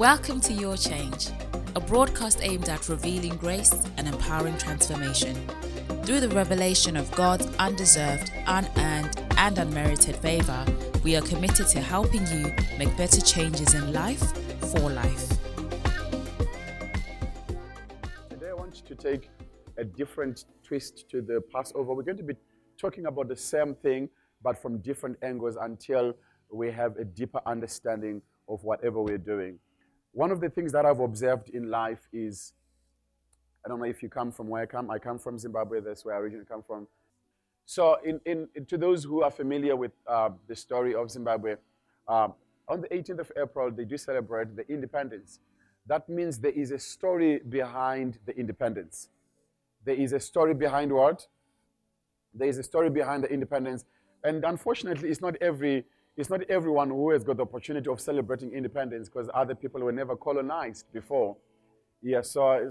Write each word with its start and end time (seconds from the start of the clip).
Welcome 0.00 0.40
to 0.40 0.54
Your 0.54 0.78
Change, 0.78 1.28
a 1.76 1.80
broadcast 1.80 2.40
aimed 2.40 2.70
at 2.70 2.88
revealing 2.88 3.36
grace 3.36 3.86
and 3.98 4.08
empowering 4.08 4.56
transformation. 4.56 5.36
Through 6.04 6.20
the 6.20 6.30
revelation 6.30 6.96
of 6.96 7.10
God's 7.10 7.44
undeserved, 7.58 8.32
unearned, 8.46 9.22
and 9.36 9.58
unmerited 9.58 10.16
favor, 10.16 10.64
we 11.04 11.16
are 11.16 11.20
committed 11.20 11.66
to 11.66 11.82
helping 11.82 12.26
you 12.28 12.50
make 12.78 12.96
better 12.96 13.20
changes 13.20 13.74
in 13.74 13.92
life 13.92 14.22
for 14.72 14.88
life. 14.88 15.28
Today, 18.30 18.48
I 18.48 18.54
want 18.54 18.76
to 18.76 18.94
take 18.94 19.28
a 19.76 19.84
different 19.84 20.46
twist 20.62 21.10
to 21.10 21.20
the 21.20 21.42
Passover. 21.52 21.92
We're 21.92 22.04
going 22.04 22.16
to 22.16 22.22
be 22.22 22.36
talking 22.78 23.04
about 23.04 23.28
the 23.28 23.36
same 23.36 23.74
thing, 23.74 24.08
but 24.42 24.62
from 24.62 24.78
different 24.78 25.18
angles 25.22 25.58
until 25.60 26.14
we 26.50 26.70
have 26.70 26.96
a 26.96 27.04
deeper 27.04 27.42
understanding 27.44 28.22
of 28.48 28.64
whatever 28.64 29.02
we're 29.02 29.18
doing. 29.18 29.58
One 30.12 30.30
of 30.30 30.40
the 30.40 30.50
things 30.50 30.72
that 30.72 30.84
I've 30.84 31.00
observed 31.00 31.50
in 31.50 31.70
life 31.70 32.08
is 32.12 32.52
I 33.64 33.68
don't 33.68 33.78
know 33.78 33.84
if 33.84 34.02
you 34.02 34.08
come 34.08 34.32
from 34.32 34.48
where 34.48 34.62
I 34.62 34.66
come. 34.66 34.90
I 34.90 34.98
come 34.98 35.18
from 35.18 35.38
Zimbabwe. 35.38 35.80
That's 35.80 36.04
where 36.04 36.14
I 36.14 36.18
originally 36.18 36.46
come 36.46 36.62
from. 36.62 36.86
So, 37.66 37.98
in, 38.04 38.20
in, 38.24 38.48
to 38.66 38.78
those 38.78 39.04
who 39.04 39.22
are 39.22 39.30
familiar 39.30 39.76
with 39.76 39.92
uh, 40.06 40.30
the 40.48 40.56
story 40.56 40.94
of 40.94 41.10
Zimbabwe, 41.10 41.56
uh, 42.08 42.28
on 42.68 42.80
the 42.80 42.88
18th 42.88 43.18
of 43.20 43.32
April, 43.40 43.70
they 43.70 43.84
do 43.84 43.96
celebrate 43.96 44.56
the 44.56 44.68
independence. 44.72 45.40
That 45.86 46.08
means 46.08 46.38
there 46.38 46.52
is 46.52 46.70
a 46.70 46.78
story 46.78 47.40
behind 47.48 48.18
the 48.26 48.36
independence. 48.36 49.08
There 49.84 49.94
is 49.94 50.12
a 50.12 50.20
story 50.20 50.54
behind 50.54 50.92
what? 50.92 51.26
There 52.34 52.48
is 52.48 52.58
a 52.58 52.62
story 52.62 52.90
behind 52.90 53.24
the 53.24 53.32
independence. 53.32 53.84
And 54.24 54.44
unfortunately, 54.44 55.08
it's 55.08 55.20
not 55.20 55.36
every 55.40 55.84
it's 56.16 56.30
not 56.30 56.42
everyone 56.50 56.90
who 56.90 57.10
has 57.10 57.24
got 57.24 57.36
the 57.36 57.42
opportunity 57.42 57.88
of 57.88 58.00
celebrating 58.00 58.52
independence 58.52 59.08
because 59.08 59.28
other 59.34 59.54
people 59.54 59.80
were 59.80 59.92
never 59.92 60.16
colonized 60.16 60.86
before. 60.92 61.36
Yeah, 62.02 62.22
so 62.22 62.70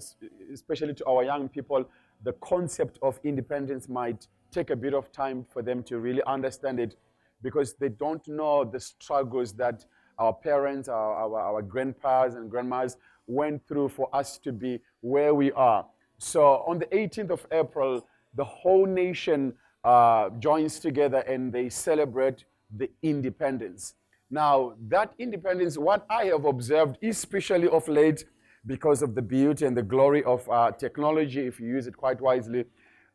especially 0.51 0.93
to 0.95 1.05
our 1.05 1.23
young 1.23 1.49
people, 1.49 1.85
the 2.23 2.33
concept 2.33 2.99
of 3.01 3.19
independence 3.23 3.87
might 3.87 4.27
take 4.51 4.71
a 4.71 4.75
bit 4.75 4.93
of 4.93 5.11
time 5.11 5.45
for 5.51 5.61
them 5.61 5.83
to 5.83 5.99
really 5.99 6.23
understand 6.25 6.79
it 6.79 6.95
because 7.41 7.75
they 7.75 7.89
don't 7.89 8.27
know 8.27 8.65
the 8.65 8.79
struggles 8.79 9.53
that 9.53 9.85
our 10.17 10.33
parents, 10.33 10.89
our, 10.89 11.13
our, 11.15 11.39
our 11.39 11.61
grandpas 11.61 12.35
and 12.35 12.49
grandmas 12.49 12.97
went 13.27 13.65
through 13.67 13.89
for 13.89 14.13
us 14.13 14.37
to 14.39 14.51
be 14.51 14.79
where 15.01 15.33
we 15.33 15.51
are. 15.53 15.85
So 16.17 16.63
on 16.67 16.79
the 16.79 16.87
18th 16.87 17.29
of 17.29 17.47
April, 17.51 18.05
the 18.35 18.43
whole 18.43 18.85
nation 18.85 19.53
uh, 19.83 20.29
joins 20.39 20.79
together 20.79 21.19
and 21.19 21.53
they 21.53 21.69
celebrate 21.69 22.43
the 22.75 22.89
independence. 23.01 23.95
Now, 24.31 24.73
that 24.89 25.13
independence, 25.17 25.77
what 25.77 26.05
I 26.09 26.25
have 26.25 26.45
observed, 26.45 26.97
especially 27.03 27.67
of 27.67 27.87
late, 27.87 28.25
because 28.65 29.01
of 29.01 29.15
the 29.15 29.21
beauty 29.21 29.65
and 29.65 29.75
the 29.75 29.81
glory 29.81 30.23
of 30.23 30.47
uh, 30.49 30.71
technology, 30.71 31.47
if 31.47 31.59
you 31.59 31.67
use 31.67 31.87
it 31.87 31.97
quite 31.97 32.21
wisely, 32.21 32.65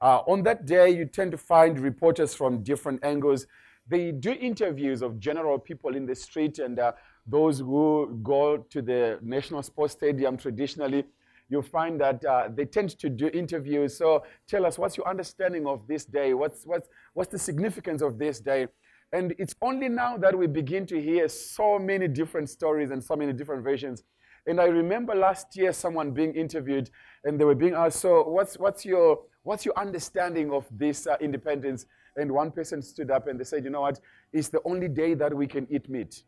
uh, 0.01 0.21
on 0.27 0.43
that 0.43 0.67
day, 0.67 0.91
you 0.91 1.05
tend 1.05 1.31
to 1.31 1.39
find 1.39 1.79
reporters 1.79 2.35
from 2.35 2.63
different 2.63 3.05
angles. 3.05 3.47
They 3.87 4.11
do 4.11 4.33
interviews 4.33 5.03
of 5.03 5.19
general 5.21 5.59
people 5.59 5.95
in 5.95 6.05
the 6.05 6.15
street 6.15 6.59
and 6.59 6.79
uh, 6.79 6.93
those 7.27 7.61
who 7.61 8.19
go 8.23 8.59
to 8.59 8.83
the 8.83 9.19
National 9.23 9.63
Sports 9.63 9.93
Stadium 9.93 10.37
traditionally. 10.37 11.05
You 11.49 11.63
find 11.63 12.01
that 12.01 12.25
uh, 12.25 12.49
they 12.53 12.65
tend 12.65 12.99
to 12.99 13.09
do 13.09 13.29
interviews. 13.29 13.97
So 13.97 14.25
tell 14.49 14.67
us, 14.67 14.79
what's 14.79 14.97
your 14.97 15.09
understanding 15.09 15.67
of 15.67 15.87
this 15.87 16.05
day? 16.05 16.35
What's, 16.35 16.65
what's, 16.65 16.89
what's 17.13 17.31
the 17.31 17.39
significance 17.39 18.03
of 18.03 18.19
this 18.19 18.41
day? 18.41 18.67
And 19.15 19.33
it's 19.39 19.55
only 19.63 19.89
now 19.89 20.17
that 20.17 20.37
we 20.37 20.49
begin 20.49 20.87
to 20.87 21.01
hear 21.01 21.29
so 21.29 21.79
many 21.79 22.09
different 22.09 22.51
stories 22.51 22.91
and 22.91 23.03
so 23.03 23.15
many 23.15 23.33
different 23.33 23.63
versions. 23.63 24.03
And 24.45 24.61
I 24.61 24.65
remember 24.65 25.15
last 25.15 25.57
year 25.57 25.73
someone 25.73 26.11
being 26.11 26.35
interviewed 26.35 26.91
and 27.23 27.41
they 27.41 27.45
were 27.45 27.55
being 27.55 27.75
asked, 27.75 28.01
So, 28.01 28.25
what's, 28.25 28.59
what's, 28.59 28.85
your, 28.85 29.21
what's 29.45 29.65
your 29.65 29.79
understanding 29.79 30.51
of 30.51 30.67
this 30.69 31.07
uh, 31.07 31.17
independence? 31.21 31.87
And 32.17 32.33
one 32.33 32.51
person 32.51 32.83
stood 32.83 33.13
up 33.13 33.29
and 33.29 33.39
they 33.39 33.45
said, 33.45 33.63
You 33.63 33.71
know 33.71 33.83
what? 33.83 34.01
It's 34.33 34.49
the 34.49 34.61
only 34.65 34.89
day 34.89 35.15
that 35.15 35.33
we 35.33 35.47
can 35.47 35.69
eat 35.71 35.89
meat. 35.89 36.25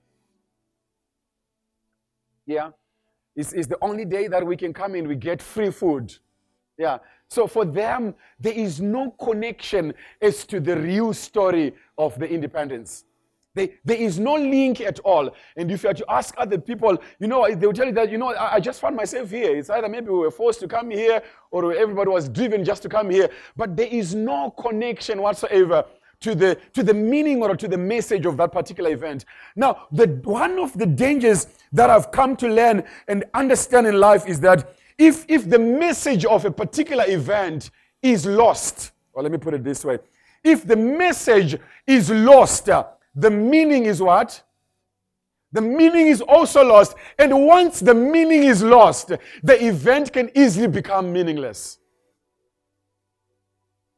Yeah? 2.47 2.71
It's, 3.35 3.53
it's 3.53 3.67
the 3.67 3.79
only 3.83 4.05
day 4.05 4.29
that 4.29 4.47
we 4.47 4.57
can 4.57 4.73
come 4.73 4.95
in, 4.95 5.09
we 5.09 5.17
get 5.17 5.43
free 5.43 5.73
food. 5.73 6.15
Yeah. 6.79 6.99
So 7.29 7.47
for 7.47 7.65
them, 7.65 8.15
there 8.39 8.53
is 8.53 8.81
no 8.81 9.11
connection 9.11 9.95
as 10.21 10.45
to 10.47 10.61
the 10.61 10.77
real 10.77 11.13
story 11.13 11.75
of 11.99 12.19
the 12.19 12.29
independence. 12.29 13.05
They, 13.57 13.73
there 13.85 13.97
is 13.97 14.19
no 14.19 14.35
link 14.35 14.83
at 14.83 14.99
all. 15.01 15.31
And 15.57 15.71
if 15.71 15.83
you 15.83 15.93
to 15.93 16.05
ask 16.11 16.35
other 16.37 16.59
people, 16.59 16.99
you 17.19 17.27
know, 17.27 17.53
they 17.53 17.67
will 17.67 17.73
tell 17.73 17.87
you 17.87 17.93
that, 17.93 18.11
you 18.11 18.19
know, 18.19 18.35
I, 18.35 18.57
I 18.57 18.61
just 18.61 18.81
found 18.81 18.95
myself 18.95 19.31
here. 19.31 19.57
It's 19.57 19.71
either 19.71 19.89
maybe 19.89 20.11
we 20.11 20.19
were 20.19 20.31
forced 20.31 20.61
to 20.61 20.69
come 20.69 20.91
here 20.91 21.23
or 21.51 21.73
everybody 21.75 22.11
was 22.11 22.29
driven 22.29 22.65
just 22.65 22.83
to 22.83 22.91
come 22.91 23.09
here. 23.09 23.31
But 23.57 23.75
there 23.75 23.87
is 23.87 24.15
no 24.15 24.51
connection 24.51 25.23
whatsoever 25.23 25.87
to 26.21 26.35
the, 26.35 26.59
to 26.75 26.83
the 26.83 26.93
meaning 26.93 27.43
or 27.43 27.57
to 27.57 27.67
the 27.67 27.79
message 27.79 28.27
of 28.27 28.37
that 28.37 28.53
particular 28.53 28.91
event. 28.91 29.25
Now, 29.55 29.87
the, 29.91 30.07
one 30.25 30.59
of 30.59 30.77
the 30.77 30.87
dangers 30.87 31.47
that 31.73 31.89
I've 31.89 32.11
come 32.11 32.37
to 32.37 32.49
learn 32.49 32.85
and 33.09 33.25
understand 33.33 33.87
in 33.87 33.99
life 33.99 34.27
is 34.27 34.39
that 34.41 34.71
if, 34.99 35.25
if 35.29 35.49
the 35.49 35.59
message 35.59 36.25
of 36.25 36.45
a 36.45 36.51
particular 36.51 37.05
event 37.07 37.71
is 38.03 38.27
lost, 38.27 38.93
or 39.13 39.23
let 39.23 39.33
me 39.33 39.39
put 39.39 39.55
it 39.55 39.65
this 39.65 39.85
way 39.85 39.99
if 40.47 40.65
the 40.65 40.77
message 40.77 41.59
is 41.87 42.09
lost, 42.09 42.69
uh, 42.69 42.85
the 43.15 43.31
meaning 43.31 43.87
is 43.87 44.01
what? 44.01 44.43
The 45.51 45.61
meaning 45.61 46.07
is 46.07 46.21
also 46.21 46.65
lost. 46.65 46.95
And 47.19 47.47
once 47.47 47.81
the 47.81 47.95
meaning 47.95 48.45
is 48.45 48.63
lost, 48.63 49.13
the 49.43 49.67
event 49.67 50.13
can 50.13 50.31
easily 50.37 50.69
become 50.69 51.13
meaningless. 51.13 51.79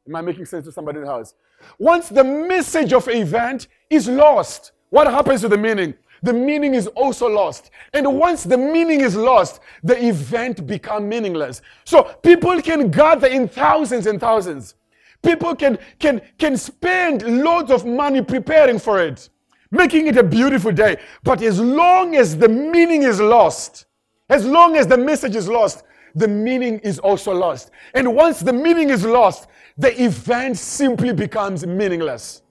Am 0.09 0.17
I 0.17 0.23
making 0.23 0.47
sense 0.47 0.65
to 0.65 0.73
somebody 0.73 0.99
in 0.99 1.05
the 1.05 1.11
house? 1.11 1.35
Once 1.79 2.09
the 2.09 2.25
message 2.25 2.93
of 2.93 3.07
an 3.09 3.17
event 3.17 3.69
is 3.91 4.09
lost, 4.09 4.73
what 4.91 5.07
happens 5.07 5.43
to 5.43 5.49
the 5.49 5.59
meaning? 5.59 5.95
the 6.23 6.33
meaning 6.33 6.75
is 6.75 6.87
also 6.89 7.27
lost. 7.29 7.71
And 7.93 8.19
once 8.19 8.45
the 8.45 8.59
meaning 8.59 9.01
is 9.01 9.17
lost, 9.17 9.61
the 9.83 10.07
event 10.07 10.67
become 10.67 11.09
meaningless. 11.09 11.63
So 11.85 12.05
people 12.23 12.61
can 12.61 12.91
gather 12.91 13.29
in 13.29 13.49
thousands 13.49 14.07
and 14.07 14.21
thousands. 14.21 14.75
People 15.23 15.55
can, 15.55 15.79
can, 15.99 16.21
can 16.39 16.57
spend 16.57 17.23
loads 17.23 17.71
of 17.71 17.85
money 17.85 18.23
preparing 18.23 18.79
for 18.79 19.01
it, 19.01 19.29
making 19.71 20.07
it 20.07 20.17
a 20.17 20.23
beautiful 20.23 20.73
day. 20.73 20.97
But 21.23 21.43
as 21.43 21.61
long 21.61 22.15
as 22.15 22.37
the 22.37 22.49
meaning 22.49 23.03
is 23.03 23.21
lost, 23.21 23.87
as 24.29 24.45
long 24.45 24.77
as 24.77 24.87
the 24.87 24.99
message 24.99 25.35
is 25.35 25.49
lost, 25.49 25.85
the 26.15 26.29
meaning 26.29 26.79
is 26.81 26.99
also 26.99 27.33
lost. 27.33 27.71
And 27.95 28.15
once 28.15 28.41
the 28.41 28.53
meaning 28.53 28.91
is 28.91 29.05
lost, 29.05 29.49
the 29.77 30.03
event 30.03 30.57
simply 30.57 31.13
becomes 31.13 31.67
meaningless. 31.67 32.43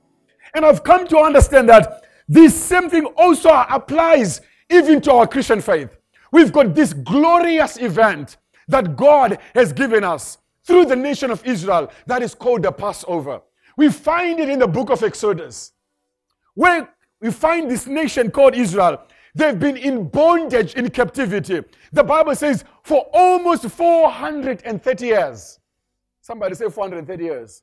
And 0.54 0.66
I've 0.66 0.84
come 0.84 1.08
to 1.08 1.18
understand 1.20 1.70
that 1.70 2.07
this 2.28 2.62
same 2.62 2.90
thing 2.90 3.06
also 3.18 3.50
applies 3.50 4.42
even 4.70 5.02
to 5.02 5.14
our 5.14 5.28
Christian 5.28 5.62
faith. 5.62 5.96
We've 6.32 6.52
got 6.52 6.76
this 6.76 6.94
glorious 6.94 7.78
event 7.78 8.38
that 8.68 8.96
God 8.96 9.40
has 9.56 9.72
given 9.72 10.04
us 10.04 10.38
through 10.64 10.86
the 10.86 10.96
nation 10.96 11.32
of 11.32 11.46
Israel 11.46 11.90
that 12.06 12.22
is 12.22 12.36
called 12.36 12.64
the 12.64 12.72
Passover. 12.72 13.42
We 13.78 13.90
find 13.90 14.40
it 14.40 14.50
in 14.50 14.60
the 14.60 14.68
book 14.68 14.90
of 14.90 15.04
Exodus, 15.04 15.72
where 16.54 16.90
we 17.22 17.32
find 17.32 17.72
this 17.72 17.88
nation 17.88 18.30
called 18.30 18.56
Israel. 18.56 19.02
They've 19.34 19.58
been 19.58 19.78
in 19.78 20.10
bondage, 20.10 20.74
in 20.74 20.90
captivity. 20.90 21.64
The 21.94 22.04
Bible 22.04 22.36
says 22.36 22.66
for 22.84 23.08
almost 23.14 23.70
430 23.70 25.06
years. 25.06 25.60
Somebody 26.22 26.56
say 26.56 26.70
430 26.70 27.24
years. 27.24 27.62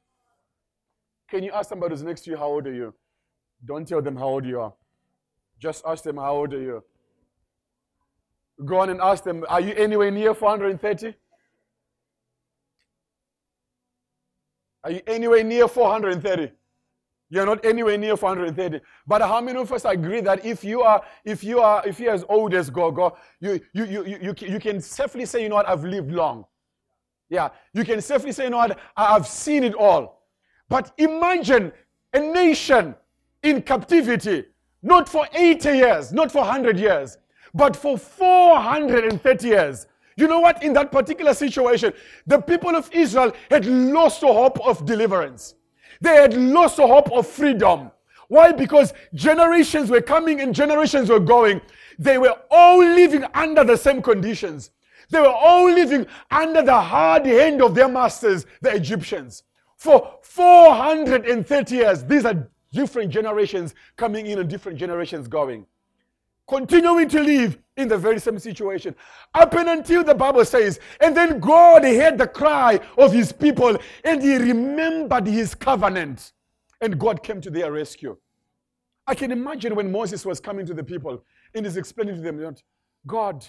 Can 1.29 1.43
you 1.43 1.51
ask 1.53 1.69
somebody 1.69 1.93
who's 1.93 2.03
next 2.03 2.23
to 2.23 2.31
you, 2.31 2.37
how 2.37 2.47
old 2.47 2.67
are 2.67 2.73
you? 2.73 2.95
Don't 3.65 3.87
tell 3.87 4.03
them 4.03 4.17
how 4.17 4.29
old 4.29 4.45
you 4.45 4.61
are. 4.61 4.73
Just 5.59 5.85
ask 5.87 6.05
them 6.05 6.17
how 6.17 6.35
old 6.35 6.53
are 6.53 6.61
you. 6.61 6.85
Go 8.65 8.81
on 8.81 8.91
and 8.91 9.01
ask 9.01 9.25
them, 9.25 9.45
are 9.49 9.61
you 9.61 9.73
anywhere 9.75 10.11
near 10.11 10.35
430? 10.35 11.15
Are 14.85 14.91
you 14.91 15.01
anywhere 15.07 15.43
near 15.43 15.67
430? 15.67 16.53
You're 17.31 17.47
not 17.47 17.65
anywhere 17.65 17.97
near 17.97 18.17
430. 18.17 18.81
But 19.07 19.23
how 19.23 19.41
many 19.41 19.59
of 19.59 19.73
us 19.73 19.85
agree 19.85 20.21
that 20.21 20.45
if 20.45 20.63
you 20.63 20.83
are, 20.83 21.03
if 21.25 21.43
you 21.43 21.61
are, 21.61 21.83
if 21.87 21.99
you're 21.99 22.13
as 22.13 22.25
old 22.29 22.55
as 22.55 22.71
Gogo, 22.71 23.17
you, 23.41 23.61
you, 23.73 23.85
you, 23.87 24.05
you, 24.05 24.35
you 24.39 24.61
can 24.61 24.81
safely 24.81 25.25
say, 25.25 25.43
you 25.43 25.49
know 25.49 25.57
what, 25.57 25.69
I've 25.69 25.85
lived 25.85 26.13
long. 26.13 26.45
Yeah, 27.31 27.49
you 27.73 27.85
can 27.85 28.03
safely 28.03 28.31
say, 28.31 28.45
you 28.45 28.51
know 28.51 28.59
what, 28.59 28.79
I've 28.97 29.27
seen 29.27 29.65
it 29.65 29.75
all. 29.75 30.29
But 30.69 30.93
imagine 30.99 31.73
a 32.13 32.21
nation 32.21 32.95
in 33.45 33.63
captivity, 33.63 34.45
not 34.83 35.09
for 35.09 35.27
80 35.33 35.69
years, 35.69 36.13
not 36.13 36.33
for 36.33 36.39
100 36.39 36.79
years, 36.79 37.19
but 37.55 37.77
for 37.77 37.97
430 37.97 39.47
years. 39.47 39.87
You 40.17 40.29
know 40.29 40.41
what? 40.41 40.63
In 40.63 40.73
that 40.75 40.93
particular 40.93 41.35
situation, 41.35 41.93
the 42.27 42.41
people 42.41 42.75
of 42.75 42.91
Israel 42.93 43.33
had 43.51 43.67
lost 43.67 44.21
the 44.21 44.33
hope 44.33 44.61
of 44.67 44.85
deliverance. 44.85 45.55
They 46.01 46.15
had 46.17 46.35
lost 46.35 46.77
the 46.77 46.87
hope 46.87 47.11
of 47.13 47.27
freedom. 47.27 47.91
Why? 48.29 48.53
Because 48.53 48.93
generations 49.15 49.91
were 49.91 50.01
coming 50.01 50.41
and 50.41 50.55
generations 50.55 51.09
were 51.11 51.21
going. 51.21 51.61
They 51.99 52.19
were 52.19 52.37
all 52.51 52.79
living 52.79 53.25
under 53.35 53.65
the 53.65 53.77
same 53.77 54.03
conditions. 54.03 54.71
They 55.11 55.21
were 55.21 55.29
all 55.29 55.67
living 55.67 56.07
under 56.31 56.63
the 56.63 56.81
hard 56.81 57.27
hand 57.27 57.63
of 57.63 57.75
their 57.75 57.89
masters, 57.89 58.47
the 58.63 58.75
Egyptians. 58.75 59.43
For 59.77 60.19
430 60.23 61.75
years, 61.75 62.05
these 62.05 62.25
are 62.25 62.49
different 62.75 63.11
generations 63.11 63.75
coming 63.97 64.27
in 64.27 64.39
and 64.39 64.51
different 64.51 64.79
generations 64.79 65.29
going. 65.29 65.65
Continuing 66.47 67.09
to 67.09 67.21
live 67.23 67.57
in 67.77 67.89
the 67.89 67.97
very 67.97 68.21
same 68.21 68.39
situation. 68.39 68.95
Up 69.33 69.55
and 69.55 69.69
until 69.69 70.05
the 70.05 70.15
Bible 70.15 70.45
says, 70.45 70.79
and 71.01 71.17
then 71.17 71.41
God 71.41 71.85
heard 71.85 72.19
the 72.19 72.27
cry 72.27 72.81
of 72.99 73.13
his 73.13 73.33
people 73.33 73.79
and 74.05 74.23
he 74.23 74.37
remembered 74.37 75.27
his 75.27 75.55
covenant. 75.55 76.33
And 76.83 76.99
God 76.99 77.23
came 77.23 77.41
to 77.41 77.51
their 77.51 77.73
rescue. 77.73 78.17
I 79.07 79.15
can 79.15 79.33
imagine 79.33 79.75
when 79.75 79.91
Moses 79.91 80.27
was 80.27 80.41
coming 80.41 80.67
to 80.67 80.75
the 80.75 80.85
people 80.85 81.25
and 81.55 81.65
he's 81.65 81.79
explaining 81.79 82.17
to 82.17 82.21
them 82.21 82.37
that 82.39 82.63
God 83.07 83.47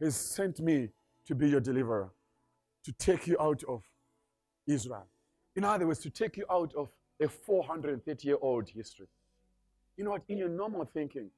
has 0.00 0.14
sent 0.14 0.60
me 0.60 0.90
to 1.26 1.34
be 1.34 1.48
your 1.48 1.60
deliverer, 1.60 2.10
to 2.84 2.92
take 2.92 3.26
you 3.26 3.36
out 3.40 3.62
of 3.64 3.82
Israel. 4.68 5.06
In 5.56 5.64
other 5.64 5.86
words, 5.86 6.00
to 6.00 6.10
take 6.10 6.36
you 6.36 6.44
out 6.50 6.72
of 6.76 6.90
a 7.20 7.28
430 7.28 8.26
year 8.26 8.36
old 8.40 8.68
history. 8.68 9.06
You 9.96 10.04
know 10.04 10.10
what? 10.10 10.22
In 10.28 10.38
your 10.38 10.48
normal 10.48 10.84
thinking, 10.84 11.30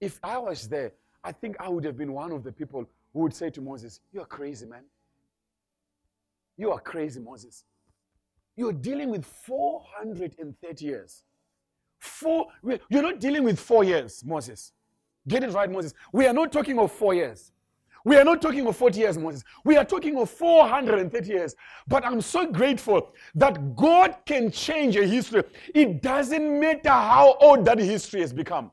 if 0.00 0.18
I 0.22 0.38
was 0.38 0.68
there, 0.68 0.92
I 1.24 1.32
think 1.32 1.56
I 1.60 1.68
would 1.68 1.84
have 1.84 1.96
been 1.96 2.12
one 2.12 2.32
of 2.32 2.42
the 2.42 2.52
people 2.52 2.88
who 3.12 3.20
would 3.20 3.34
say 3.34 3.50
to 3.50 3.60
Moses, 3.60 4.00
You're 4.12 4.26
crazy, 4.26 4.66
man. 4.66 4.84
You 6.56 6.72
are 6.72 6.80
crazy, 6.80 7.20
Moses. 7.20 7.64
You're 8.56 8.72
dealing 8.72 9.10
with 9.10 9.24
430 9.24 10.84
years. 10.84 11.24
Four, 11.98 12.48
you're 12.62 13.02
not 13.02 13.20
dealing 13.20 13.44
with 13.44 13.58
four 13.58 13.84
years, 13.84 14.22
Moses. 14.24 14.72
Get 15.26 15.44
it 15.44 15.50
right, 15.52 15.70
Moses. 15.70 15.94
We 16.12 16.26
are 16.26 16.32
not 16.32 16.52
talking 16.52 16.78
of 16.78 16.92
four 16.92 17.14
years. 17.14 17.52
We 18.04 18.16
are 18.16 18.24
not 18.24 18.42
talking 18.42 18.66
of 18.66 18.76
40 18.76 18.98
years, 18.98 19.18
Moses. 19.18 19.44
We 19.64 19.76
are 19.76 19.84
talking 19.84 20.18
of 20.18 20.28
430 20.30 21.28
years. 21.28 21.54
But 21.86 22.04
I'm 22.04 22.20
so 22.20 22.50
grateful 22.50 23.12
that 23.34 23.76
God 23.76 24.16
can 24.26 24.50
change 24.50 24.96
a 24.96 25.06
history. 25.06 25.44
It 25.74 26.02
doesn't 26.02 26.60
matter 26.60 26.90
how 26.90 27.36
old 27.40 27.64
that 27.66 27.78
history 27.78 28.20
has 28.20 28.32
become. 28.32 28.72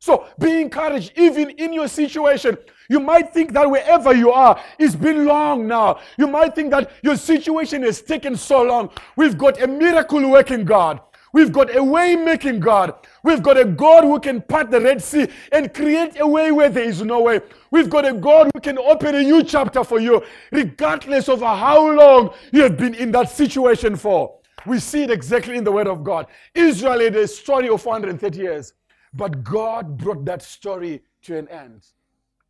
So 0.00 0.26
be 0.38 0.60
encouraged, 0.60 1.12
even 1.16 1.50
in 1.50 1.72
your 1.72 1.88
situation. 1.88 2.56
You 2.88 3.00
might 3.00 3.34
think 3.34 3.52
that 3.52 3.68
wherever 3.68 4.14
you 4.14 4.30
are, 4.30 4.62
it's 4.78 4.94
been 4.94 5.26
long 5.26 5.66
now. 5.66 5.98
You 6.16 6.28
might 6.28 6.54
think 6.54 6.70
that 6.70 6.92
your 7.02 7.16
situation 7.16 7.82
has 7.82 8.00
taken 8.00 8.36
so 8.36 8.62
long. 8.62 8.90
We've 9.16 9.36
got 9.36 9.60
a 9.60 9.66
miracle 9.66 10.30
working 10.30 10.64
God. 10.64 11.00
We've 11.32 11.52
got 11.52 11.74
a 11.76 11.82
way 11.82 12.16
making 12.16 12.60
God. 12.60 12.94
We've 13.22 13.42
got 13.42 13.58
a 13.58 13.64
God 13.64 14.04
who 14.04 14.20
can 14.20 14.40
part 14.42 14.70
the 14.70 14.80
Red 14.80 15.02
Sea 15.02 15.28
and 15.50 15.72
create 15.72 16.20
a 16.20 16.26
way 16.26 16.52
where 16.52 16.68
there 16.68 16.84
is 16.84 17.02
no 17.02 17.20
way. 17.22 17.40
We've 17.70 17.90
got 17.90 18.06
a 18.06 18.12
God 18.12 18.50
who 18.54 18.60
can 18.60 18.78
open 18.78 19.14
a 19.14 19.22
new 19.22 19.42
chapter 19.42 19.82
for 19.84 19.98
you, 20.00 20.22
regardless 20.52 21.28
of 21.28 21.40
how 21.40 21.92
long 21.92 22.30
you 22.52 22.62
have 22.62 22.76
been 22.76 22.94
in 22.94 23.10
that 23.12 23.30
situation 23.30 23.96
for. 23.96 24.38
We 24.66 24.78
see 24.78 25.02
it 25.02 25.10
exactly 25.10 25.56
in 25.56 25.64
the 25.64 25.72
Word 25.72 25.86
of 25.86 26.04
God. 26.04 26.26
Israel 26.54 27.00
had 27.00 27.16
a 27.16 27.28
story 27.28 27.68
of 27.68 27.80
430 27.80 28.38
years, 28.38 28.72
but 29.14 29.42
God 29.42 29.96
brought 29.96 30.24
that 30.24 30.42
story 30.42 31.02
to 31.22 31.38
an 31.38 31.48
end. 31.48 31.86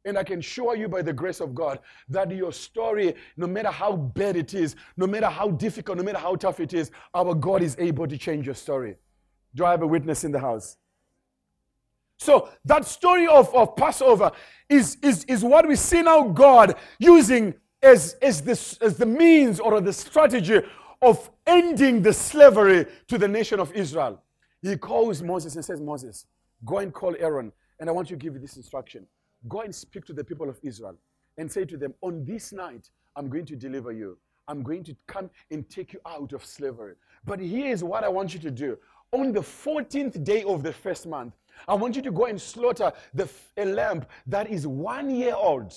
And 0.04 0.16
I 0.16 0.24
can 0.24 0.40
show 0.40 0.72
you 0.74 0.88
by 0.88 1.02
the 1.02 1.12
grace 1.12 1.40
of 1.40 1.54
God 1.54 1.80
that 2.08 2.30
your 2.30 2.52
story, 2.52 3.14
no 3.36 3.46
matter 3.46 3.70
how 3.70 3.94
bad 3.94 4.36
it 4.36 4.54
is, 4.54 4.74
no 4.96 5.06
matter 5.06 5.26
how 5.26 5.50
difficult, 5.50 5.98
no 5.98 6.04
matter 6.04 6.18
how 6.18 6.34
tough 6.34 6.60
it 6.60 6.72
is, 6.72 6.90
our 7.14 7.34
God 7.34 7.62
is 7.62 7.76
able 7.78 8.06
to 8.06 8.16
change 8.16 8.46
your 8.46 8.54
story. 8.54 8.96
Do 9.54 9.64
I 9.64 9.72
have 9.72 9.82
a 9.82 9.86
witness 9.86 10.24
in 10.24 10.32
the 10.32 10.38
house? 10.38 10.76
So 12.18 12.48
that 12.64 12.84
story 12.84 13.26
of, 13.26 13.54
of 13.54 13.76
Passover 13.76 14.32
is, 14.68 14.96
is, 15.02 15.24
is 15.24 15.44
what 15.44 15.66
we 15.66 15.76
see 15.76 16.02
now 16.02 16.28
God 16.28 16.74
using 16.98 17.54
as, 17.82 18.16
as, 18.20 18.42
this, 18.42 18.76
as 18.78 18.96
the 18.96 19.06
means 19.06 19.60
or 19.60 19.80
the 19.80 19.92
strategy 19.92 20.60
of 21.00 21.30
ending 21.46 22.02
the 22.02 22.12
slavery 22.12 22.86
to 23.06 23.18
the 23.18 23.28
nation 23.28 23.60
of 23.60 23.72
Israel. 23.72 24.20
He 24.62 24.76
calls 24.76 25.22
Moses 25.22 25.54
and 25.54 25.64
says, 25.64 25.80
Moses, 25.80 26.26
go 26.64 26.78
and 26.78 26.92
call 26.92 27.14
Aaron, 27.18 27.52
and 27.78 27.88
I 27.88 27.92
want 27.92 28.10
you 28.10 28.16
to 28.16 28.20
give 28.20 28.34
you 28.34 28.40
this 28.40 28.56
instruction. 28.56 29.06
Go 29.46 29.60
and 29.60 29.72
speak 29.72 30.04
to 30.06 30.12
the 30.12 30.24
people 30.24 30.48
of 30.48 30.58
Israel 30.64 30.96
and 31.36 31.50
say 31.50 31.64
to 31.66 31.76
them, 31.76 31.94
On 32.02 32.24
this 32.24 32.52
night, 32.52 32.90
I'm 33.14 33.28
going 33.28 33.46
to 33.46 33.56
deliver 33.56 33.92
you. 33.92 34.18
I'm 34.48 34.62
going 34.62 34.82
to 34.84 34.96
come 35.06 35.30
and 35.50 35.68
take 35.68 35.92
you 35.92 36.00
out 36.06 36.32
of 36.32 36.44
slavery. 36.44 36.94
But 37.24 37.38
here's 37.38 37.84
what 37.84 38.02
I 38.02 38.08
want 38.08 38.32
you 38.32 38.40
to 38.40 38.50
do. 38.50 38.78
On 39.12 39.32
the 39.32 39.40
14th 39.40 40.22
day 40.22 40.43
of 40.43 40.62
the 40.62 40.72
first 40.72 41.06
month, 41.06 41.34
I 41.66 41.75
want 41.75 41.96
you 41.96 42.02
to 42.02 42.10
go 42.10 42.26
and 42.26 42.40
slaughter 42.40 42.93
the, 43.14 43.28
a 43.56 43.64
lamb 43.64 44.05
that 44.26 44.50
is 44.50 44.66
one 44.66 45.10
year 45.10 45.34
old. 45.34 45.75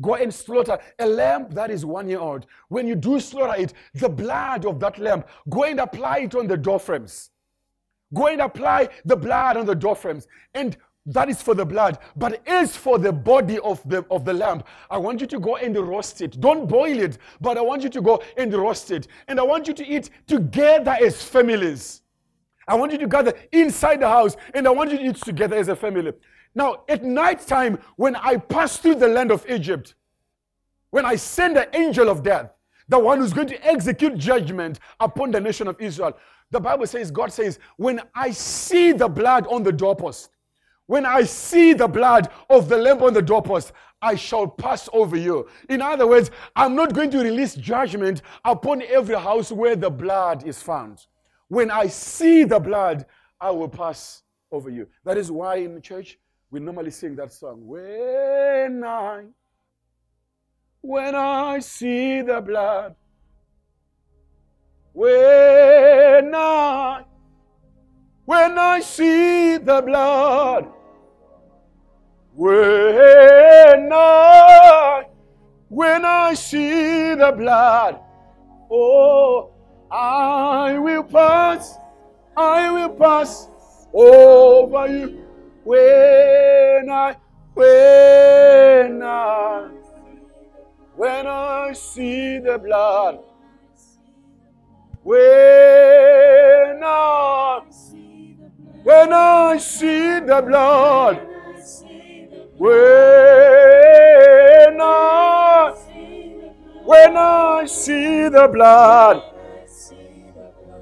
Go 0.00 0.14
and 0.14 0.32
slaughter 0.32 0.78
a 0.98 1.06
lamb 1.06 1.48
that 1.50 1.70
is 1.70 1.84
one 1.84 2.08
year 2.08 2.20
old. 2.20 2.46
When 2.68 2.86
you 2.86 2.94
do 2.94 3.18
slaughter 3.18 3.60
it, 3.60 3.72
the 3.94 4.08
blood 4.08 4.66
of 4.66 4.78
that 4.80 4.98
lamb, 4.98 5.24
go 5.48 5.64
and 5.64 5.80
apply 5.80 6.18
it 6.20 6.34
on 6.34 6.46
the 6.46 6.56
door 6.56 6.78
frames. 6.78 7.30
Go 8.12 8.26
and 8.26 8.40
apply 8.40 8.88
the 9.04 9.16
blood 9.16 9.56
on 9.56 9.66
the 9.66 9.74
door 9.74 9.96
frames. 9.96 10.26
And 10.54 10.76
that 11.06 11.28
is 11.28 11.40
for 11.42 11.54
the 11.54 11.64
blood. 11.64 11.98
But 12.16 12.46
as 12.46 12.76
for 12.76 12.98
the 12.98 13.12
body 13.12 13.58
of 13.60 13.86
the, 13.88 14.04
of 14.10 14.24
the 14.24 14.34
lamb, 14.34 14.62
I 14.90 14.98
want 14.98 15.20
you 15.20 15.26
to 15.28 15.40
go 15.40 15.56
and 15.56 15.76
roast 15.76 16.20
it. 16.20 16.40
Don't 16.40 16.68
boil 16.68 16.98
it, 16.98 17.18
but 17.40 17.56
I 17.56 17.62
want 17.62 17.82
you 17.82 17.88
to 17.88 18.00
go 18.00 18.22
and 18.36 18.52
roast 18.52 18.90
it. 18.90 19.06
And 19.28 19.40
I 19.40 19.42
want 19.42 19.66
you 19.66 19.74
to 19.74 19.86
eat 19.86 20.10
together 20.26 20.96
as 21.00 21.22
families. 21.22 21.99
I 22.70 22.76
want 22.76 22.92
you 22.92 22.98
to 22.98 23.08
gather 23.08 23.34
inside 23.50 23.98
the 24.00 24.08
house 24.08 24.36
and 24.54 24.64
I 24.64 24.70
want 24.70 24.92
you 24.92 24.98
to 24.98 25.04
eat 25.04 25.16
together 25.16 25.56
as 25.56 25.66
a 25.66 25.74
family. 25.74 26.12
Now, 26.54 26.84
at 26.88 27.02
night 27.02 27.40
time, 27.40 27.80
when 27.96 28.14
I 28.14 28.36
pass 28.36 28.76
through 28.76 28.94
the 28.94 29.08
land 29.08 29.32
of 29.32 29.44
Egypt, 29.50 29.94
when 30.90 31.04
I 31.04 31.16
send 31.16 31.56
the 31.56 31.76
angel 31.76 32.08
of 32.08 32.22
death, 32.22 32.52
the 32.88 32.96
one 32.96 33.18
who's 33.18 33.32
going 33.32 33.48
to 33.48 33.66
execute 33.66 34.16
judgment 34.16 34.78
upon 35.00 35.32
the 35.32 35.40
nation 35.40 35.66
of 35.66 35.80
Israel, 35.80 36.16
the 36.52 36.60
Bible 36.60 36.86
says, 36.86 37.10
God 37.10 37.32
says, 37.32 37.58
when 37.76 38.00
I 38.14 38.30
see 38.30 38.92
the 38.92 39.08
blood 39.08 39.48
on 39.48 39.64
the 39.64 39.72
doorpost, 39.72 40.30
when 40.86 41.04
I 41.04 41.24
see 41.24 41.72
the 41.72 41.88
blood 41.88 42.28
of 42.48 42.68
the 42.68 42.76
lamb 42.76 43.02
on 43.02 43.14
the 43.14 43.22
doorpost, 43.22 43.72
I 44.00 44.14
shall 44.14 44.46
pass 44.46 44.88
over 44.92 45.16
you. 45.16 45.48
In 45.68 45.82
other 45.82 46.06
words, 46.06 46.30
I'm 46.54 46.76
not 46.76 46.94
going 46.94 47.10
to 47.10 47.18
release 47.18 47.56
judgment 47.56 48.22
upon 48.44 48.82
every 48.82 49.16
house 49.16 49.50
where 49.50 49.74
the 49.74 49.90
blood 49.90 50.46
is 50.46 50.62
found. 50.62 51.06
When 51.50 51.68
I 51.68 51.88
see 51.88 52.44
the 52.44 52.60
blood, 52.60 53.06
I 53.40 53.50
will 53.50 53.68
pass 53.68 54.22
over 54.52 54.70
you. 54.70 54.86
That 55.04 55.18
is 55.18 55.32
why 55.32 55.56
in 55.56 55.82
church 55.82 56.16
we 56.48 56.60
normally 56.60 56.92
sing 56.92 57.16
that 57.16 57.32
song. 57.32 57.66
When 57.66 58.84
I, 58.84 59.24
when 60.80 61.16
I 61.16 61.58
see 61.58 62.22
the 62.22 62.40
blood, 62.40 62.94
when 64.92 66.32
I, 66.32 67.04
when 68.26 68.56
I 68.56 68.78
see 68.78 69.56
the 69.56 69.82
blood, 69.82 70.68
when 72.32 73.90
I, 73.92 75.04
when 75.66 76.04
I 76.04 76.34
see 76.34 77.16
the 77.16 77.34
blood, 77.36 77.98
oh, 78.70 79.50
I 79.90 80.78
will 80.78 81.02
pass, 81.02 81.76
I 82.36 82.70
will 82.70 82.90
pass 82.90 83.48
over 83.92 84.86
you. 84.86 85.24
When 85.64 86.90
I, 86.90 87.16
when 87.54 89.02
I, 89.02 89.68
when 90.94 91.26
I 91.26 91.72
see 91.72 92.38
the 92.38 92.56
blood, 92.58 93.18
when 95.02 96.80
I, 96.84 97.62
when 98.84 99.12
I 99.12 99.58
see 99.58 100.20
the 100.20 100.40
blood, 100.46 101.20
when 102.58 102.70
I, 104.80 105.74
when 106.84 107.16
I 107.16 107.64
see 107.66 108.28
the 108.28 108.48
blood, 108.52 109.22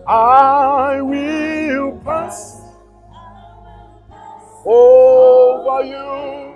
I 0.09 1.03
will 1.03 1.99
pass 1.99 2.63
over 4.65 5.85
you. 5.85 6.55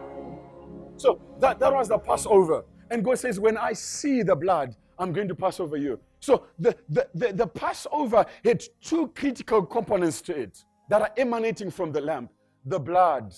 So 0.96 1.20
that, 1.38 1.58
that 1.58 1.70
was 1.70 1.88
the 1.88 1.98
Passover. 1.98 2.64
And 2.90 3.04
God 3.04 3.18
says, 3.18 3.38
when 3.38 3.58
I 3.58 3.74
see 3.74 4.22
the 4.22 4.34
blood, 4.34 4.74
I'm 4.98 5.12
going 5.12 5.28
to 5.28 5.34
pass 5.34 5.60
over 5.60 5.76
you. 5.76 6.00
So 6.20 6.46
the, 6.58 6.74
the, 6.88 7.06
the, 7.14 7.32
the 7.34 7.46
Passover 7.46 8.24
had 8.42 8.62
two 8.80 9.08
critical 9.08 9.66
components 9.66 10.22
to 10.22 10.34
it 10.34 10.64
that 10.88 11.02
are 11.02 11.10
emanating 11.18 11.70
from 11.70 11.92
the 11.92 12.00
lamb 12.00 12.30
the 12.64 12.78
blood 12.78 13.34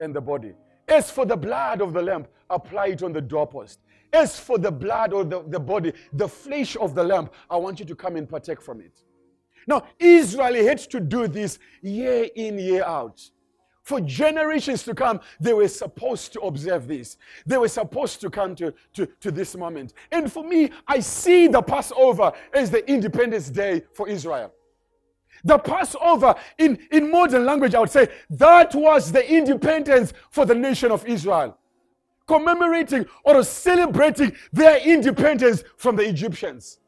and 0.00 0.12
the 0.12 0.20
body. 0.20 0.54
As 0.88 1.08
for 1.08 1.24
the 1.24 1.36
blood 1.36 1.82
of 1.82 1.92
the 1.92 2.02
lamb, 2.02 2.26
apply 2.50 2.86
it 2.88 3.02
on 3.04 3.12
the 3.12 3.20
doorpost. 3.20 3.78
As 4.12 4.40
for 4.40 4.58
the 4.58 4.72
blood 4.72 5.12
or 5.12 5.22
the, 5.24 5.44
the 5.46 5.60
body, 5.60 5.92
the 6.14 6.28
flesh 6.28 6.76
of 6.76 6.94
the 6.94 7.04
lamb, 7.04 7.30
I 7.48 7.56
want 7.58 7.78
you 7.78 7.86
to 7.86 7.94
come 7.94 8.16
and 8.16 8.28
partake 8.28 8.60
from 8.60 8.80
it. 8.80 9.02
Now, 9.66 9.84
Israel 9.98 10.54
had 10.66 10.78
to 10.78 11.00
do 11.00 11.28
this 11.28 11.58
year 11.82 12.28
in, 12.34 12.58
year 12.58 12.84
out. 12.84 13.20
For 13.82 14.00
generations 14.00 14.84
to 14.84 14.94
come, 14.94 15.20
they 15.40 15.52
were 15.52 15.66
supposed 15.66 16.32
to 16.34 16.40
observe 16.40 16.86
this. 16.86 17.16
They 17.44 17.58
were 17.58 17.68
supposed 17.68 18.20
to 18.20 18.30
come 18.30 18.54
to, 18.56 18.72
to, 18.94 19.06
to 19.20 19.30
this 19.32 19.56
moment. 19.56 19.92
And 20.12 20.32
for 20.32 20.44
me, 20.44 20.70
I 20.86 21.00
see 21.00 21.48
the 21.48 21.62
Passover 21.62 22.32
as 22.54 22.70
the 22.70 22.88
Independence 22.88 23.50
Day 23.50 23.82
for 23.92 24.08
Israel. 24.08 24.52
The 25.44 25.58
Passover, 25.58 26.36
in, 26.58 26.78
in 26.92 27.10
modern 27.10 27.44
language, 27.44 27.74
I 27.74 27.80
would 27.80 27.90
say, 27.90 28.08
that 28.30 28.72
was 28.74 29.10
the 29.10 29.28
independence 29.28 30.12
for 30.30 30.46
the 30.46 30.54
nation 30.54 30.92
of 30.92 31.04
Israel. 31.04 31.58
Commemorating 32.28 33.06
or 33.24 33.42
celebrating 33.42 34.32
their 34.52 34.78
independence 34.78 35.64
from 35.76 35.96
the 35.96 36.08
Egyptians. 36.08 36.78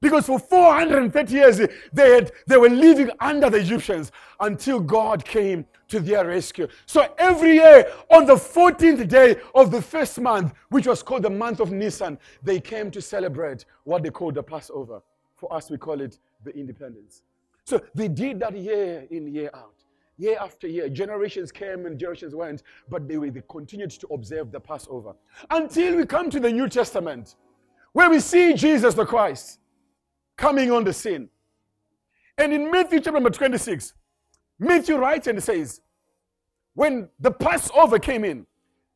Because 0.00 0.26
for 0.26 0.38
430 0.38 1.34
years, 1.34 1.60
they, 1.92 2.14
had, 2.14 2.32
they 2.46 2.56
were 2.56 2.70
living 2.70 3.10
under 3.20 3.50
the 3.50 3.58
Egyptians 3.58 4.10
until 4.40 4.80
God 4.80 5.24
came 5.24 5.66
to 5.88 6.00
their 6.00 6.26
rescue. 6.26 6.68
So 6.86 7.12
every 7.18 7.54
year, 7.56 7.92
on 8.10 8.24
the 8.24 8.36
14th 8.36 9.06
day 9.08 9.36
of 9.54 9.70
the 9.70 9.82
first 9.82 10.18
month, 10.18 10.54
which 10.70 10.86
was 10.86 11.02
called 11.02 11.24
the 11.24 11.30
month 11.30 11.60
of 11.60 11.70
Nisan, 11.70 12.18
they 12.42 12.60
came 12.60 12.90
to 12.92 13.02
celebrate 13.02 13.66
what 13.84 14.02
they 14.02 14.10
called 14.10 14.36
the 14.36 14.42
Passover. 14.42 15.02
For 15.36 15.52
us, 15.52 15.70
we 15.70 15.76
call 15.76 16.00
it 16.00 16.18
the 16.44 16.56
independence. 16.56 17.22
So 17.64 17.82
they 17.94 18.08
did 18.08 18.40
that 18.40 18.56
year 18.56 19.06
in, 19.10 19.26
year 19.26 19.50
out. 19.52 19.74
Year 20.16 20.38
after 20.40 20.66
year, 20.66 20.88
generations 20.88 21.52
came 21.52 21.86
and 21.86 21.98
generations 21.98 22.34
went, 22.34 22.62
but 22.88 23.06
they, 23.06 23.16
they 23.16 23.42
continued 23.48 23.90
to 23.90 24.06
observe 24.08 24.50
the 24.50 24.60
Passover. 24.60 25.14
Until 25.50 25.96
we 25.96 26.06
come 26.06 26.30
to 26.30 26.40
the 26.40 26.50
New 26.50 26.68
Testament, 26.68 27.36
where 27.92 28.08
we 28.08 28.20
see 28.20 28.54
Jesus 28.54 28.94
the 28.94 29.04
Christ 29.04 29.59
coming 30.40 30.72
on 30.72 30.82
the 30.84 30.92
scene. 30.92 31.28
And 32.38 32.52
in 32.54 32.70
Matthew 32.70 32.98
chapter 32.98 33.12
number 33.12 33.28
26, 33.28 33.92
Matthew 34.58 34.96
writes 34.96 35.26
and 35.26 35.40
says, 35.42 35.82
when 36.72 37.10
the 37.20 37.30
Passover 37.30 37.98
came 37.98 38.24
in, 38.24 38.46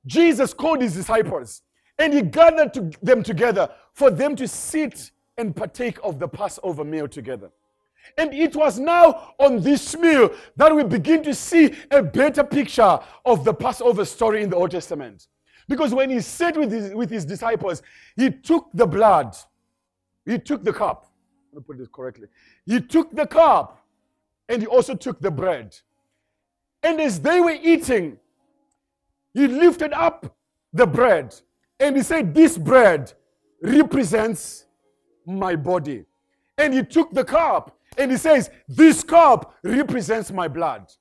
Jesus 0.06 0.54
called 0.54 0.80
his 0.80 0.94
disciples 0.94 1.60
and 1.98 2.14
he 2.14 2.22
gathered 2.22 2.72
to 2.74 2.90
them 3.02 3.22
together 3.22 3.68
for 3.92 4.10
them 4.10 4.34
to 4.36 4.48
sit 4.48 5.10
and 5.36 5.54
partake 5.54 5.98
of 6.02 6.18
the 6.18 6.26
Passover 6.26 6.82
meal 6.82 7.06
together. 7.06 7.50
And 8.16 8.32
it 8.32 8.56
was 8.56 8.78
now 8.78 9.34
on 9.38 9.60
this 9.60 9.94
meal 9.96 10.30
that 10.56 10.74
we 10.74 10.82
begin 10.82 11.22
to 11.24 11.34
see 11.34 11.74
a 11.90 12.02
better 12.02 12.42
picture 12.42 12.98
of 13.26 13.44
the 13.44 13.52
Passover 13.52 14.06
story 14.06 14.42
in 14.42 14.48
the 14.48 14.56
Old 14.56 14.70
Testament. 14.70 15.28
Because 15.68 15.92
when 15.92 16.08
he 16.08 16.20
sat 16.20 16.56
with 16.56 16.72
his, 16.72 16.94
with 16.94 17.10
his 17.10 17.26
disciples, 17.26 17.82
he 18.16 18.30
took 18.30 18.68
the 18.72 18.86
blood, 18.86 19.34
he 20.24 20.38
took 20.38 20.64
the 20.64 20.72
cup, 20.72 21.10
let 21.54 21.60
me 21.60 21.64
put 21.66 21.78
this 21.78 21.88
correctly. 21.88 22.26
He 22.66 22.80
took 22.80 23.14
the 23.14 23.26
cup 23.26 23.86
and 24.48 24.60
he 24.60 24.66
also 24.66 24.94
took 24.94 25.20
the 25.20 25.30
bread. 25.30 25.76
And 26.82 27.00
as 27.00 27.20
they 27.20 27.40
were 27.40 27.56
eating, 27.62 28.18
he 29.32 29.46
lifted 29.46 29.92
up 29.92 30.36
the 30.72 30.86
bread 30.86 31.34
and 31.78 31.96
he 31.96 32.02
said, 32.02 32.34
This 32.34 32.58
bread 32.58 33.12
represents 33.62 34.66
my 35.24 35.54
body. 35.54 36.04
And 36.58 36.74
he 36.74 36.82
took 36.82 37.12
the 37.12 37.24
cup 37.24 37.78
and 37.96 38.10
he 38.10 38.16
says, 38.16 38.50
This 38.68 39.04
cup 39.04 39.54
represents 39.62 40.32
my 40.32 40.48
blood. 40.48 40.92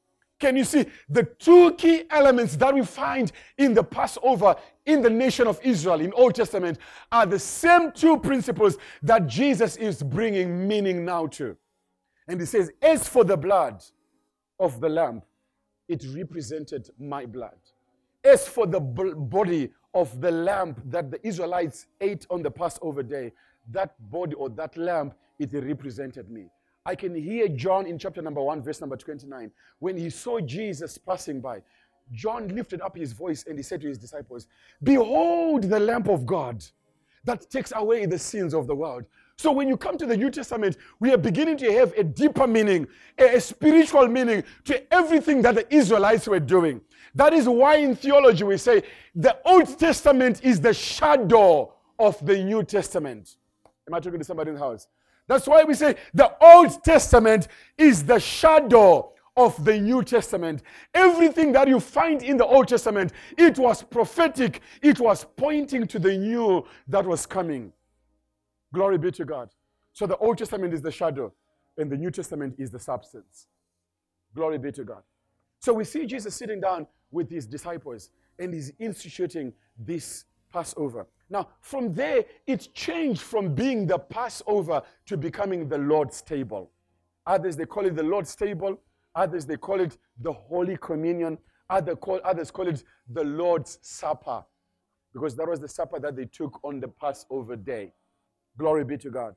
Can 0.44 0.58
you 0.58 0.66
see 0.66 0.86
the 1.08 1.24
two 1.24 1.74
key 1.76 2.04
elements 2.10 2.58
that 2.58 2.76
we 2.76 2.84
find 2.84 3.32
in 3.58 3.74
the 3.74 3.82
Passover 3.82 4.58
in 4.86 5.02
the 5.02 5.10
nation 5.10 5.48
of 5.48 5.58
Israel 5.64 6.02
in 6.02 6.12
Old 6.12 6.36
Testament 6.36 6.80
are 7.14 7.26
the 7.26 7.40
same 7.40 7.94
two 7.94 8.20
principles 8.20 8.78
that 9.04 9.26
Jesus 9.26 9.78
is 9.78 10.04
bringing 10.04 10.68
meaning 10.68 11.06
now 11.06 11.28
to. 11.28 11.56
And 12.28 12.42
he 12.42 12.46
says, 12.46 12.74
As 12.82 13.08
for 13.08 13.24
the 13.24 13.38
blood 13.38 13.86
of 14.60 14.82
the 14.82 14.90
lamb, 14.90 15.22
it 15.88 16.04
represented 16.14 16.90
my 17.00 17.26
blood. 17.26 17.60
As 18.22 18.46
for 18.46 18.68
the 18.68 18.82
body 18.82 19.72
of 19.94 20.20
the 20.20 20.32
lamb 20.32 20.76
that 20.88 21.10
the 21.10 21.26
Israelites 21.26 21.86
ate 22.02 22.28
on 22.30 22.44
the 22.44 22.52
Passover 22.52 23.02
day, 23.02 23.32
that 23.72 23.96
body 24.12 24.34
or 24.34 24.50
that 24.50 24.76
lamb, 24.76 25.14
it 25.40 25.54
represented 25.54 26.30
me. 26.30 26.50
I 26.86 26.96
can 26.96 27.16
hear 27.16 27.48
John 27.48 27.86
in 27.86 27.98
chapter 27.98 28.22
number 28.22 28.42
1, 28.42 28.62
verse 28.62 28.82
number 28.82 28.98
29. 28.98 29.52
When 29.80 29.98
he 29.98 30.10
saw 30.10 30.40
Jesus 30.40 30.98
passing 30.98 31.40
by, 31.40 31.62
John 32.12 32.50
lifted 32.50 32.82
up 32.82 32.98
his 32.98 33.14
voice 33.14 33.46
and 33.48 33.58
he 33.58 33.64
said 33.64 33.82
to 33.82 33.88
his 33.88 33.98
disciples, 33.98 34.48
Behold 34.84 35.64
the 35.64 35.80
Lamb 35.80 36.10
of 36.10 36.26
God 36.26 36.64
that 37.24 37.50
takes 37.50 37.72
away 37.76 38.06
the 38.06 38.20
sins 38.20 38.54
of 38.54 38.68
the 38.68 38.76
world. 38.76 39.06
So 39.38 39.52
when 39.52 39.68
you 39.68 39.78
come 39.78 39.98
to 39.98 40.06
the 40.06 40.16
New 40.16 40.30
Testament, 40.30 40.78
we 41.00 41.12
are 41.12 41.18
beginning 41.18 41.58
to 41.58 41.72
have 41.74 41.94
a 41.94 42.04
deeper 42.04 42.46
meaning, 42.46 42.88
a, 43.18 43.40
spiritual 43.40 44.08
meaning 44.08 44.44
to 44.66 44.94
everything 44.94 45.42
that 45.42 45.56
the 45.56 45.74
Israelites 45.74 46.28
were 46.28 46.40
doing. 46.40 46.82
That 47.16 47.34
is 47.34 47.48
why 47.48 47.78
in 47.78 47.96
theology 47.96 48.44
we 48.44 48.58
say 48.58 48.84
the 49.16 49.38
Old 49.46 49.80
Testament 49.80 50.44
is 50.44 50.60
the 50.60 50.74
shadow 50.74 51.74
of 51.98 52.24
the 52.26 52.44
New 52.44 52.64
Testament. 52.64 53.38
Am 53.88 53.94
I 53.94 54.00
talking 54.00 54.20
to 54.20 54.26
somebody 54.26 54.50
in 54.50 54.56
the 54.56 54.62
house? 54.62 54.88
That's 55.28 55.48
why 55.48 55.64
we 55.64 55.74
say 55.74 55.96
the 56.14 56.36
Old 56.42 56.84
Testament 56.84 57.48
is 57.78 58.04
the 58.04 58.20
shadow 58.20 59.14
of 59.36 59.64
the 59.64 59.80
New 59.80 60.04
Testament. 60.04 60.62
Everything 60.94 61.52
that 61.54 61.68
you 61.68 61.80
find 61.80 62.22
in 62.22 62.38
the 62.38 62.46
Old 62.46 62.68
Testament, 62.68 63.14
it 63.38 63.58
was 63.58 63.82
prophetic, 63.82 64.62
it 64.82 65.00
was 65.00 65.26
pointing 65.36 65.88
to 65.88 66.00
the 66.00 66.18
new 66.18 66.66
that 66.88 67.06
was 67.06 67.26
coming. 67.26 67.72
Glory 68.74 68.98
be 68.98 69.12
to 69.12 69.26
God. 69.26 69.50
So 69.94 70.06
the 70.06 70.18
Old 70.18 70.38
Testament 70.38 70.74
is 70.74 70.82
the 70.82 70.92
shadow, 70.92 71.32
and 71.78 71.92
the 71.92 71.98
New 71.98 72.12
Testament 72.12 72.56
is 72.58 72.72
the 72.72 72.80
substance. 72.80 73.48
Glory 74.36 74.58
be 74.58 74.72
to 74.72 74.84
God. 74.84 75.04
So 75.60 75.74
we 75.74 75.84
see 75.84 76.06
Jesus 76.06 76.36
sitting 76.36 76.60
down 76.60 76.88
with 77.12 77.30
his 77.30 77.46
disciples, 77.46 78.10
and 78.40 78.54
he's 78.54 78.72
instituting 78.80 79.54
this 79.78 80.26
Passover. 80.52 81.08
Now, 81.34 81.48
from 81.62 81.96
there, 81.96 82.26
it 82.46 82.70
changed 82.76 83.22
from 83.22 83.56
being 83.56 83.88
the 83.88 83.98
Passover 83.98 84.84
to 85.08 85.18
becoming 85.18 85.68
the 85.68 85.80
Lord's 85.80 86.22
table. 86.22 86.70
Others, 87.26 87.58
they 87.58 87.66
call 87.66 87.88
it 87.88 87.96
the 87.96 88.04
Lord's 88.04 88.36
table. 88.36 88.80
Others, 89.16 89.48
they 89.48 89.58
call 89.58 89.80
it 89.80 89.98
the 90.22 90.32
Holy 90.32 90.78
Communion. 90.78 91.40
Call, 92.00 92.22
others 92.24 92.52
call 92.52 92.68
it 92.68 92.84
the 93.12 93.24
Lord's 93.24 93.80
Supper 93.82 94.46
because 95.12 95.36
that 95.36 95.48
was 95.48 95.60
the 95.60 95.68
supper 95.68 96.00
that 96.00 96.16
they 96.16 96.26
took 96.26 96.64
on 96.64 96.80
the 96.80 96.88
Passover 96.88 97.56
day. 97.56 97.94
Glory 98.56 98.84
be 98.84 98.98
to 99.00 99.10
God. 99.10 99.36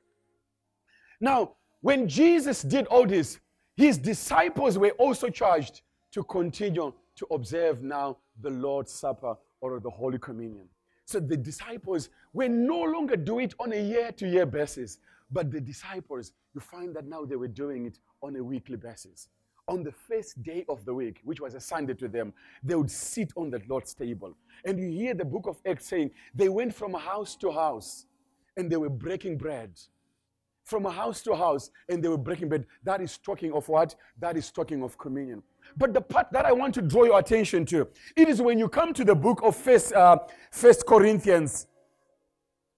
Now, 1.19 1.53
when 1.81 2.07
Jesus 2.09 2.61
did 2.61 2.87
all 2.88 3.07
this, 3.07 3.38
his 3.75 3.97
disciples 3.97 4.76
were 4.76 4.91
also 4.99 5.31
charged 5.31 5.81
to 6.12 6.23
continue 6.25 6.93
to 7.15 7.26
observe 7.31 7.83
now 7.83 8.19
the 8.43 8.50
Lord's 8.50 8.93
Supper 8.93 9.35
or 9.62 9.81
the 9.81 9.88
Holy 9.88 10.19
Communion. 10.19 10.69
So 11.07 11.21
the 11.21 11.37
disciples 11.37 12.11
were 12.33 12.49
no 12.49 12.81
longer 12.83 13.17
do 13.17 13.39
it 13.39 13.55
on 13.61 13.73
a 13.73 13.81
year-to-year 13.81 14.45
basis, 14.45 14.99
but 15.31 15.53
the 15.53 15.61
disciples, 15.61 16.33
you 16.53 16.61
find 16.61 16.95
that 16.97 17.07
now 17.07 17.25
they 17.25 17.37
were 17.37 17.49
doing 17.49 17.87
it 17.87 18.01
on 18.23 18.35
a 18.35 18.43
weekly 18.43 18.77
basis. 18.77 19.29
On 19.69 19.85
the 19.85 19.93
first 19.93 20.43
day 20.43 20.65
of 20.69 20.85
the 20.85 20.93
week, 20.93 21.21
which 21.25 21.41
was 21.41 21.55
a 21.55 21.61
Sunday 21.61 21.95
to 21.95 22.09
them, 22.09 22.33
they 22.63 22.75
would 22.75 22.91
sit 22.91 23.33
on 23.37 23.51
the 23.51 23.63
Lord's 23.69 23.95
table. 23.95 24.37
And 24.65 24.79
you 24.81 24.91
hear 24.91 25.15
the 25.15 25.25
book 25.25 25.47
of 25.47 25.61
Acts 25.65 25.87
saying 25.87 26.11
they 26.35 26.49
went 26.49 26.75
from 26.75 26.93
house 26.93 27.37
to 27.37 27.53
house 27.53 28.07
and 28.57 28.71
they 28.71 28.77
were 28.77 28.91
breaking 28.91 29.39
bread 29.39 29.79
from 30.65 30.85
house 30.85 31.23
to 31.23 31.35
house 31.35 31.71
and 31.89 32.03
they 32.03 32.09
were 32.09 32.19
breaking 32.19 32.49
bread. 32.49 32.67
That 32.83 33.01
is 33.01 33.17
talking 33.17 33.53
of 33.53 33.69
what? 33.69 33.95
That 34.19 34.37
is 34.37 34.51
talking 34.51 34.83
of 34.83 34.99
communion. 34.99 35.43
But 35.76 35.94
the 35.94 36.00
part 36.00 36.30
that 36.32 36.46
I 36.46 36.52
want 36.52 36.75
to 36.75 36.82
draw 36.82 37.04
your 37.04 37.18
attention 37.18 37.66
to, 37.66 37.88
it 38.16 38.28
is 38.28 38.40
when 38.40 38.58
you 38.58 38.68
come 38.68 38.92
to 38.94 39.04
the 39.04 39.14
book 39.14 39.40
of 39.42 39.56
First, 39.56 39.92
uh, 39.92 40.18
First 40.50 40.87
Corinthians, 40.87 41.66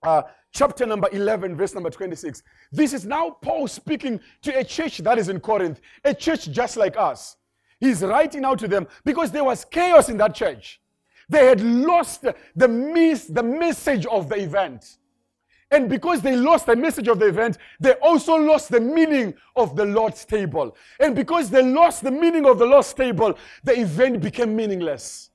uh, 0.03 0.23
chapter 0.53 0.87
number 0.87 1.09
11, 1.13 1.57
verse 1.57 1.75
number 1.75 1.91
26. 1.91 2.43
This 2.73 2.93
is 2.93 3.05
now 3.05 3.31
Paul 3.31 3.69
speaking 3.69 4.21
to 4.43 4.59
a 4.59 4.65
church 4.65 4.99
that 4.99 5.19
is 5.19 5.29
in 5.29 5.41
Corinth, 5.41 5.81
a 6.05 6.15
church 6.15 6.51
just 6.51 6.77
like 6.77 6.97
us. 6.97 7.37
He's 7.81 8.03
writing 8.03 8.45
out 8.45 8.59
to 8.61 8.69
them 8.69 8.89
because 9.05 9.31
there 9.31 9.45
was 9.45 9.65
chaos 9.65 10.09
in 10.09 10.17
that 10.19 10.35
church. 10.35 10.81
They 11.29 11.47
had 11.47 11.61
lost 11.61 12.25
the, 12.57 12.69
miss, 12.69 13.27
the 13.27 13.43
message 13.43 14.07
of 14.07 14.29
the 14.29 14.37
event. 14.37 14.99
And 15.71 15.89
because 15.89 16.23
they 16.23 16.35
lost 16.35 16.67
the 16.67 16.77
message 16.77 17.09
of 17.09 17.19
the 17.19 17.27
event, 17.27 17.59
they 17.79 17.93
also 17.95 18.37
lost 18.37 18.71
the 18.71 18.81
meaning 18.81 19.35
of 19.55 19.77
the 19.77 19.85
Lord's 19.85 20.25
table. 20.25 20.75
And 20.99 21.15
because 21.15 21.51
they 21.51 21.63
lost 21.63 22.03
the 22.03 22.11
meaning 22.11 22.47
of 22.47 22.59
the 22.59 22.67
Lord's 22.67 22.93
table, 22.95 23.39
the 23.65 23.79
event 23.79 24.21
became 24.21 24.57
meaningless. 24.57 25.31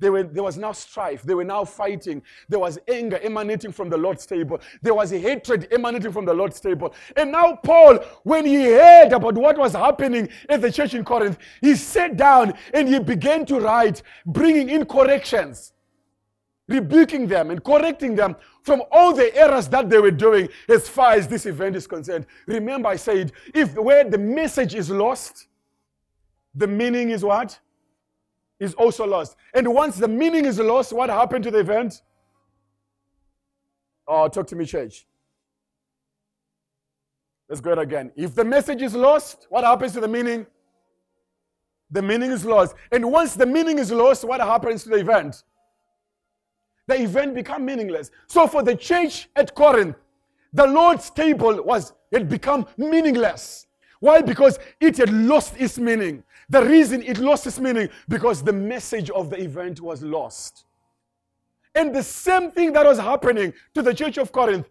Were, 0.00 0.22
there 0.22 0.42
was 0.42 0.58
now 0.58 0.72
strife. 0.72 1.22
They 1.22 1.34
were 1.34 1.44
now 1.44 1.64
fighting. 1.64 2.22
There 2.48 2.58
was 2.58 2.78
anger 2.88 3.18
emanating 3.22 3.72
from 3.72 3.88
the 3.88 3.96
Lord's 3.96 4.26
table. 4.26 4.60
There 4.82 4.94
was 4.94 5.10
hatred 5.10 5.68
emanating 5.70 6.12
from 6.12 6.24
the 6.24 6.34
Lord's 6.34 6.60
table. 6.60 6.94
And 7.16 7.32
now, 7.32 7.56
Paul, 7.56 8.00
when 8.22 8.44
he 8.44 8.64
heard 8.64 9.12
about 9.12 9.34
what 9.34 9.56
was 9.56 9.72
happening 9.72 10.28
at 10.48 10.60
the 10.60 10.70
church 10.70 10.94
in 10.94 11.04
Corinth, 11.04 11.38
he 11.60 11.74
sat 11.74 12.16
down 12.16 12.54
and 12.74 12.88
he 12.88 12.98
began 12.98 13.46
to 13.46 13.60
write, 13.60 14.02
bringing 14.26 14.68
in 14.68 14.84
corrections. 14.84 15.73
Rebuking 16.66 17.26
them 17.26 17.50
and 17.50 17.62
correcting 17.62 18.14
them 18.14 18.36
from 18.62 18.82
all 18.90 19.14
the 19.14 19.34
errors 19.36 19.68
that 19.68 19.90
they 19.90 19.98
were 19.98 20.10
doing 20.10 20.48
as 20.68 20.88
far 20.88 21.12
as 21.12 21.28
this 21.28 21.46
event 21.46 21.76
is 21.76 21.86
concerned. 21.86 22.26
Remember, 22.46 22.88
I 22.88 22.96
said, 22.96 23.32
if 23.54 23.74
where 23.74 24.04
the 24.04 24.18
message 24.18 24.74
is 24.74 24.88
lost, 24.90 25.48
the 26.54 26.66
meaning 26.66 27.10
is 27.10 27.24
what? 27.24 27.58
Is 28.60 28.74
also 28.74 29.04
lost. 29.06 29.36
And 29.52 29.72
once 29.74 29.96
the 29.96 30.08
meaning 30.08 30.46
is 30.46 30.58
lost, 30.58 30.92
what 30.92 31.10
happened 31.10 31.44
to 31.44 31.50
the 31.50 31.58
event? 31.58 32.02
Oh, 34.06 34.28
talk 34.28 34.46
to 34.48 34.56
me, 34.56 34.64
church. 34.64 35.06
Let's 37.48 37.60
go 37.60 37.72
it 37.72 37.78
again. 37.78 38.10
If 38.16 38.34
the 38.34 38.44
message 38.44 38.80
is 38.80 38.94
lost, 38.94 39.46
what 39.50 39.64
happens 39.64 39.92
to 39.92 40.00
the 40.00 40.08
meaning? 40.08 40.46
The 41.90 42.00
meaning 42.00 42.30
is 42.30 42.44
lost. 42.44 42.74
And 42.90 43.10
once 43.10 43.34
the 43.34 43.46
meaning 43.46 43.78
is 43.78 43.92
lost, 43.92 44.24
what 44.24 44.40
happens 44.40 44.84
to 44.84 44.88
the 44.88 44.96
event? 44.96 45.42
The 46.86 47.00
event 47.02 47.34
become 47.34 47.64
meaningless. 47.64 48.10
So 48.26 48.46
for 48.46 48.62
the 48.62 48.76
church 48.76 49.28
at 49.36 49.54
Corinth, 49.54 49.96
the 50.52 50.66
Lord's 50.66 51.10
table 51.10 51.62
was 51.62 51.92
had 52.12 52.28
become 52.28 52.66
meaningless. 52.76 53.66
Why? 54.00 54.22
Because 54.22 54.58
it 54.80 54.96
had 54.98 55.12
lost 55.12 55.54
its 55.58 55.78
meaning. 55.78 56.22
The 56.48 56.62
reason 56.62 57.02
it 57.02 57.18
lost 57.18 57.46
its 57.46 57.58
meaning 57.58 57.88
because 58.08 58.42
the 58.42 58.52
message 58.52 59.10
of 59.10 59.30
the 59.30 59.40
event 59.42 59.80
was 59.80 60.02
lost. 60.02 60.64
And 61.74 61.94
the 61.94 62.02
same 62.02 62.50
thing 62.50 62.72
that 62.74 62.84
was 62.84 62.98
happening 62.98 63.52
to 63.74 63.82
the 63.82 63.92
church 63.92 64.18
of 64.18 64.30
Corinth, 64.30 64.68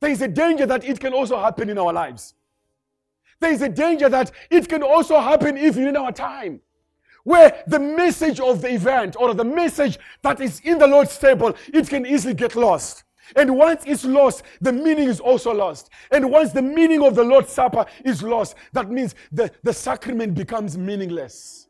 there 0.00 0.10
is 0.10 0.22
a 0.22 0.28
danger 0.28 0.66
that 0.66 0.84
it 0.84 1.00
can 1.00 1.12
also 1.12 1.38
happen 1.38 1.68
in 1.68 1.78
our 1.78 1.92
lives. 1.92 2.34
There 3.40 3.50
is 3.50 3.62
a 3.62 3.68
danger 3.68 4.08
that 4.08 4.30
it 4.50 4.68
can 4.68 4.82
also 4.82 5.18
happen 5.18 5.58
even 5.58 5.86
in 5.86 5.96
our 5.96 6.12
time 6.12 6.60
where 7.28 7.62
the 7.66 7.78
message 7.78 8.40
of 8.40 8.62
the 8.62 8.72
event 8.72 9.14
or 9.20 9.34
the 9.34 9.44
message 9.44 9.98
that 10.22 10.40
is 10.40 10.60
in 10.60 10.78
the 10.78 10.86
Lord's 10.86 11.18
table, 11.18 11.54
it 11.74 11.86
can 11.86 12.06
easily 12.06 12.32
get 12.32 12.56
lost. 12.56 13.04
And 13.36 13.54
once 13.54 13.82
it's 13.84 14.06
lost, 14.06 14.44
the 14.62 14.72
meaning 14.72 15.10
is 15.10 15.20
also 15.20 15.52
lost. 15.52 15.90
And 16.10 16.30
once 16.30 16.52
the 16.52 16.62
meaning 16.62 17.02
of 17.02 17.14
the 17.14 17.22
Lord's 17.22 17.52
Supper 17.52 17.84
is 18.02 18.22
lost, 18.22 18.54
that 18.72 18.90
means 18.90 19.14
the, 19.30 19.50
the 19.62 19.74
sacrament 19.74 20.34
becomes 20.34 20.78
meaningless. 20.78 21.68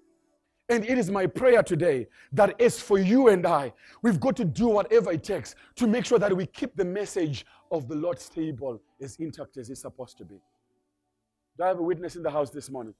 And 0.68 0.84
it 0.84 0.96
is 0.96 1.10
my 1.10 1.26
prayer 1.26 1.64
today 1.64 2.06
that 2.32 2.60
as 2.60 2.80
for 2.80 3.00
you 3.00 3.26
and 3.26 3.44
I, 3.44 3.72
we've 4.02 4.20
got 4.20 4.36
to 4.36 4.44
do 4.44 4.68
whatever 4.68 5.10
it 5.10 5.24
takes 5.24 5.56
to 5.74 5.88
make 5.88 6.04
sure 6.04 6.20
that 6.20 6.36
we 6.36 6.46
keep 6.46 6.76
the 6.76 6.84
message 6.84 7.44
of 7.72 7.88
the 7.88 7.96
Lord's 7.96 8.28
table 8.28 8.80
as 9.02 9.16
intact 9.16 9.56
as 9.56 9.70
it's 9.70 9.80
supposed 9.80 10.18
to 10.18 10.24
be. 10.24 10.36
Do 11.56 11.64
I 11.64 11.66
have 11.66 11.80
a 11.80 11.82
witness 11.82 12.14
in 12.14 12.22
the 12.22 12.30
house 12.30 12.50
this 12.50 12.70
morning? 12.70 12.94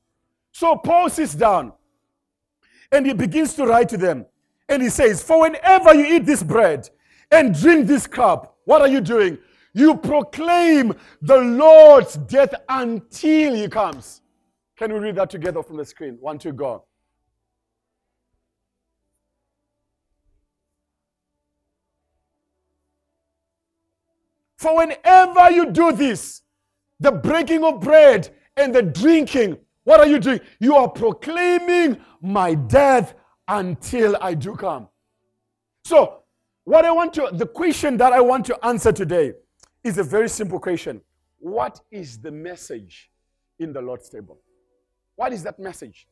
So 0.50 0.74
Paul 0.74 1.08
sits 1.08 1.36
down 1.36 1.72
and 2.92 3.06
he 3.06 3.12
begins 3.12 3.54
to 3.54 3.66
write 3.66 3.88
to 3.90 3.96
them. 3.96 4.26
And 4.68 4.82
he 4.82 4.90
says, 4.90 5.22
For 5.22 5.40
whenever 5.42 5.94
you 5.94 6.16
eat 6.16 6.26
this 6.26 6.42
bread 6.42 6.88
and 7.30 7.54
drink 7.54 7.86
this 7.86 8.06
cup, 8.06 8.58
what 8.64 8.82
are 8.82 8.88
you 8.88 9.00
doing? 9.00 9.38
You 9.72 9.96
proclaim 9.96 10.94
the 11.22 11.36
Lord's 11.36 12.16
death 12.16 12.54
until 12.68 13.54
he 13.54 13.68
comes. 13.68 14.22
Can 14.76 14.92
we 14.92 14.98
read 14.98 15.16
that 15.16 15.30
together 15.30 15.62
from 15.62 15.76
the 15.76 15.84
screen? 15.84 16.18
One, 16.20 16.38
two, 16.38 16.52
go. 16.52 16.84
For 24.56 24.76
whenever 24.76 25.50
you 25.50 25.70
do 25.70 25.92
this, 25.92 26.42
the 26.98 27.12
breaking 27.12 27.62
of 27.62 27.80
bread 27.80 28.28
and 28.56 28.74
the 28.74 28.82
drinking, 28.82 29.58
what 29.88 30.00
are 30.00 30.06
you 30.06 30.18
doing? 30.18 30.40
You 30.60 30.76
are 30.76 30.86
proclaiming 30.86 31.98
my 32.20 32.54
death 32.54 33.14
until 33.48 34.18
I 34.20 34.34
do 34.34 34.54
come. 34.54 34.86
So, 35.82 36.24
what 36.64 36.84
I 36.84 36.90
want 36.90 37.14
to, 37.14 37.30
the 37.32 37.46
question 37.46 37.96
that 37.96 38.12
I 38.12 38.20
want 38.20 38.44
to 38.46 38.66
answer 38.66 38.92
today 38.92 39.32
is 39.82 39.96
a 39.96 40.02
very 40.02 40.28
simple 40.28 40.60
question. 40.60 41.00
What 41.38 41.80
is 41.90 42.18
the 42.18 42.30
message 42.30 43.10
in 43.58 43.72
the 43.72 43.80
Lord's 43.80 44.10
table? 44.10 44.38
What 45.16 45.32
is 45.32 45.42
that 45.44 45.58
message? 45.58 46.06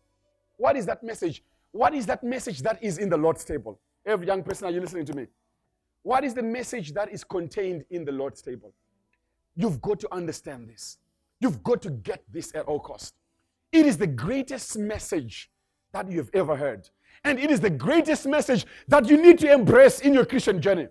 What 0.56 0.74
is 0.78 0.86
that 0.86 1.02
message? 1.02 1.44
What 1.72 1.92
is 1.92 2.06
that 2.06 2.24
message 2.24 2.62
that 2.62 2.82
is 2.82 2.96
in 2.96 3.10
the 3.10 3.18
Lord's 3.18 3.44
table? 3.44 3.78
Every 4.06 4.26
young 4.26 4.42
person, 4.42 4.68
are 4.68 4.70
you 4.70 4.80
listening 4.80 5.04
to 5.04 5.12
me? 5.12 5.26
What 6.02 6.24
is 6.24 6.32
the 6.32 6.42
message 6.42 6.94
that 6.94 7.12
is 7.12 7.24
contained 7.24 7.84
in 7.90 8.06
the 8.06 8.12
Lord's 8.12 8.40
table? 8.40 8.72
You've 9.54 9.82
got 9.82 10.00
to 10.00 10.14
understand 10.14 10.66
this. 10.66 10.96
You've 11.40 11.62
got 11.62 11.82
to 11.82 11.90
get 11.90 12.22
this 12.32 12.54
at 12.54 12.64
all 12.64 12.80
cost. 12.80 13.16
It 13.72 13.86
is 13.86 13.98
the 13.98 14.06
greatest 14.06 14.78
message 14.78 15.50
that 15.92 16.10
you've 16.10 16.30
ever 16.34 16.56
heard. 16.56 16.88
And 17.24 17.38
it 17.38 17.50
is 17.50 17.60
the 17.60 17.70
greatest 17.70 18.26
message 18.26 18.66
that 18.88 19.08
you 19.08 19.20
need 19.20 19.38
to 19.40 19.52
embrace 19.52 20.00
in 20.00 20.14
your 20.14 20.24
Christian 20.24 20.60
journey. 20.60 20.88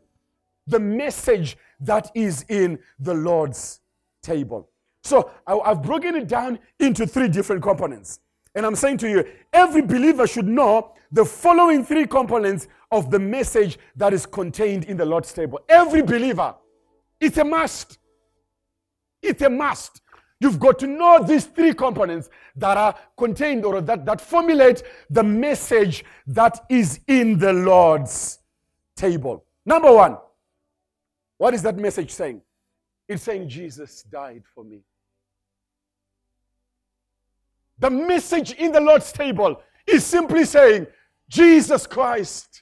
The 0.67 0.79
message 0.79 1.57
that 1.79 2.11
is 2.15 2.45
in 2.49 2.79
the 2.99 3.13
Lord's 3.13 3.81
table. 4.23 4.69
So 5.03 5.29
I've 5.45 5.83
broken 5.83 6.15
it 6.15 6.27
down 6.27 6.59
into 6.79 7.05
three 7.05 7.27
different 7.27 7.61
components. 7.61 8.19
And 8.55 8.65
I'm 8.65 8.75
saying 8.75 8.97
to 8.99 9.09
you, 9.09 9.25
every 9.53 9.81
believer 9.81 10.25
should 10.25 10.47
know 10.47 10.93
the 11.11 11.23
following 11.23 11.85
three 11.85 12.07
components 12.07 12.67
of 12.91 13.11
the 13.11 13.19
message 13.19 13.77
that 13.95 14.13
is 14.13 14.25
contained 14.25 14.85
in 14.85 14.97
the 14.97 15.05
Lord's 15.05 15.31
table. 15.31 15.59
Every 15.69 16.01
believer. 16.01 16.55
It's 17.19 17.37
a 17.37 17.43
must. 17.43 17.99
It's 19.21 19.41
a 19.41 19.49
must. 19.49 20.01
You've 20.45 20.59
got 20.59 20.77
to 20.77 20.85
know 20.85 21.23
these 21.23 21.45
three 21.45 21.73
components 21.73 22.29
that 22.55 22.77
are 22.77 22.93
contained 23.17 23.65
or 23.65 23.81
that, 23.81 24.05
that 24.05 24.21
formulate 24.21 24.83
the 25.09 25.23
message 25.23 26.05
that 26.27 26.63
is 26.69 26.99
in 27.07 27.39
the 27.39 27.51
Lord's 27.51 28.37
table. 28.95 29.43
Number 29.65 29.91
one, 29.91 30.17
what 31.39 31.55
is 31.55 31.63
that 31.63 31.77
message 31.77 32.11
saying? 32.11 32.43
It's 33.09 33.23
saying 33.23 33.49
Jesus 33.49 34.03
died 34.03 34.43
for 34.53 34.63
me. 34.63 34.81
The 37.79 37.89
message 37.89 38.51
in 38.51 38.71
the 38.71 38.81
Lord's 38.81 39.11
table 39.11 39.59
is 39.87 40.05
simply 40.05 40.45
saying, 40.45 40.85
Jesus 41.27 41.87
Christ 41.87 42.61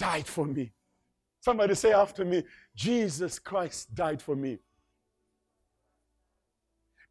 died 0.00 0.26
for 0.26 0.46
me. 0.46 0.72
Somebody 1.42 1.76
say 1.76 1.92
after 1.92 2.24
me, 2.24 2.42
Jesus 2.74 3.38
Christ 3.38 3.94
died 3.94 4.20
for 4.20 4.34
me. 4.34 4.58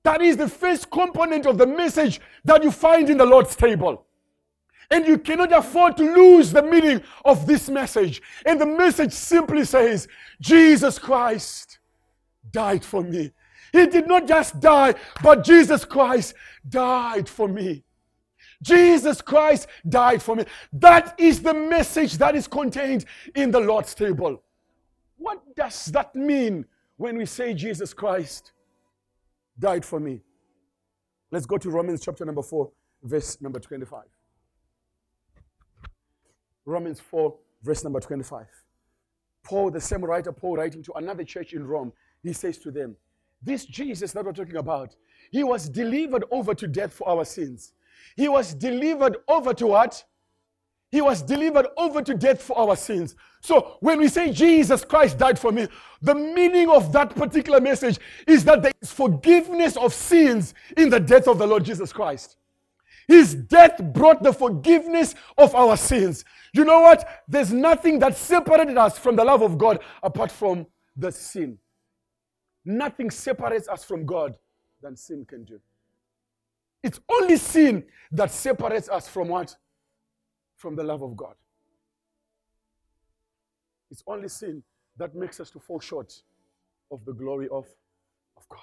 That 0.03 0.21
is 0.21 0.37
the 0.37 0.47
first 0.47 0.89
component 0.89 1.45
of 1.45 1.57
the 1.57 1.67
message 1.67 2.19
that 2.43 2.63
you 2.63 2.71
find 2.71 3.09
in 3.09 3.17
the 3.17 3.25
Lord's 3.25 3.55
table. 3.55 4.05
And 4.89 5.07
you 5.07 5.17
cannot 5.17 5.53
afford 5.53 5.95
to 5.97 6.03
lose 6.03 6.51
the 6.51 6.63
meaning 6.63 7.01
of 7.23 7.45
this 7.45 7.69
message. 7.69 8.21
And 8.45 8.59
the 8.59 8.65
message 8.65 9.13
simply 9.13 9.63
says, 9.63 10.07
Jesus 10.41 10.99
Christ 10.99 11.79
died 12.51 12.83
for 12.83 13.01
me. 13.01 13.31
He 13.71 13.85
did 13.87 14.07
not 14.07 14.27
just 14.27 14.59
die, 14.59 14.95
but 15.23 15.45
Jesus 15.45 15.85
Christ 15.85 16.33
died 16.67 17.29
for 17.29 17.47
me. 17.47 17.83
Jesus 18.61 19.21
Christ 19.21 19.67
died 19.87 20.21
for 20.21 20.35
me. 20.35 20.45
That 20.73 21.15
is 21.17 21.41
the 21.41 21.53
message 21.53 22.17
that 22.17 22.35
is 22.35 22.47
contained 22.47 23.05
in 23.33 23.49
the 23.49 23.59
Lord's 23.59 23.95
table. 23.95 24.43
What 25.17 25.55
does 25.55 25.85
that 25.85 26.15
mean 26.15 26.65
when 26.97 27.17
we 27.17 27.25
say 27.25 27.53
Jesus 27.53 27.93
Christ 27.93 28.51
died 29.61 29.85
for 29.85 29.99
me. 29.99 30.21
Let's 31.31 31.45
go 31.45 31.57
to 31.57 31.69
Romans 31.69 32.01
chapter 32.03 32.25
number 32.25 32.41
4, 32.41 32.69
verse 33.03 33.39
number 33.39 33.59
25. 33.59 34.03
Romans 36.65 36.99
4, 36.99 37.33
verse 37.63 37.83
number 37.83 38.01
25. 38.01 38.45
Paul, 39.43 39.71
the 39.71 39.79
same 39.79 40.03
writer, 40.03 40.31
Paul 40.31 40.57
writing 40.57 40.83
to 40.83 40.93
another 40.93 41.23
church 41.23 41.53
in 41.53 41.65
Rome, 41.65 41.93
he 42.21 42.33
says 42.33 42.57
to 42.59 42.71
them, 42.71 42.95
This 43.41 43.65
Jesus 43.65 44.11
that 44.11 44.25
we're 44.25 44.33
talking 44.33 44.57
about, 44.57 44.95
he 45.31 45.43
was 45.43 45.69
delivered 45.69 46.25
over 46.31 46.53
to 46.53 46.67
death 46.67 46.93
for 46.93 47.07
our 47.07 47.23
sins. 47.23 47.73
He 48.17 48.27
was 48.27 48.53
delivered 48.53 49.17
over 49.27 49.53
to 49.53 49.67
what? 49.67 50.03
He 50.91 50.99
was 50.99 51.21
delivered 51.21 51.67
over 51.77 52.01
to 52.01 52.13
death 52.13 52.41
for 52.41 52.57
our 52.59 52.75
sins. 52.75 53.15
So 53.39 53.77
when 53.79 53.97
we 53.97 54.09
say 54.09 54.31
Jesus 54.31 54.83
Christ 54.83 55.17
died 55.17 55.39
for 55.39 55.51
me, 55.51 55.67
the 56.01 56.13
meaning 56.13 56.69
of 56.69 56.91
that 56.91 57.15
particular 57.15 57.61
message 57.61 57.97
is 58.27 58.43
that 58.43 58.61
there 58.61 58.73
is 58.81 58.91
forgiveness 58.91 59.77
of 59.77 59.93
sins 59.93 60.53
in 60.75 60.89
the 60.89 60.99
death 60.99 61.29
of 61.29 61.37
the 61.37 61.47
Lord 61.47 61.63
Jesus 61.63 61.93
Christ. 61.93 62.35
His 63.07 63.33
death 63.35 63.81
brought 63.93 64.21
the 64.21 64.33
forgiveness 64.33 65.15
of 65.37 65.55
our 65.55 65.77
sins. 65.77 66.25
You 66.53 66.65
know 66.65 66.81
what? 66.81 67.07
There's 67.27 67.53
nothing 67.53 67.99
that 67.99 68.17
separated 68.17 68.77
us 68.77 68.99
from 68.99 69.15
the 69.15 69.23
love 69.23 69.41
of 69.41 69.57
God 69.57 69.79
apart 70.03 70.31
from 70.31 70.67
the 70.95 71.11
sin. 71.11 71.57
Nothing 72.65 73.09
separates 73.09 73.67
us 73.67 73.83
from 73.83 74.05
God 74.05 74.37
than 74.81 74.95
sin 74.95 75.25
can 75.25 75.45
do. 75.45 75.59
It's 76.83 76.99
only 77.09 77.37
sin 77.37 77.85
that 78.11 78.31
separates 78.31 78.89
us 78.89 79.07
from 79.07 79.29
what? 79.29 79.55
From 80.61 80.75
the 80.75 80.83
love 80.83 81.01
of 81.01 81.17
God. 81.17 81.33
It's 83.89 84.03
only 84.05 84.29
sin 84.29 84.63
that 84.97 85.15
makes 85.15 85.39
us 85.39 85.49
to 85.51 85.59
fall 85.59 85.79
short 85.79 86.13
of 86.91 87.03
the 87.03 87.13
glory 87.13 87.47
of, 87.47 87.65
of 88.37 88.47
God. 88.47 88.59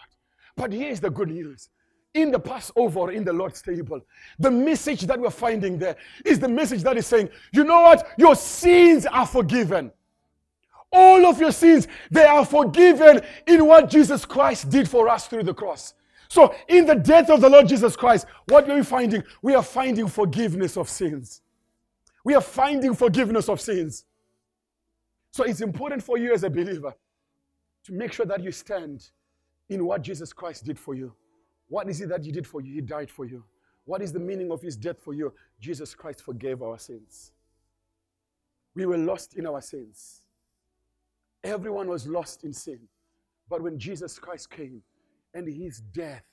But 0.57 0.73
here 0.73 0.89
is 0.89 1.01
the 1.01 1.11
good 1.11 1.29
news. 1.29 1.69
In 2.15 2.31
the 2.31 2.39
Passover, 2.39 3.11
in 3.11 3.25
the 3.25 3.33
Lord's 3.33 3.61
table, 3.61 4.01
the 4.39 4.51
message 4.51 5.03
that 5.03 5.19
we're 5.21 5.31
finding 5.31 5.77
there 5.77 5.97
is 6.25 6.39
the 6.39 6.49
message 6.49 6.83
that 6.85 6.97
is 6.97 7.07
saying, 7.07 7.29
you 7.53 7.65
know 7.65 7.83
what? 7.83 8.09
Your 8.17 8.35
sins 8.35 9.05
are 9.05 9.27
forgiven. 9.27 9.93
All 10.91 11.27
of 11.27 11.39
your 11.39 11.53
sins, 11.53 11.87
they 12.11 12.25
are 12.25 12.47
forgiven 12.47 13.21
in 13.47 13.67
what 13.67 13.91
Jesus 13.91 14.25
Christ 14.25 14.71
did 14.71 14.89
for 14.89 15.09
us 15.09 15.27
through 15.27 15.43
the 15.43 15.53
cross. 15.53 15.95
So, 16.29 16.55
in 16.69 16.87
the 16.87 16.95
death 16.95 17.29
of 17.29 17.41
the 17.41 17.49
Lord 17.49 17.69
Jesus 17.69 17.97
Christ, 17.97 18.27
what 18.47 18.69
are 18.69 18.75
we 18.75 18.83
finding? 18.83 19.23
We 19.43 19.55
are 19.55 19.63
finding 19.63 20.09
forgiveness 20.09 20.77
of 20.77 20.89
sins. 20.89 21.43
We 22.29 22.35
are 22.35 22.43
finding 22.43 22.95
forgiveness 22.95 23.49
of 23.49 23.59
sins. 23.59 24.05
So, 25.31 25.45
it's 25.45 25.63
important 25.63 26.03
for 26.03 26.19
you 26.19 26.35
as 26.35 26.45
a 26.45 26.51
believer 26.51 26.95
to 27.85 27.93
make 27.95 28.13
sure 28.13 28.27
that 28.27 28.45
you 28.45 28.53
stand 28.53 29.09
in 29.71 29.87
what 29.87 30.03
Jesus 30.03 30.35
Christ 30.35 30.67
did 30.67 30.79
for 30.79 30.93
you. 30.93 31.15
What 31.69 31.89
is 31.89 32.03
it 32.03 32.11
that 32.11 32.23
He 32.23 32.31
did 32.31 32.47
for 32.47 32.61
you? 32.61 32.75
He 32.75 32.81
died 32.83 33.11
for 33.11 33.25
you. 33.25 33.45
What 33.87 34.03
is 34.03 34.13
the 34.13 34.19
meaning 34.21 34.53
of 34.53 34.61
His 34.61 34.77
death 34.77 35.01
for 35.01 35.15
you? 35.15 35.33
Jesus 35.59 35.95
Christ 35.95 36.21
forgave 36.21 36.61
our 36.61 36.79
sins. 36.79 37.33
We 38.75 38.85
were 38.85 38.99
lost 38.99 39.33
in 39.39 39.47
our 39.47 39.63
sins. 39.63 40.21
Everyone 41.43 41.89
was 41.89 42.07
lost 42.07 42.45
in 42.45 42.53
sin. 42.53 42.81
But 43.49 43.63
when 43.63 43.79
Jesus 43.79 44.19
Christ 44.19 44.51
came 44.51 44.83
and 45.33 45.49
His 45.49 45.81
death 45.81 46.27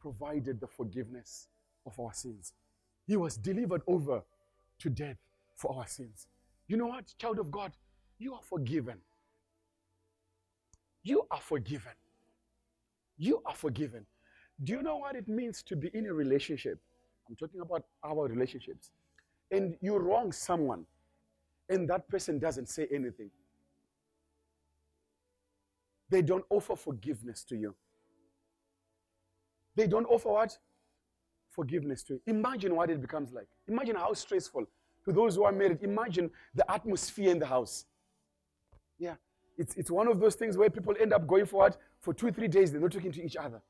provided 0.00 0.60
the 0.60 0.68
forgiveness 0.68 1.48
of 1.84 1.98
our 1.98 2.14
sins, 2.14 2.52
He 3.04 3.16
was 3.16 3.36
delivered 3.36 3.82
over 3.88 4.22
to 4.78 4.88
death 4.88 5.18
for 5.60 5.76
our 5.76 5.86
sins. 5.86 6.26
You 6.66 6.76
know 6.78 6.86
what, 6.86 7.12
child 7.18 7.38
of 7.38 7.50
God? 7.50 7.72
You 8.18 8.34
are 8.34 8.40
forgiven. 8.42 8.98
You 11.02 11.26
are 11.30 11.40
forgiven. 11.40 11.92
You 13.18 13.42
are 13.44 13.54
forgiven. 13.54 14.06
Do 14.64 14.72
you 14.72 14.82
know 14.82 14.96
what 14.96 15.16
it 15.16 15.28
means 15.28 15.62
to 15.64 15.76
be 15.76 15.90
in 15.92 16.06
a 16.06 16.14
relationship? 16.14 16.78
I'm 17.28 17.36
talking 17.36 17.60
about 17.60 17.84
our 18.04 18.26
relationships. 18.26 18.90
And 19.50 19.76
you 19.80 19.96
wrong 19.96 20.32
someone, 20.32 20.86
and 21.68 21.88
that 21.88 22.08
person 22.08 22.38
doesn't 22.38 22.68
say 22.68 22.86
anything. 22.92 23.30
They 26.08 26.22
don't 26.22 26.44
offer 26.50 26.76
forgiveness 26.76 27.44
to 27.44 27.56
you. 27.56 27.74
They 29.76 29.86
don't 29.86 30.06
offer 30.06 30.30
what? 30.30 30.58
Forgiveness 31.50 32.02
to 32.04 32.14
you. 32.14 32.20
Imagine 32.26 32.74
what 32.74 32.90
it 32.90 33.00
becomes 33.00 33.32
like. 33.32 33.48
Imagine 33.68 33.96
how 33.96 34.12
stressful 34.14 34.66
those 35.12 35.36
who 35.36 35.44
are 35.44 35.52
married. 35.52 35.78
Imagine 35.82 36.30
the 36.54 36.70
atmosphere 36.70 37.30
in 37.30 37.38
the 37.38 37.46
house. 37.46 37.84
Yeah. 38.98 39.14
It's, 39.58 39.74
it's 39.76 39.90
one 39.90 40.08
of 40.08 40.20
those 40.20 40.34
things 40.34 40.56
where 40.56 40.70
people 40.70 40.94
end 41.00 41.12
up 41.12 41.26
going 41.26 41.46
for 41.46 41.58
what? 41.58 41.78
For 42.00 42.14
two, 42.14 42.30
three 42.32 42.48
days, 42.48 42.72
they're 42.72 42.80
not 42.80 42.92
talking 42.92 43.12
to 43.12 43.22
each 43.22 43.36
other. 43.36 43.60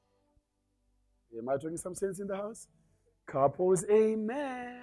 Am 1.36 1.48
I 1.48 1.56
talking 1.56 1.76
some 1.76 1.94
sense 1.94 2.20
in 2.20 2.26
the 2.26 2.36
house? 2.36 2.68
Couples, 3.26 3.84
amen. 3.90 4.80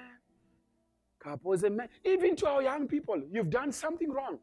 Couples, 1.19 1.63
amen. 1.63 1.89
Even 2.05 2.35
to 2.37 2.47
our 2.47 2.61
young 2.61 2.87
people, 2.87 3.21
you've 3.31 3.49
done 3.49 3.71
something 3.71 4.11
wrong. 4.11 4.39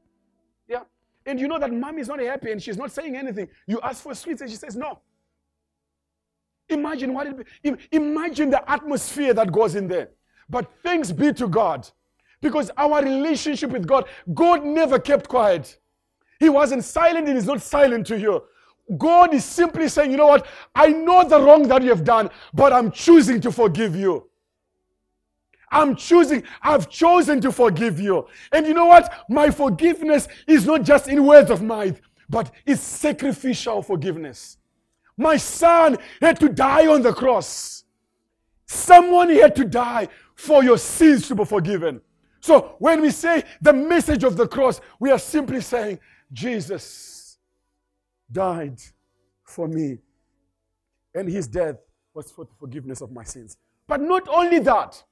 Yeah. 0.68 0.82
And 1.26 1.40
you 1.40 1.48
know 1.48 1.58
that 1.58 1.72
mom 1.72 1.98
is 1.98 2.08
not 2.08 2.20
happy 2.20 2.52
and 2.52 2.62
she's 2.62 2.76
not 2.76 2.92
saying 2.92 3.16
anything. 3.16 3.48
You 3.66 3.80
ask 3.82 4.02
for 4.02 4.14
sweets 4.14 4.42
and 4.42 4.50
she 4.50 4.56
says 4.56 4.76
no. 4.76 5.00
Imagine 6.68 7.12
what 7.12 7.26
it 7.62 7.78
imagine 7.92 8.50
the 8.50 8.70
atmosphere 8.70 9.34
that 9.34 9.52
goes 9.52 9.74
in 9.74 9.86
there. 9.86 10.10
But 10.48 10.70
thanks 10.82 11.12
be 11.12 11.32
to 11.34 11.48
God. 11.48 11.88
Because 12.44 12.70
our 12.76 13.02
relationship 13.02 13.70
with 13.70 13.86
God, 13.86 14.04
God 14.34 14.66
never 14.66 14.98
kept 14.98 15.28
quiet. 15.28 15.78
He 16.38 16.50
wasn't 16.50 16.84
silent 16.84 17.26
and 17.26 17.36
he's 17.38 17.46
not 17.46 17.62
silent 17.62 18.06
to 18.08 18.18
you. 18.18 18.42
God 18.98 19.32
is 19.32 19.46
simply 19.46 19.88
saying, 19.88 20.10
you 20.10 20.18
know 20.18 20.26
what? 20.26 20.46
I 20.74 20.88
know 20.88 21.26
the 21.26 21.40
wrong 21.40 21.66
that 21.68 21.82
you 21.82 21.88
have 21.88 22.04
done, 22.04 22.28
but 22.52 22.70
I'm 22.70 22.90
choosing 22.90 23.40
to 23.40 23.50
forgive 23.50 23.96
you. 23.96 24.28
I'm 25.72 25.96
choosing, 25.96 26.42
I've 26.60 26.90
chosen 26.90 27.40
to 27.40 27.50
forgive 27.50 27.98
you. 27.98 28.28
And 28.52 28.66
you 28.66 28.74
know 28.74 28.84
what? 28.84 29.24
My 29.30 29.50
forgiveness 29.50 30.28
is 30.46 30.66
not 30.66 30.82
just 30.82 31.08
in 31.08 31.24
words 31.24 31.50
of 31.50 31.62
mouth, 31.62 31.98
but 32.28 32.50
it's 32.66 32.82
sacrificial 32.82 33.80
forgiveness. 33.80 34.58
My 35.16 35.38
son 35.38 35.96
had 36.20 36.38
to 36.40 36.50
die 36.50 36.88
on 36.88 37.00
the 37.00 37.14
cross. 37.14 37.84
Someone 38.66 39.30
had 39.30 39.56
to 39.56 39.64
die 39.64 40.08
for 40.34 40.62
your 40.62 40.76
sins 40.76 41.26
to 41.28 41.34
be 41.34 41.46
forgiven. 41.46 42.02
So 42.44 42.76
when 42.78 43.00
we 43.00 43.10
say 43.10 43.42
the 43.62 43.72
message 43.72 44.22
of 44.22 44.36
the 44.36 44.46
cross, 44.46 44.78
we 45.00 45.10
are 45.10 45.18
simply 45.18 45.62
saying, 45.62 45.98
Jesus 46.30 47.38
died 48.30 48.78
for 49.44 49.66
me, 49.66 50.00
and 51.14 51.26
his 51.26 51.48
death 51.48 51.76
was 52.12 52.30
for 52.30 52.44
the 52.44 52.50
forgiveness 52.60 53.00
of 53.00 53.10
my 53.10 53.24
sins. 53.24 53.56
But 53.88 54.02
not 54.02 54.28
only 54.28 54.58
that, 54.58 55.02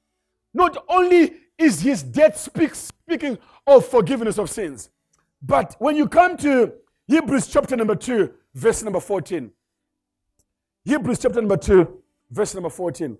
not 0.53 0.85
only 0.87 1.33
is 1.57 1.81
his 1.81 2.03
death 2.03 2.37
speak, 2.37 2.75
speaking 2.75 3.39
of 3.65 3.83
forgiveness 3.83 4.37
of 4.37 4.51
sins, 4.51 4.91
but 5.41 5.75
when 5.79 5.95
you 5.95 6.07
come 6.07 6.37
to 6.37 6.71
Hebrews 7.07 7.47
chapter 7.47 7.75
number 7.75 7.95
2, 7.95 8.31
verse 8.53 8.83
number 8.83 8.99
14, 8.99 9.51
Hebrews 10.85 11.17
chapter 11.17 11.41
number 11.41 11.57
2, 11.57 11.99
verse 12.29 12.53
number 12.53 12.69
14, 12.69 13.17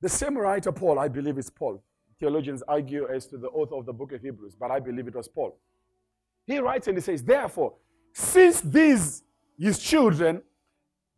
the 0.00 0.08
same 0.08 0.38
writer, 0.38 0.70
Paul, 0.70 1.00
I 1.00 1.08
believe 1.08 1.36
is 1.36 1.50
Paul. 1.50 1.82
Theologians 2.18 2.62
argue 2.66 3.08
as 3.08 3.26
to 3.26 3.38
the 3.38 3.48
author 3.48 3.76
of 3.76 3.86
the 3.86 3.92
book 3.92 4.12
of 4.12 4.22
Hebrews, 4.22 4.56
but 4.58 4.70
I 4.70 4.80
believe 4.80 5.06
it 5.06 5.14
was 5.14 5.28
Paul. 5.28 5.58
He 6.46 6.58
writes 6.58 6.88
and 6.88 6.96
he 6.96 7.00
says, 7.00 7.22
Therefore, 7.22 7.74
since 8.12 8.60
these, 8.60 9.22
his 9.58 9.78
children, 9.78 10.42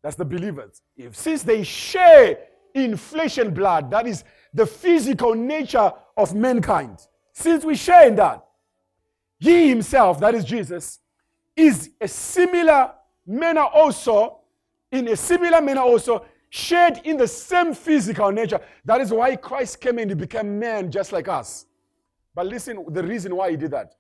that's 0.03 0.17
the 0.17 0.25
believers, 0.25 0.83
if 0.97 1.17
since 1.17 1.43
they 1.43 1.63
share 1.63 2.39
in 2.75 2.97
flesh 2.97 3.39
and 3.39 3.55
blood, 3.55 3.91
that 3.91 4.07
is 4.07 4.25
the 4.53 4.67
physical 4.67 5.35
nature 5.35 5.93
of 6.17 6.35
mankind, 6.35 6.99
since 7.33 7.65
we 7.65 7.75
share 7.75 8.09
in 8.09 8.17
that, 8.17 8.45
he 9.39 9.69
himself, 9.69 10.21
that 10.21 10.35
is 10.35 10.45
Jesus, 10.45 10.99
is 11.57 11.91
a 12.01 12.09
similar 12.09 12.93
manner 13.27 13.63
also, 13.63 14.41
in 14.93 15.09
a 15.09 15.17
similar 15.17 15.61
manner 15.61 15.81
also, 15.81 16.25
shared 16.51 17.01
in 17.05 17.17
the 17.17 17.29
same 17.29 17.73
physical 17.73 18.31
nature. 18.31 18.61
That 18.85 19.01
is 19.01 19.13
why 19.13 19.37
Christ 19.37 19.81
came 19.81 19.99
and 19.99 20.11
he 20.11 20.15
became 20.15 20.59
man 20.59 20.91
just 20.91 21.13
like 21.13 21.29
us. 21.29 21.67
But 22.35 22.47
listen, 22.47 22.85
the 22.89 23.03
reason 23.03 23.35
why 23.35 23.53
he 23.53 23.57
did 23.57 23.71
that. 23.71 23.95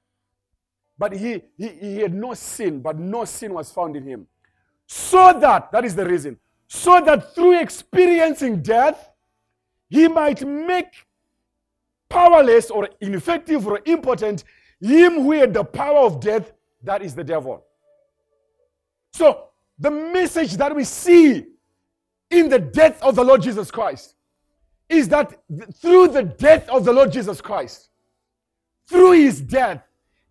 But 0.98 1.14
he, 1.14 1.42
he, 1.56 1.68
he 1.68 1.96
had 1.98 2.12
no 2.12 2.34
sin, 2.34 2.80
but 2.80 2.98
no 2.98 3.24
sin 3.24 3.54
was 3.54 3.72
found 3.72 3.96
in 3.96 4.04
him. 4.04 4.26
So 4.86 5.38
that, 5.38 5.72
that 5.72 5.84
is 5.84 5.94
the 5.94 6.04
reason, 6.04 6.36
so 6.66 7.00
that 7.00 7.34
through 7.34 7.60
experiencing 7.60 8.60
death, 8.60 9.10
he 9.88 10.08
might 10.08 10.46
make 10.46 11.06
powerless 12.08 12.70
or 12.70 12.88
ineffective 13.00 13.66
or 13.66 13.80
impotent 13.84 14.44
him 14.80 15.14
who 15.22 15.32
had 15.32 15.54
the 15.54 15.64
power 15.64 16.00
of 16.00 16.20
death, 16.20 16.52
that 16.82 17.02
is 17.02 17.14
the 17.14 17.24
devil. 17.24 17.64
So, 19.12 19.48
the 19.78 19.90
message 19.90 20.56
that 20.56 20.74
we 20.74 20.84
see 20.84 21.46
in 22.30 22.48
the 22.48 22.58
death 22.58 23.02
of 23.02 23.16
the 23.16 23.24
Lord 23.24 23.42
Jesus 23.42 23.70
Christ 23.70 24.14
is 24.88 25.08
that 25.08 25.40
through 25.74 26.08
the 26.08 26.24
death 26.24 26.68
of 26.68 26.84
the 26.84 26.92
Lord 26.92 27.12
Jesus 27.12 27.40
Christ, 27.40 27.90
through 28.88 29.12
his 29.12 29.40
death, 29.40 29.82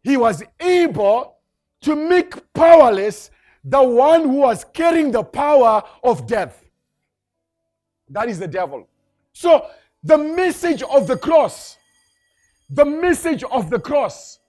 he 0.04 0.18
was 0.18 0.44
able 0.60 1.38
to 1.82 1.96
make 1.96 2.54
powerless 2.54 3.32
the 3.64 3.82
one 3.82 4.24
who 4.24 4.40
was 4.40 4.66
carrying 4.74 5.12
the 5.12 5.24
power 5.24 5.82
of 6.04 6.28
death. 6.28 6.66
That 8.10 8.28
is 8.28 8.40
the 8.40 8.48
devil. 8.48 8.88
So, 9.32 9.68
the 10.04 10.18
message 10.18 10.84
of 10.84 11.08
the 11.08 11.18
cross, 11.18 11.78
the 12.70 12.86
message 12.86 13.44
of 13.44 13.70
the 13.70 13.80
cross 13.80 14.40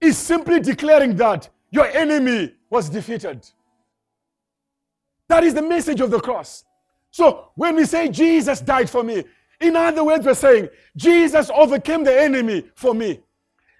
is 0.00 0.18
simply 0.18 0.60
declaring 0.60 1.16
that 1.16 1.48
your 1.70 1.86
enemy 1.86 2.54
was 2.68 2.90
defeated. 2.90 3.48
That 5.28 5.44
is 5.44 5.54
the 5.54 5.62
message 5.62 6.00
of 6.00 6.10
the 6.10 6.20
cross. 6.20 6.65
So, 7.16 7.50
when 7.54 7.76
we 7.76 7.86
say 7.86 8.10
Jesus 8.10 8.60
died 8.60 8.90
for 8.90 9.02
me, 9.02 9.24
in 9.58 9.74
other 9.74 10.04
words, 10.04 10.26
we're 10.26 10.34
saying 10.34 10.68
Jesus 10.98 11.48
overcame 11.48 12.04
the 12.04 12.14
enemy 12.14 12.64
for 12.74 12.92
me. 12.92 13.20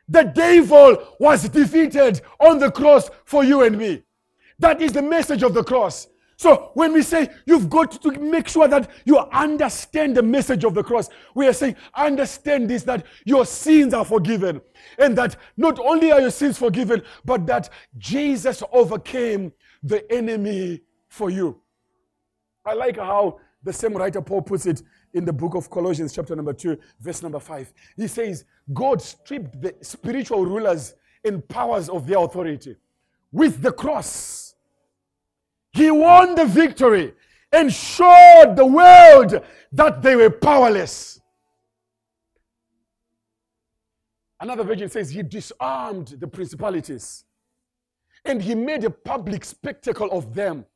The 0.08 0.22
devil 0.22 0.96
was 1.20 1.46
defeated 1.50 2.22
on 2.40 2.58
the 2.58 2.70
cross 2.70 3.10
for 3.26 3.44
you 3.44 3.60
and 3.60 3.76
me. 3.76 4.04
That 4.58 4.80
is 4.80 4.92
the 4.92 5.02
message 5.02 5.42
of 5.42 5.52
the 5.52 5.62
cross. 5.62 6.08
So 6.38 6.70
when 6.72 6.94
we 6.94 7.02
say 7.02 7.28
you've 7.44 7.68
got 7.68 8.00
to 8.00 8.12
make 8.12 8.48
sure 8.48 8.68
that 8.68 8.90
you 9.04 9.18
understand 9.18 10.16
the 10.16 10.22
message 10.22 10.64
of 10.64 10.72
the 10.72 10.82
cross, 10.82 11.10
we 11.34 11.46
are 11.46 11.52
saying, 11.52 11.76
understand 11.94 12.70
this 12.70 12.84
that 12.84 13.04
your 13.26 13.44
sins 13.44 13.92
are 13.92 14.06
forgiven. 14.06 14.62
And 14.98 15.14
that 15.18 15.36
not 15.58 15.78
only 15.78 16.10
are 16.10 16.22
your 16.22 16.30
sins 16.30 16.56
forgiven, 16.56 17.02
but 17.22 17.46
that 17.48 17.68
Jesus 17.98 18.62
overcame 18.72 19.52
the 19.82 20.10
enemy 20.10 20.80
for 21.10 21.28
you. 21.28 21.60
I 22.66 22.74
like 22.74 22.96
how 22.96 23.38
the 23.62 23.72
same 23.72 23.94
writer 23.94 24.20
Paul 24.20 24.42
puts 24.42 24.66
it 24.66 24.82
in 25.14 25.24
the 25.24 25.32
book 25.32 25.54
of 25.54 25.70
Colossians, 25.70 26.12
chapter 26.12 26.34
number 26.34 26.52
2, 26.52 26.76
verse 27.00 27.22
number 27.22 27.38
5. 27.38 27.72
He 27.96 28.08
says, 28.08 28.44
God 28.72 29.00
stripped 29.00 29.60
the 29.62 29.74
spiritual 29.80 30.44
rulers 30.44 30.94
and 31.24 31.46
powers 31.48 31.88
of 31.88 32.06
their 32.06 32.18
authority 32.18 32.76
with 33.32 33.62
the 33.62 33.72
cross. 33.72 34.54
He 35.72 35.90
won 35.90 36.34
the 36.34 36.46
victory 36.46 37.14
and 37.52 37.72
showed 37.72 38.54
the 38.56 38.66
world 38.66 39.42
that 39.72 40.02
they 40.02 40.16
were 40.16 40.30
powerless. 40.30 41.20
Another 44.40 44.64
version 44.64 44.88
says 44.88 45.10
he 45.10 45.22
disarmed 45.22 46.16
the 46.18 46.26
principalities 46.26 47.24
and 48.24 48.42
he 48.42 48.54
made 48.54 48.84
a 48.84 48.90
public 48.90 49.44
spectacle 49.44 50.10
of 50.10 50.34
them. 50.34 50.66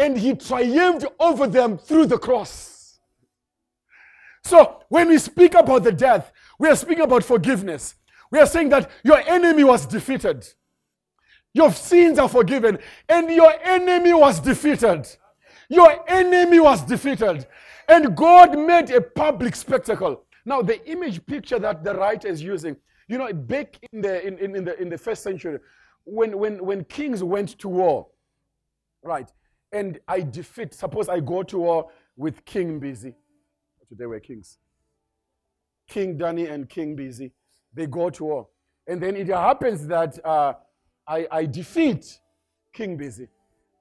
And 0.00 0.16
he 0.16 0.34
triumphed 0.34 1.04
over 1.20 1.46
them 1.46 1.76
through 1.76 2.06
the 2.06 2.16
cross. 2.16 2.98
So, 4.42 4.82
when 4.88 5.08
we 5.08 5.18
speak 5.18 5.54
about 5.54 5.84
the 5.84 5.92
death, 5.92 6.32
we 6.58 6.68
are 6.68 6.74
speaking 6.74 7.04
about 7.04 7.22
forgiveness. 7.22 7.96
We 8.30 8.38
are 8.38 8.46
saying 8.46 8.70
that 8.70 8.90
your 9.04 9.18
enemy 9.18 9.62
was 9.62 9.84
defeated. 9.84 10.48
Your 11.52 11.70
sins 11.70 12.18
are 12.18 12.30
forgiven, 12.30 12.78
and 13.10 13.30
your 13.30 13.52
enemy 13.62 14.14
was 14.14 14.40
defeated. 14.40 15.06
Your 15.68 16.02
enemy 16.08 16.60
was 16.60 16.82
defeated. 16.82 17.46
And 17.86 18.16
God 18.16 18.58
made 18.58 18.90
a 18.90 19.02
public 19.02 19.54
spectacle. 19.54 20.24
Now, 20.46 20.62
the 20.62 20.82
image 20.88 21.24
picture 21.26 21.58
that 21.58 21.84
the 21.84 21.94
writer 21.94 22.28
is 22.28 22.40
using, 22.40 22.76
you 23.06 23.18
know, 23.18 23.30
back 23.32 23.76
in 23.92 24.00
the, 24.00 24.26
in, 24.26 24.38
in, 24.38 24.56
in 24.56 24.64
the, 24.64 24.80
in 24.80 24.88
the 24.88 24.96
first 24.96 25.22
century, 25.22 25.58
when, 26.04 26.38
when, 26.38 26.64
when 26.64 26.84
kings 26.84 27.22
went 27.22 27.58
to 27.58 27.68
war, 27.68 28.06
right, 29.02 29.30
and 29.72 29.98
I 30.08 30.20
defeat, 30.20 30.74
suppose 30.74 31.08
I 31.08 31.20
go 31.20 31.42
to 31.44 31.58
war 31.58 31.90
with 32.16 32.44
King 32.44 32.78
Busy. 32.78 33.14
Today 33.88 34.06
we're 34.06 34.20
kings. 34.20 34.58
King 35.88 36.16
Danny 36.16 36.46
and 36.46 36.68
King 36.68 36.94
Busy. 36.94 37.32
They 37.74 37.86
go 37.86 38.10
to 38.10 38.24
war. 38.24 38.48
And 38.86 39.00
then 39.02 39.16
it 39.16 39.28
happens 39.28 39.86
that 39.86 40.24
uh, 40.24 40.54
I, 41.06 41.26
I 41.30 41.46
defeat 41.46 42.20
King 42.72 42.96
Busy. 42.96 43.28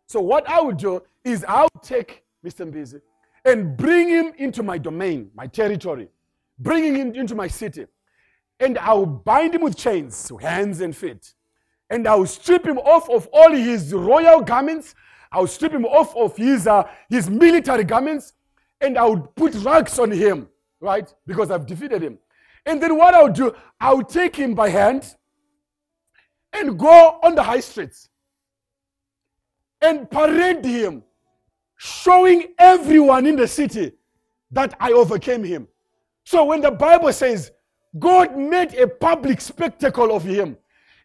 So 0.08 0.19
what 0.19 0.49
I 0.49 0.62
would 0.62 0.78
do 0.78 1.04
is 1.23 1.45
I 1.47 1.62
would 1.62 1.84
take 1.84 2.23
Mr. 2.45 2.69
Busy 2.69 2.99
and 3.45 3.78
bring 3.78 4.10
him 4.10 4.34
into 4.38 4.63
my 4.63 4.78
domain, 4.78 5.30
my 5.36 5.47
territory, 5.47 6.10
bringing 6.58 6.95
him 6.95 7.13
into 7.13 7.36
my 7.36 7.47
city. 7.47 7.86
And 8.60 8.78
I 8.78 8.93
will 8.93 9.06
bind 9.06 9.56
him 9.56 9.62
with 9.62 9.78
chains, 9.78 10.32
hands 10.41 10.82
and 10.82 10.95
feet. 10.95 11.34
And 11.89 12.08
I 12.08 12.15
will 12.15 12.25
strip 12.25 12.65
him 12.65 12.78
off 12.80 13.10
of 13.10 13.28
all 13.32 13.52
his 13.52 13.93
royal 13.93 14.41
garments. 14.41 14.95
I 15.32 15.39
will 15.39 15.48
strip 15.48 15.72
him 15.72 15.86
off 15.86 16.15
of 16.15 16.36
his, 16.36 16.68
uh, 16.68 16.88
his 17.10 17.30
military 17.30 17.84
garments. 17.84 18.34
And 18.82 18.98
I 18.98 19.06
would 19.06 19.36
put 19.36 19.54
rags 19.56 20.00
on 20.00 20.12
him, 20.12 20.48
right? 20.80 21.13
Because 21.28 21.52
I've 21.52 21.65
defeated 21.65 22.02
him. 22.02 22.18
And 22.65 22.82
then 22.82 22.98
what 22.98 23.13
I'll 23.13 23.32
do, 23.32 23.54
I'll 23.80 24.04
take 24.04 24.36
him 24.36 24.54
by 24.54 24.70
hand 24.70 25.15
and 26.54 26.78
go 26.78 27.20
on 27.22 27.36
the 27.36 27.44
high 27.44 27.60
streets 27.60 28.10
and 29.82 30.10
parade 30.10 30.63
him, 30.63 31.04
showing 31.78 32.54
everyone 32.58 33.26
in 33.26 33.36
the 33.36 33.48
city 33.48 33.94
that 34.52 34.76
I 34.80 34.92
overcame 34.92 35.44
him. 35.44 35.68
So 36.26 36.46
when 36.46 36.62
the 36.62 36.72
Bible 36.72 37.13
says 37.13 37.52
God 37.98 38.38
made 38.38 38.74
a 38.76 38.88
public 38.88 39.42
spectacle 39.42 40.15
of 40.15 40.24
him, 40.24 40.58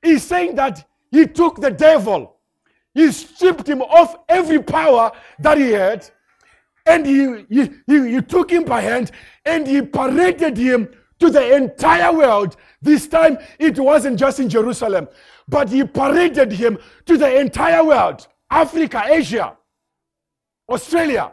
he's 0.02 0.22
saying 0.22 0.54
that 0.56 0.86
he 1.10 1.26
took 1.26 1.60
the 1.60 1.70
devil, 1.70 2.33
he 2.94 3.10
stripped 3.10 3.68
him 3.68 3.82
of 3.82 4.16
every 4.28 4.62
power 4.62 5.12
that 5.40 5.58
he 5.58 5.70
had, 5.70 6.08
and 6.86 7.04
he, 7.04 7.44
he, 7.50 7.70
he, 7.86 8.14
he 8.14 8.22
took 8.22 8.50
him 8.50 8.64
by 8.64 8.80
hand 8.80 9.10
and 9.44 9.66
he 9.66 9.82
paraded 9.82 10.56
him 10.56 10.88
to 11.18 11.30
the 11.30 11.56
entire 11.56 12.12
world. 12.12 12.56
This 12.82 13.06
time 13.06 13.38
it 13.58 13.78
wasn't 13.78 14.18
just 14.18 14.38
in 14.38 14.48
Jerusalem, 14.48 15.08
but 15.48 15.68
he 15.70 15.84
paraded 15.84 16.52
him 16.52 16.78
to 17.06 17.16
the 17.16 17.40
entire 17.40 17.84
world 17.84 18.26
Africa, 18.50 19.02
Asia, 19.06 19.56
Australia, 20.68 21.32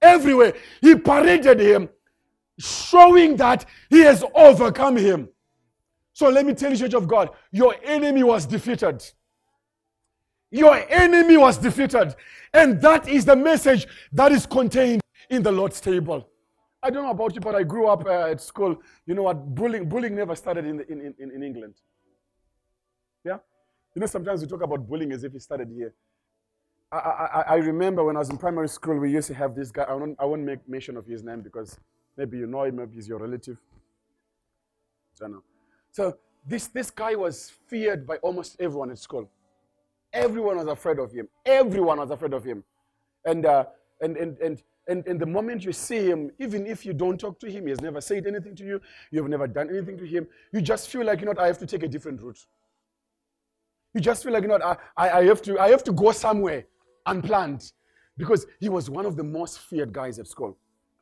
everywhere. 0.00 0.52
He 0.80 0.94
paraded 0.94 1.58
him, 1.58 1.88
showing 2.58 3.36
that 3.36 3.64
he 3.90 4.00
has 4.00 4.22
overcome 4.34 4.96
him. 4.96 5.28
So 6.12 6.28
let 6.28 6.46
me 6.46 6.54
tell 6.54 6.70
you, 6.70 6.78
Church 6.78 6.94
of 6.94 7.08
God, 7.08 7.30
your 7.50 7.74
enemy 7.82 8.22
was 8.22 8.46
defeated. 8.46 9.02
Your 10.50 10.76
enemy 10.88 11.36
was 11.36 11.58
defeated. 11.58 12.14
And 12.52 12.80
that 12.80 13.08
is 13.08 13.24
the 13.24 13.36
message 13.36 13.86
that 14.12 14.32
is 14.32 14.46
contained 14.46 15.02
in 15.28 15.42
the 15.42 15.52
Lord's 15.52 15.80
table. 15.80 16.28
I 16.82 16.90
don't 16.90 17.02
know 17.02 17.10
about 17.10 17.34
you, 17.34 17.40
but 17.40 17.54
I 17.54 17.62
grew 17.64 17.88
up 17.88 18.06
uh, 18.06 18.30
at 18.30 18.40
school. 18.40 18.80
You 19.06 19.14
know 19.14 19.24
what? 19.24 19.54
Bullying, 19.54 19.88
bullying 19.88 20.14
never 20.14 20.36
started 20.36 20.64
in, 20.64 20.76
the, 20.76 20.86
in, 20.90 21.14
in, 21.18 21.30
in 21.32 21.42
England. 21.42 21.74
Yeah? 23.24 23.38
You 23.94 24.00
know, 24.00 24.06
sometimes 24.06 24.40
we 24.40 24.46
talk 24.46 24.62
about 24.62 24.88
bullying 24.88 25.12
as 25.12 25.24
if 25.24 25.34
it 25.34 25.42
started 25.42 25.68
here. 25.74 25.94
I, 26.92 26.96
I, 26.96 27.44
I 27.48 27.54
remember 27.56 28.04
when 28.04 28.14
I 28.14 28.20
was 28.20 28.30
in 28.30 28.38
primary 28.38 28.68
school, 28.68 28.98
we 28.98 29.10
used 29.10 29.26
to 29.28 29.34
have 29.34 29.56
this 29.56 29.72
guy. 29.72 29.82
I 29.82 29.94
won't, 29.94 30.16
I 30.20 30.24
won't 30.24 30.42
make 30.42 30.68
mention 30.68 30.96
of 30.96 31.06
his 31.06 31.24
name 31.24 31.40
because 31.40 31.78
maybe 32.16 32.38
you 32.38 32.46
know 32.46 32.62
him, 32.62 32.76
maybe 32.76 32.94
he's 32.94 33.08
your 33.08 33.18
relative. 33.18 33.56
I 35.20 35.24
don't 35.24 35.32
know. 35.32 35.42
So 35.90 36.16
this, 36.46 36.68
this 36.68 36.90
guy 36.90 37.16
was 37.16 37.52
feared 37.66 38.06
by 38.06 38.16
almost 38.18 38.56
everyone 38.60 38.90
at 38.90 38.98
school. 38.98 39.28
Everyone 40.16 40.56
was 40.56 40.66
afraid 40.66 40.98
of 40.98 41.12
him. 41.12 41.28
Everyone 41.44 41.98
was 41.98 42.10
afraid 42.10 42.32
of 42.32 42.42
him. 42.42 42.64
And, 43.26 43.44
uh, 43.44 43.66
and, 44.00 44.16
and, 44.16 44.38
and, 44.38 44.62
and, 44.88 45.06
and 45.06 45.20
the 45.20 45.26
moment 45.26 45.62
you 45.62 45.72
see 45.72 46.06
him, 46.06 46.30
even 46.38 46.66
if 46.66 46.86
you 46.86 46.94
don't 46.94 47.18
talk 47.18 47.38
to 47.40 47.50
him, 47.50 47.64
he 47.64 47.70
has 47.70 47.82
never 47.82 48.00
said 48.00 48.26
anything 48.26 48.54
to 48.56 48.64
you, 48.64 48.80
you 49.10 49.20
have 49.20 49.30
never 49.30 49.46
done 49.46 49.68
anything 49.68 49.98
to 49.98 50.06
him, 50.06 50.26
you 50.52 50.62
just 50.62 50.88
feel 50.88 51.04
like, 51.04 51.20
you 51.20 51.26
know, 51.26 51.34
I 51.38 51.46
have 51.46 51.58
to 51.58 51.66
take 51.66 51.82
a 51.82 51.88
different 51.88 52.22
route. 52.22 52.38
You 53.92 54.00
just 54.00 54.22
feel 54.22 54.32
like, 54.32 54.42
you 54.42 54.48
know, 54.48 54.58
I, 54.62 54.76
I, 54.96 55.10
I, 55.18 55.24
have, 55.24 55.42
to, 55.42 55.58
I 55.58 55.68
have 55.68 55.84
to 55.84 55.92
go 55.92 56.12
somewhere 56.12 56.64
unplanned 57.04 57.72
because 58.16 58.46
he 58.58 58.70
was 58.70 58.88
one 58.88 59.04
of 59.04 59.16
the 59.16 59.24
most 59.24 59.60
feared 59.60 59.92
guys 59.92 60.18
at 60.18 60.28
school. 60.28 60.56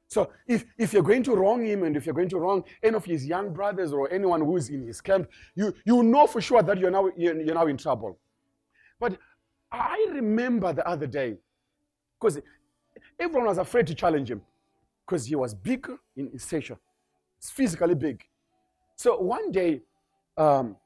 So 0.09 0.31
if, 0.47 0.65
if 0.77 0.93
you're 0.93 1.03
going 1.03 1.23
to 1.25 1.35
wrong 1.35 1.65
him 1.65 1.83
and 1.85 1.97
if 1.97 2.07
you're 2.07 2.15
going 2.15 2.29
to 2.31 2.39
wrong 2.39 2.65
any 2.83 2.95
of 2.97 3.05
his 3.05 3.27
young 3.27 3.53
brothers 3.53 3.93
or 3.93 4.13
anyone 4.13 4.41
who's 4.45 4.69
in 4.71 4.87
his 4.87 5.01
camp, 5.01 5.29
you, 5.55 5.75
you 5.85 6.03
know 6.03 6.27
for 6.27 6.41
sure 6.41 6.63
that 6.63 6.79
you're 6.79 6.91
now, 6.91 7.11
you're, 7.17 7.41
you're 7.41 7.55
now 7.55 7.67
in 7.67 7.77
trouble. 7.77 8.19
But 9.05 9.19
I 9.71 10.07
remember 10.13 10.73
the 10.73 10.89
other 10.89 11.07
day, 11.07 11.37
because 12.19 12.41
everyone 13.21 13.49
was 13.49 13.59
afraid 13.59 13.87
to 13.89 13.95
challenge 13.95 14.31
him 14.31 14.41
because 15.05 15.27
he 15.27 15.37
was 15.37 15.53
big 15.53 15.87
in 16.17 16.39
stature, 16.39 16.79
physically 17.39 17.95
big. 17.95 18.25
So 18.97 19.19
one 19.19 19.53
day, 19.53 19.83
um, 20.39 20.77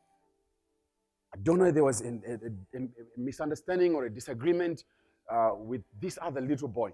I 1.33 1.37
don't 1.45 1.61
know 1.61 1.67
if 1.67 1.75
there 1.75 1.85
was 1.85 2.01
a, 2.01 2.09
a, 2.09 2.79
a 2.79 2.81
misunderstanding 3.17 3.95
or 3.95 4.07
a 4.07 4.11
disagreement 4.11 4.83
uh, 5.31 5.51
with 5.55 5.83
this 6.03 6.19
other 6.21 6.41
little 6.41 6.67
boy. 6.67 6.91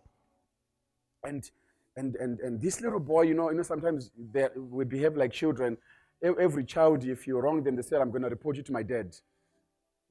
And, 1.23 1.51
and, 1.97 2.17
and, 2.17 2.39
and 2.41 2.61
this 2.61 2.83
little 2.83 3.01
boy, 3.01 3.23
you 3.23 3.33
know, 3.33 3.49
you 3.49 3.57
know 3.57 3.63
sometimes 3.63 4.11
we 4.57 4.85
behave 4.85 5.17
like 5.17 5.33
children. 5.33 5.79
Every 6.23 6.65
child, 6.65 7.03
if 7.05 7.27
you 7.27 7.39
wrong 7.39 7.63
them, 7.63 7.77
they 7.77 7.83
say, 7.83 7.97
I'm 7.97 8.11
going 8.11 8.25
to 8.25 8.29
report 8.29 8.59
you 8.59 8.63
to 8.65 8.73
my 8.73 8.83
dad. 8.83 9.17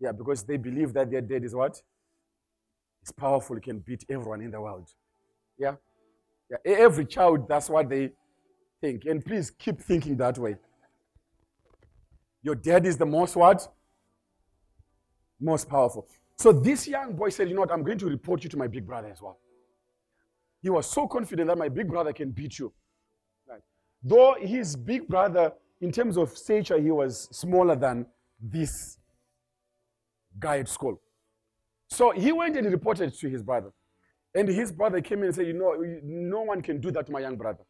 Yeah, 0.03 0.11
because 0.11 0.43
they 0.43 0.57
believe 0.57 0.91
that 0.93 1.09
their 1.09 1.21
dad 1.21 1.45
is 1.45 1.55
what? 1.55 1.81
It's 3.01 3.13
powerful, 3.13 3.57
can 3.61 3.79
beat 3.79 4.03
everyone 4.09 4.41
in 4.41 4.51
the 4.51 4.59
world. 4.59 4.89
Yeah? 5.57 5.75
Yeah. 6.51 6.57
Every 6.65 7.05
child, 7.05 7.47
that's 7.47 7.69
what 7.69 7.87
they 7.87 8.09
think. 8.81 9.05
And 9.05 9.23
please 9.23 9.49
keep 9.49 9.79
thinking 9.79 10.17
that 10.17 10.37
way. 10.37 10.57
Your 12.41 12.55
dad 12.55 12.85
is 12.85 12.97
the 12.97 13.05
most 13.05 13.37
what? 13.37 13.65
Most 15.39 15.69
powerful. 15.69 16.05
So 16.37 16.51
this 16.51 16.85
young 16.85 17.15
boy 17.15 17.29
said, 17.29 17.47
You 17.47 17.55
know 17.55 17.61
what? 17.61 17.71
I'm 17.71 17.83
going 17.83 17.99
to 17.99 18.07
report 18.07 18.43
you 18.43 18.49
to 18.49 18.57
my 18.57 18.67
big 18.67 18.85
brother 18.85 19.07
as 19.07 19.21
well. 19.21 19.39
He 20.61 20.69
was 20.69 20.85
so 20.85 21.07
confident 21.07 21.47
that 21.47 21.57
my 21.57 21.69
big 21.69 21.87
brother 21.87 22.11
can 22.11 22.31
beat 22.31 22.59
you. 22.59 22.73
Right. 23.47 23.61
Though 24.03 24.35
his 24.37 24.75
big 24.75 25.07
brother, 25.07 25.53
in 25.79 25.93
terms 25.93 26.17
of 26.17 26.37
stature, 26.37 26.77
he 26.77 26.91
was 26.91 27.29
smaller 27.31 27.77
than 27.77 28.05
this 28.41 28.97
at 30.41 30.67
school. 30.67 31.01
So 31.89 32.11
he 32.11 32.31
went 32.31 32.57
and 32.57 32.71
reported 32.71 33.13
to 33.13 33.29
his 33.29 33.43
brother. 33.43 33.71
And 34.35 34.47
his 34.47 34.71
brother 34.71 34.99
came 35.01 35.19
in 35.19 35.25
and 35.25 35.35
said, 35.35 35.47
You 35.47 35.53
know, 35.53 35.75
no 36.03 36.41
one 36.41 36.61
can 36.61 36.79
do 36.79 36.91
that 36.91 37.05
to 37.05 37.11
my 37.11 37.19
young 37.19 37.35
brother. 37.35 37.63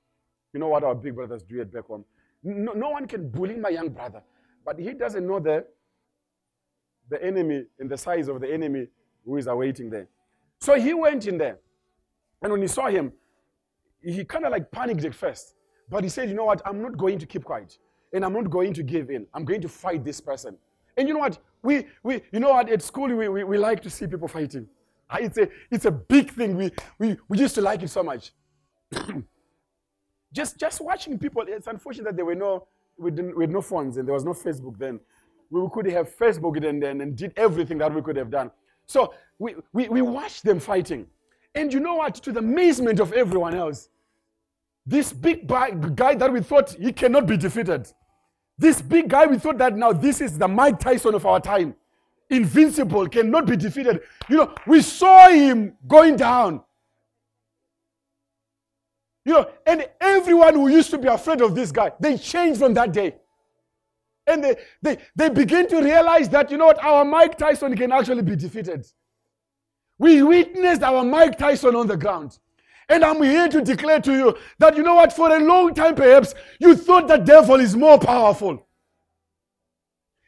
You 0.53 0.59
know 0.59 0.69
what 0.69 0.83
our 0.83 0.95
big 0.95 1.15
brothers 1.15 1.43
do 1.43 1.59
at 1.59 1.73
back 1.73 1.85
home? 1.85 2.05
No, 2.43 2.73
no 2.73 2.89
one 2.89 3.07
can 3.07 3.29
bully 3.29 3.55
my 3.55 3.69
young 3.69 3.89
brother. 3.89 4.21
But 4.65 4.79
he 4.79 4.93
doesn't 4.93 5.25
know 5.25 5.39
the, 5.39 5.65
the 7.09 7.21
enemy 7.23 7.65
and 7.79 7.89
the 7.89 7.97
size 7.97 8.27
of 8.27 8.39
the 8.39 8.51
enemy 8.51 8.87
who 9.25 9.37
is 9.37 9.47
awaiting 9.47 9.89
there. 9.89 10.07
So 10.59 10.79
he 10.79 10.93
went 10.93 11.27
in 11.27 11.37
there. 11.37 11.59
And 12.41 12.51
when 12.51 12.61
he 12.61 12.67
saw 12.67 12.87
him, 12.87 13.11
he 14.01 14.23
kind 14.23 14.45
of 14.45 14.51
like 14.51 14.71
panicked 14.71 15.03
at 15.03 15.15
first. 15.15 15.55
But 15.89 16.03
he 16.03 16.09
said, 16.09 16.29
You 16.29 16.35
know 16.35 16.45
what? 16.45 16.61
I'm 16.65 16.81
not 16.81 16.97
going 16.97 17.19
to 17.19 17.25
keep 17.25 17.43
quiet. 17.43 17.77
And 18.13 18.23
I'm 18.23 18.33
not 18.33 18.49
going 18.49 18.73
to 18.73 18.83
give 18.83 19.09
in. 19.09 19.25
I'm 19.33 19.43
going 19.43 19.61
to 19.61 19.69
fight 19.69 20.05
this 20.05 20.21
person. 20.21 20.57
And 20.95 21.07
you 21.07 21.13
know 21.13 21.19
what? 21.19 21.39
We, 21.63 21.87
we, 22.03 22.21
you 22.31 22.39
know 22.39 22.49
what? 22.49 22.69
At 22.69 22.81
school, 22.81 23.07
we, 23.07 23.27
we, 23.29 23.43
we 23.43 23.57
like 23.57 23.81
to 23.83 23.89
see 23.89 24.05
people 24.05 24.27
fighting. 24.27 24.67
Ah, 25.09 25.17
it's 25.19 25.37
a, 25.37 25.47
it's 25.71 25.85
a 25.85 25.91
big 25.91 26.31
thing. 26.31 26.55
We, 26.57 26.71
we, 26.99 27.17
we 27.29 27.39
used 27.39 27.55
to 27.55 27.61
like 27.61 27.81
it 27.81 27.89
so 27.89 28.03
much. 28.03 28.33
just, 30.33 30.59
just 30.59 30.81
watching 30.81 31.17
people, 31.17 31.43
it's 31.47 31.67
unfortunate 31.67 32.03
that 32.05 32.15
there 32.17 32.25
were 32.25 32.35
no, 32.35 32.67
we, 32.97 33.11
didn't, 33.11 33.35
we 33.37 33.43
had 33.43 33.51
no 33.51 33.61
phones 33.61 33.97
and 33.97 34.07
there 34.07 34.13
was 34.13 34.25
no 34.25 34.33
Facebook 34.33 34.77
then. 34.77 34.99
We 35.49 35.65
could 35.71 35.85
have 35.87 36.15
Facebook 36.15 36.63
and 36.63 36.83
then 36.83 36.99
and 37.01 37.15
did 37.15 37.33
everything 37.37 37.77
that 37.77 37.93
we 37.93 38.01
could 38.01 38.17
have 38.17 38.29
done. 38.29 38.51
So 38.85 39.13
we, 39.39 39.55
we, 39.71 39.87
we 39.87 40.01
watched 40.01 40.43
them 40.43 40.59
fighting. 40.59 41.07
And 41.55 41.71
you 41.71 41.79
know 41.79 41.95
what? 41.95 42.15
To 42.15 42.31
the 42.31 42.39
amazement 42.39 42.99
of 42.99 43.13
everyone 43.13 43.55
else, 43.55 43.89
this 44.85 45.13
big 45.13 45.47
guy 45.47 46.15
that 46.15 46.33
we 46.33 46.41
thought 46.41 46.71
he 46.73 46.91
cannot 46.91 47.25
be 47.25 47.37
defeated, 47.37 47.91
this 48.63 48.81
big 48.81 49.09
guy, 49.09 49.25
we 49.25 49.37
thought 49.37 49.57
that 49.57 49.75
now 49.75 49.91
this 49.91 50.21
is 50.21 50.37
the 50.37 50.47
Mike 50.47 50.79
Tyson 50.79 51.13
of 51.13 51.25
our 51.25 51.39
time. 51.39 51.75
invincible, 52.29 53.07
cannot 53.09 53.45
be 53.45 53.57
defeated. 53.57 54.01
You 54.29 54.37
know, 54.37 54.55
we 54.65 54.81
saw 54.81 55.29
him 55.29 55.75
going 55.87 56.15
down. 56.15 56.63
You 59.25 59.33
know, 59.33 59.49
and 59.67 59.87
everyone 60.01 60.55
who 60.55 60.69
used 60.69 60.89
to 60.91 60.97
be 60.97 61.07
afraid 61.07 61.41
of 61.41 61.53
this 61.55 61.71
guy, 61.71 61.91
they 61.99 62.17
changed 62.17 62.59
from 62.59 62.73
that 62.73 62.91
day. 62.91 63.15
And 64.25 64.43
they, 64.43 64.55
they, 64.81 64.97
they 65.15 65.29
begin 65.29 65.67
to 65.67 65.81
realize 65.81 66.29
that, 66.29 66.49
you 66.49 66.57
know 66.57 66.67
what, 66.67 66.83
our 66.83 67.03
Mike 67.03 67.37
Tyson 67.37 67.75
can 67.75 67.91
actually 67.91 68.23
be 68.23 68.37
defeated. 68.37 68.87
We 69.99 70.23
witnessed 70.23 70.81
our 70.81 71.03
Mike 71.03 71.37
Tyson 71.37 71.75
on 71.75 71.87
the 71.87 71.97
ground. 71.97 72.39
And 72.89 73.03
I'm 73.03 73.21
here 73.21 73.47
to 73.47 73.61
declare 73.61 73.99
to 74.01 74.11
you 74.11 74.37
that, 74.59 74.75
you 74.75 74.83
know 74.83 74.95
what, 74.95 75.13
for 75.13 75.35
a 75.35 75.39
long 75.39 75.73
time 75.73 75.95
perhaps, 75.95 76.33
you 76.59 76.75
thought 76.75 77.07
the 77.07 77.17
devil 77.17 77.59
is 77.59 77.75
more 77.75 77.97
powerful. 77.97 78.67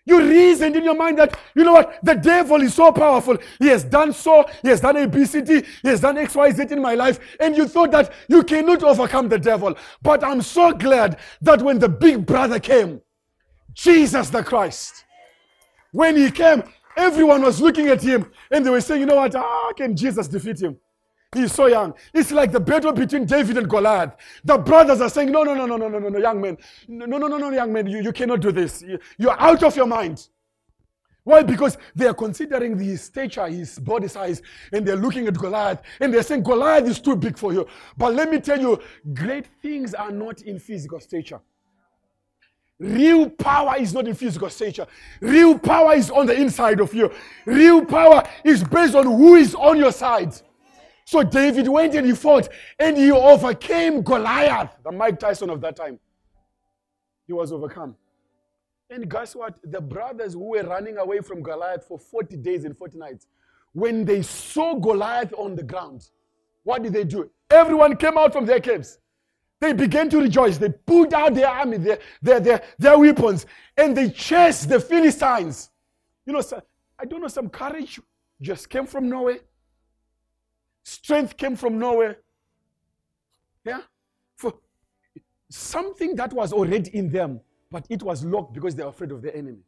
You 0.08 0.22
reasoned 0.22 0.76
in 0.76 0.84
your 0.84 0.96
mind 0.96 1.18
that, 1.18 1.36
you 1.56 1.64
know 1.64 1.74
what, 1.74 1.98
the 2.04 2.14
devil 2.14 2.62
is 2.62 2.76
so 2.76 2.92
powerful. 2.92 3.38
He 3.58 3.68
has 3.70 3.84
done 3.84 4.14
so, 4.14 4.46
he 4.62 4.70
has 4.70 4.80
done 4.80 4.96
ABCD, 4.96 5.66
he 5.82 5.88
has 5.88 6.00
done 6.00 6.16
XYZ 6.16 6.72
in 6.72 6.82
my 6.82 6.94
life, 6.94 7.20
and 7.40 7.58
you 7.58 7.68
thought 7.68 7.92
that 7.92 8.14
you 8.30 8.44
cannot 8.44 8.84
overcome 8.84 9.30
the 9.30 9.40
devil. 9.40 9.76
But 10.04 10.24
I'm 10.24 10.44
so 10.44 10.74
glad 10.74 11.18
that 11.42 11.62
when 11.62 11.80
the 11.80 11.90
big 11.90 12.26
brother 12.26 12.60
came, 12.60 13.02
Jesus 13.74 14.30
the 14.30 14.44
Christ, 14.44 15.06
when 15.92 16.16
he 16.16 16.30
came, 16.30 16.64
everyone 16.96 17.42
was 17.42 17.60
looking 17.60 17.88
at 17.88 18.02
him 18.02 18.32
and 18.52 18.64
they 18.64 18.70
were 18.70 18.82
saying, 18.82 19.02
you 19.02 19.08
know 19.08 19.16
what, 19.16 19.34
how 19.34 19.74
can 19.74 19.96
Jesus 19.96 20.28
defeat 20.28 20.62
him? 20.62 20.78
He's 21.34 21.52
so 21.52 21.68
young. 21.68 21.94
It's 22.14 22.32
like 22.32 22.52
the 22.52 22.60
battle 22.60 22.94
between 22.94 23.26
David 23.26 23.58
and 23.58 23.70
Goliath. 23.70 24.16
The 24.44 24.58
brothers 24.58 25.02
are 25.02 25.10
saying, 25.10 25.32
No, 25.32 25.44
no, 25.44 25.54
no, 25.54 25.66
no, 25.66 25.76
no, 25.78 25.88
no, 25.88 26.00
no, 26.00 26.18
young 26.18 26.40
man. 26.40 26.58
No, 26.88 27.06
no, 27.06 27.18
no, 27.18 27.38
no, 27.38 27.52
young 27.52 27.74
man. 27.74 27.88
You, 27.88 28.02
you 28.02 28.14
cannot 28.14 28.40
do 28.40 28.52
this. 28.52 28.82
You, 28.82 29.00
you're 29.18 29.40
out 29.40 29.64
of 29.64 29.76
your 29.76 29.88
mind. 29.88 30.28
Why? 31.26 31.42
Because 31.42 31.78
they 31.96 32.06
are 32.06 32.14
considering 32.14 32.78
his 32.78 33.02
stature, 33.02 33.48
his 33.48 33.80
body 33.80 34.08
size, 34.08 34.44
and 34.72 34.88
they're 34.88 34.96
looking 34.96 35.28
at 35.28 35.34
Goliath 35.34 35.82
and 36.00 36.14
they're 36.14 36.22
saying, 36.22 36.44
Goliath 36.44 36.88
is 36.88 37.00
too 37.00 37.16
big 37.16 37.36
for 37.36 37.52
you. 37.52 37.68
But 37.98 38.14
let 38.14 38.30
me 38.30 38.40
tell 38.40 38.62
you, 38.62 38.80
great 39.12 39.48
things 39.60 39.96
are 39.96 40.12
not 40.12 40.44
in 40.44 40.60
physical 40.60 41.00
stature. 41.00 41.42
Real 42.78 43.30
power 43.30 43.76
is 43.80 43.94
not 43.94 44.08
in 44.08 44.14
physical 44.14 44.50
stature. 44.52 44.86
Real 45.20 45.58
power 45.58 45.94
is 45.94 46.12
on 46.12 46.28
the 46.28 46.36
inside 46.40 46.80
of 46.80 46.94
you. 46.94 47.12
Real 47.46 47.84
power 47.84 48.24
is 48.44 48.64
based 48.64 48.94
on 48.94 49.06
who 49.06 49.36
is 49.36 49.56
on 49.56 49.78
your 49.78 49.94
side. 49.94 50.34
So 51.06 51.22
David 51.22 51.68
went 51.68 51.94
and 51.94 52.06
he 52.06 52.14
fought 52.14 52.50
and 52.80 52.98
he 52.98 53.12
overcame 53.12 54.02
Goliath, 54.02 54.72
the 54.84 54.92
Mike 54.92 55.20
Tyson 55.20 55.52
of 55.52 55.62
that 55.62 55.76
time. 55.76 56.00
He 57.28 57.34
was 57.34 57.52
overcome. 57.52 57.96
And 58.90 59.10
guess 59.10 59.36
what? 59.36 59.56
The 59.64 59.82
brothers 59.82 60.34
who 60.34 60.50
were 60.50 60.64
running 60.64 60.98
away 60.98 61.20
from 61.22 61.42
Goliath 61.42 61.86
for 61.88 62.00
40 62.00 62.38
days 62.38 62.66
and 62.66 62.76
40 62.78 62.98
nights, 62.98 63.28
when 63.74 64.04
they 64.04 64.22
saw 64.24 64.76
Goliath 64.76 65.34
on 65.38 65.56
the 65.56 65.64
ground, 65.64 66.10
what 66.64 66.82
did 66.82 66.94
they 66.94 67.04
do? 67.04 67.30
Everyone 67.52 67.96
came 67.96 68.18
out 68.18 68.34
from 68.34 68.46
their 68.46 68.60
caves. 68.60 68.98
They 69.62 69.74
began 69.74 70.10
to 70.10 70.20
rejoice. 70.22 70.58
They 70.58 70.70
pulled 70.70 71.14
out 71.14 71.36
their 71.36 71.48
army, 71.48 71.78
their, 71.78 72.00
their, 72.22 72.40
their, 72.40 72.64
their 72.78 72.98
weapons, 73.00 73.46
and 73.78 73.96
they 73.96 74.10
chased 74.10 74.70
the 74.70 74.80
Philistines. 74.80 75.70
You 76.26 76.34
know, 76.34 76.42
I 76.98 77.06
don't 77.06 77.22
know, 77.22 77.28
some 77.28 77.50
courage 77.50 78.00
just 78.42 78.70
came 78.70 78.86
from 78.88 79.10
nowhere. 79.10 79.40
Strength 80.86 81.36
came 81.36 81.56
from 81.56 81.80
nowhere. 81.80 82.20
Yeah? 83.66 83.82
For 84.38 84.54
something 85.50 86.16
that 86.16 86.32
was 86.32 86.54
already 86.54 86.96
in 86.96 87.12
them, 87.12 87.42
but 87.72 87.88
it 87.90 88.04
was 88.04 88.24
locked 88.24 88.54
because 88.54 88.76
they 88.76 88.84
were 88.84 88.90
afraid 88.90 89.12
of 89.12 89.24
the 89.24 89.36
enemy. 89.36 89.64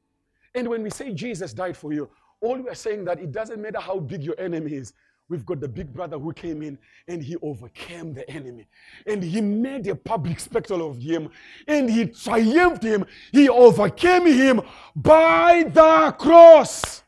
And 0.53 0.67
when 0.69 0.83
we 0.83 0.91
say 0.91 1.13
Jesus 1.13 1.53
died 1.53 1.75
for 1.75 1.91
you, 1.91 2.07
all 2.39 2.57
we 2.57 2.69
are 2.69 2.75
saying 2.75 3.03
that 3.05 3.19
it 3.19 3.31
doesn't 3.31 3.59
matter 3.59 3.79
how 3.79 3.99
big 3.99 4.23
your 4.23 4.39
enemy 4.39 4.73
is. 4.73 4.93
We've 5.27 5.45
got 5.45 5.59
the 5.59 5.67
big 5.67 5.91
brother 5.91 6.19
who 6.19 6.31
came 6.33 6.61
in 6.61 6.77
and 7.07 7.21
he 7.21 7.35
overcame 7.41 8.13
the 8.13 8.29
enemy. 8.29 8.67
And 9.07 9.23
he 9.23 9.41
made 9.41 9.87
a 9.87 9.95
public 9.95 10.39
spectacle 10.39 10.87
of 10.87 11.01
him. 11.01 11.29
And 11.67 11.89
he 11.89 12.05
triumphed 12.05 12.83
him. 12.83 13.05
He 13.31 13.49
overcame 13.49 14.27
him 14.27 14.61
by 14.95 15.63
the 15.63 16.15
cross. 16.17 17.03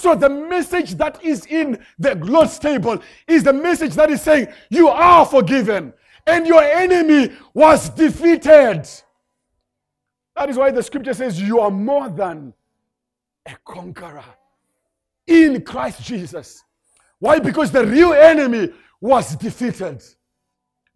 So 0.00 0.14
the 0.14 0.30
message 0.30 0.94
that 0.94 1.22
is 1.22 1.44
in 1.44 1.78
the 1.98 2.14
Lord's 2.14 2.58
table 2.58 3.02
is 3.28 3.42
the 3.42 3.52
message 3.52 3.92
that 3.96 4.08
is 4.10 4.22
saying, 4.22 4.48
You 4.70 4.88
are 4.88 5.26
forgiven 5.26 5.92
and 6.26 6.46
your 6.46 6.62
enemy 6.62 7.36
was 7.52 7.90
defeated. 7.90 8.88
That 10.34 10.48
is 10.48 10.56
why 10.56 10.70
the 10.70 10.82
scripture 10.82 11.12
says, 11.12 11.38
You 11.38 11.60
are 11.60 11.70
more 11.70 12.08
than 12.08 12.54
a 13.44 13.54
conqueror 13.62 14.24
in 15.26 15.60
Christ 15.60 16.02
Jesus. 16.02 16.64
Why? 17.18 17.38
Because 17.38 17.70
the 17.70 17.84
real 17.84 18.14
enemy 18.14 18.70
was 19.02 19.36
defeated. 19.36 20.02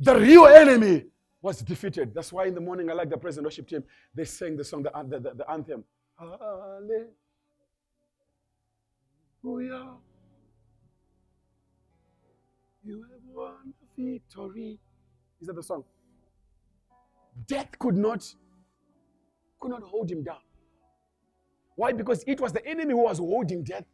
The 0.00 0.16
real 0.18 0.46
enemy 0.46 1.04
was 1.42 1.60
defeated. 1.60 2.14
That's 2.14 2.32
why 2.32 2.46
in 2.46 2.54
the 2.54 2.62
morning 2.62 2.88
I 2.88 2.94
like 2.94 3.10
the 3.10 3.18
present 3.18 3.44
worship 3.44 3.68
team. 3.68 3.84
They 4.14 4.24
sang 4.24 4.56
the 4.56 4.64
song, 4.64 4.82
the, 4.82 4.90
the, 5.06 5.20
the, 5.20 5.34
the 5.34 5.50
anthem. 5.50 5.84
Hallelujah. 6.18 7.08
Hallelujah. 9.44 9.90
You 12.82 13.02
have 13.02 13.20
won 13.34 13.74
victory. 13.96 14.78
Is 15.40 15.48
that 15.48 15.56
the 15.56 15.62
song? 15.62 15.84
Death 17.46 17.78
could 17.78 17.96
not, 17.96 18.24
could 19.60 19.70
not 19.70 19.82
hold 19.82 20.10
him 20.10 20.22
down. 20.22 20.38
Why? 21.76 21.92
Because 21.92 22.24
it 22.26 22.40
was 22.40 22.52
the 22.52 22.64
enemy 22.66 22.92
who 22.92 23.02
was 23.02 23.18
holding 23.18 23.64
death 23.64 23.84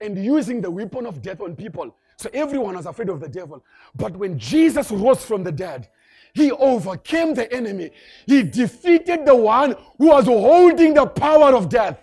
and 0.00 0.22
using 0.22 0.60
the 0.60 0.70
weapon 0.70 1.06
of 1.06 1.22
death 1.22 1.40
on 1.40 1.56
people. 1.56 1.96
So 2.16 2.28
everyone 2.32 2.76
was 2.76 2.86
afraid 2.86 3.08
of 3.08 3.20
the 3.20 3.28
devil. 3.28 3.64
But 3.96 4.16
when 4.16 4.38
Jesus 4.38 4.90
rose 4.90 5.24
from 5.24 5.42
the 5.42 5.52
dead, 5.52 5.88
he 6.34 6.50
overcame 6.52 7.34
the 7.34 7.52
enemy. 7.52 7.90
He 8.26 8.42
defeated 8.42 9.26
the 9.26 9.34
one 9.34 9.74
who 9.98 10.08
was 10.08 10.26
holding 10.26 10.94
the 10.94 11.06
power 11.06 11.54
of 11.54 11.68
death. 11.68 12.01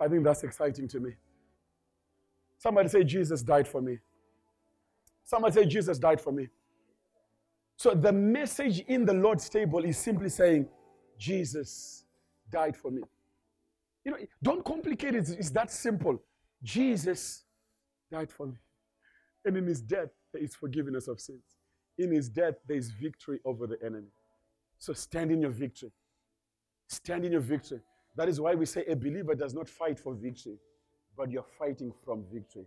I 0.00 0.08
think 0.08 0.24
that's 0.24 0.44
exciting 0.44 0.88
to 0.88 1.00
me. 1.00 1.12
Somebody 2.58 2.88
say, 2.88 3.04
Jesus 3.04 3.42
died 3.42 3.66
for 3.66 3.80
me. 3.80 3.98
Somebody 5.24 5.54
say, 5.54 5.66
Jesus 5.66 5.98
died 5.98 6.20
for 6.20 6.32
me. 6.32 6.48
So 7.76 7.94
the 7.94 8.12
message 8.12 8.80
in 8.88 9.04
the 9.04 9.14
Lord's 9.14 9.48
table 9.48 9.84
is 9.84 9.96
simply 9.96 10.28
saying, 10.28 10.68
Jesus 11.18 12.04
died 12.50 12.76
for 12.76 12.90
me. 12.90 13.02
You 14.04 14.12
know, 14.12 14.18
don't 14.42 14.64
complicate 14.64 15.14
it. 15.14 15.28
It's 15.28 15.50
that 15.50 15.70
simple. 15.70 16.20
Jesus 16.62 17.44
died 18.10 18.30
for 18.30 18.46
me. 18.46 18.54
And 19.44 19.56
in 19.56 19.66
his 19.66 19.80
death, 19.80 20.08
there 20.32 20.42
is 20.42 20.54
forgiveness 20.54 21.08
of 21.08 21.20
sins. 21.20 21.44
In 21.98 22.12
his 22.12 22.28
death, 22.28 22.54
there 22.66 22.76
is 22.76 22.90
victory 22.90 23.40
over 23.44 23.66
the 23.66 23.76
enemy. 23.84 24.08
So 24.78 24.92
stand 24.92 25.30
in 25.30 25.40
your 25.40 25.50
victory. 25.50 25.92
Stand 26.88 27.24
in 27.24 27.32
your 27.32 27.40
victory. 27.40 27.80
That 28.18 28.28
is 28.28 28.40
why 28.40 28.56
we 28.56 28.66
say 28.66 28.84
a 28.86 28.96
believer 28.96 29.36
does 29.36 29.54
not 29.54 29.68
fight 29.68 29.96
for 29.96 30.12
victory, 30.12 30.58
but 31.16 31.30
you're 31.30 31.46
fighting 31.56 31.92
from 32.04 32.24
victory 32.32 32.66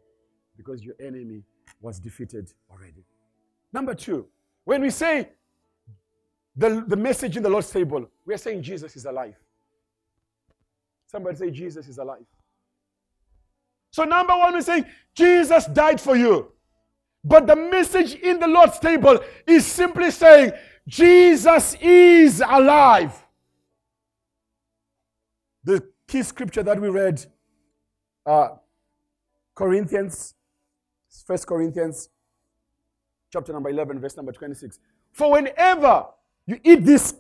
because 0.56 0.82
your 0.82 0.96
enemy 0.98 1.44
was 1.82 2.00
defeated 2.00 2.50
already. 2.72 3.04
Number 3.74 3.94
two, 3.94 4.28
when 4.64 4.82
we 4.82 4.90
say 4.90 5.28
the, 6.56 6.86
the 6.88 6.96
message 6.96 7.36
in 7.36 7.44
the 7.44 7.50
Lord's 7.50 7.70
table, 7.70 8.10
we 8.26 8.34
are 8.34 8.38
saying 8.38 8.64
Jesus 8.64 8.96
is 8.96 9.04
alive. 9.04 9.36
Somebody 11.06 11.36
say 11.36 11.52
Jesus 11.52 11.86
is 11.90 11.98
alive. 11.98 12.26
So, 13.90 14.06
number 14.06 14.38
one, 14.38 14.54
we're 14.54 14.62
saying 14.62 14.86
Jesus 15.14 15.66
died 15.66 16.00
for 16.00 16.16
you. 16.16 16.50
But 17.26 17.46
the 17.46 17.58
message 17.58 18.14
in 18.14 18.40
the 18.40 18.48
Lord's 18.48 18.80
table 18.80 19.20
is 19.46 19.66
simply 19.66 20.12
saying 20.12 20.54
Jesus 20.88 21.76
is 21.82 22.40
alive. 22.40 23.21
The 25.64 25.84
key 26.08 26.24
scripture 26.24 26.64
that 26.64 26.80
we 26.80 26.90
read, 26.90 27.26
uh, 28.26 28.50
Corinthians, 29.56 30.34
First 31.26 31.46
Corinthians, 31.46 32.10
chapter 33.32 33.54
number 33.54 33.70
11, 33.70 34.00
verse 34.00 34.18
number 34.18 34.32
26. 34.32 34.80
For 35.12 35.32
whenever 35.32 36.06
you 36.46 36.60
eat 36.64 36.86
this 36.86 37.16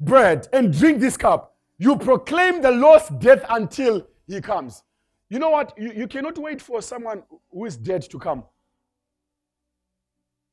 bread 0.00 0.48
and 0.52 0.76
drink 0.76 1.00
this 1.00 1.16
cup, 1.16 1.54
you 1.78 1.96
proclaim 1.96 2.60
the 2.60 2.70
Lord's 2.70 3.08
death 3.18 3.44
until 3.48 4.06
he 4.26 4.40
comes. 4.40 4.82
You 5.28 5.38
know 5.38 5.50
what? 5.50 5.72
You, 5.78 5.92
you 5.92 6.06
cannot 6.06 6.38
wait 6.38 6.60
for 6.60 6.82
someone 6.82 7.22
who 7.50 7.64
is 7.64 7.76
dead 7.76 8.02
to 8.02 8.18
come. 8.18 8.44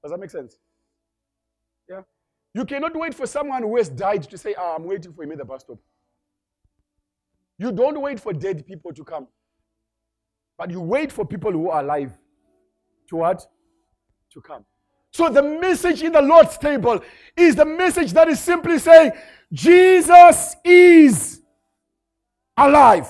Does 0.01 0.11
that 0.11 0.19
make 0.19 0.29
sense? 0.29 0.57
Yeah? 1.89 2.01
You 2.53 2.65
cannot 2.65 2.95
wait 2.95 3.13
for 3.13 3.27
someone 3.27 3.63
who 3.63 3.75
has 3.77 3.89
died 3.89 4.23
to 4.23 4.37
say, 4.37 4.55
oh, 4.57 4.75
I'm 4.77 4.85
waiting 4.85 5.13
for 5.13 5.23
him 5.23 5.31
at 5.33 5.39
the 5.39 5.45
bus 5.45 5.61
stop. 5.61 5.77
You 7.59 7.71
don't 7.71 8.01
wait 8.01 8.19
for 8.19 8.33
dead 8.33 8.65
people 8.65 8.93
to 8.93 9.03
come. 9.03 9.27
But 10.57 10.71
you 10.71 10.81
wait 10.81 11.11
for 11.11 11.25
people 11.25 11.51
who 11.51 11.69
are 11.69 11.81
alive 11.81 12.17
to 13.09 13.17
what? 13.17 13.45
To 14.33 14.41
come. 14.41 14.65
So 15.11 15.29
the 15.29 15.43
message 15.43 16.01
in 16.01 16.13
the 16.13 16.21
Lord's 16.21 16.57
table 16.57 17.01
is 17.35 17.55
the 17.55 17.65
message 17.65 18.13
that 18.13 18.29
is 18.29 18.39
simply 18.39 18.79
saying, 18.79 19.11
Jesus 19.51 20.55
is 20.63 21.41
alive. 22.55 23.09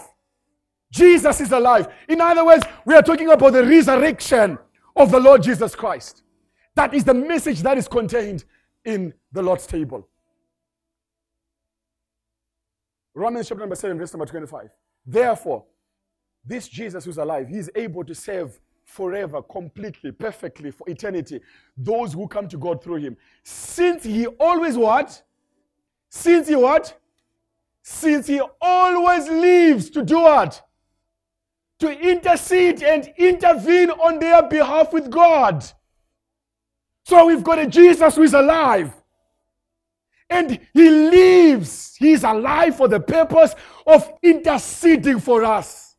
Jesus 0.92 1.42
is 1.42 1.52
alive. 1.52 1.88
In 2.08 2.20
other 2.20 2.46
words, 2.46 2.66
we 2.86 2.96
are 2.96 3.04
talking 3.04 3.30
about 3.30 3.54
the 3.54 3.64
resurrection 3.64 4.58
of 4.96 5.12
the 5.12 5.20
Lord 5.20 5.44
Jesus 5.44 5.76
Christ. 5.76 6.24
That 6.76 6.94
is 6.96 7.04
the 7.04 7.14
message 7.14 7.62
that 7.62 7.78
is 7.78 7.88
contained 7.88 8.46
in 8.84 9.14
the 9.32 9.44
Lord's 9.44 9.68
table. 9.68 10.09
Romans 13.20 13.48
chapter 13.48 13.60
number 13.60 13.76
7, 13.76 13.98
verse 13.98 14.14
number 14.14 14.26
25. 14.26 14.70
Therefore, 15.06 15.66
this 16.46 16.68
Jesus 16.68 17.06
who's 17.06 17.18
alive, 17.18 17.48
he 17.48 17.58
is 17.58 17.70
able 17.76 18.04
to 18.06 18.16
save 18.16 18.60
forever, 18.86 19.42
completely, 19.42 20.12
perfectly, 20.12 20.72
for 20.72 20.90
eternity, 20.90 21.42
those 21.78 22.14
who 22.14 22.28
come 22.28 22.48
to 22.48 22.58
God 22.58 22.84
through 22.84 22.96
him. 22.96 23.18
Since 23.44 24.04
he 24.04 24.26
always 24.26 24.78
what? 24.78 25.22
Since 26.10 26.48
he 26.48 26.56
what? 26.56 26.98
Since 27.84 28.28
he 28.28 28.42
always 28.62 29.28
lives 29.28 29.90
to 29.92 30.04
do 30.04 30.22
what? 30.22 30.62
To 31.80 31.92
intercede 31.92 32.84
and 32.84 33.14
intervene 33.18 33.92
on 33.92 34.20
their 34.20 34.44
behalf 34.44 34.92
with 34.92 35.10
God. 35.10 35.64
So 37.06 37.26
we've 37.26 37.44
got 37.44 37.60
a 37.60 37.68
Jesus 37.68 38.16
who 38.16 38.24
is 38.24 38.34
alive. 38.34 38.99
And 40.30 40.60
he 40.74 40.90
lives. 40.90 41.96
He's 41.96 42.24
alive 42.24 42.76
for 42.76 42.88
the 42.88 43.00
purpose 43.00 43.56
of 43.86 44.12
interceding 44.22 45.20
for 45.20 45.44
us. 45.44 45.96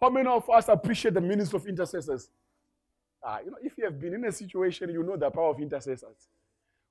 How 0.00 0.10
many 0.10 0.28
of 0.28 0.48
us 0.50 0.68
appreciate 0.68 1.14
the 1.14 1.20
ministry 1.20 1.58
of 1.58 1.66
intercessors? 1.66 2.30
Ah, 3.22 3.38
you 3.44 3.50
know, 3.50 3.58
if 3.62 3.78
you 3.78 3.84
have 3.84 4.00
been 4.00 4.14
in 4.14 4.24
a 4.24 4.32
situation, 4.32 4.90
you 4.90 5.02
know 5.02 5.16
the 5.16 5.30
power 5.30 5.50
of 5.50 5.60
intercessors. 5.60 6.28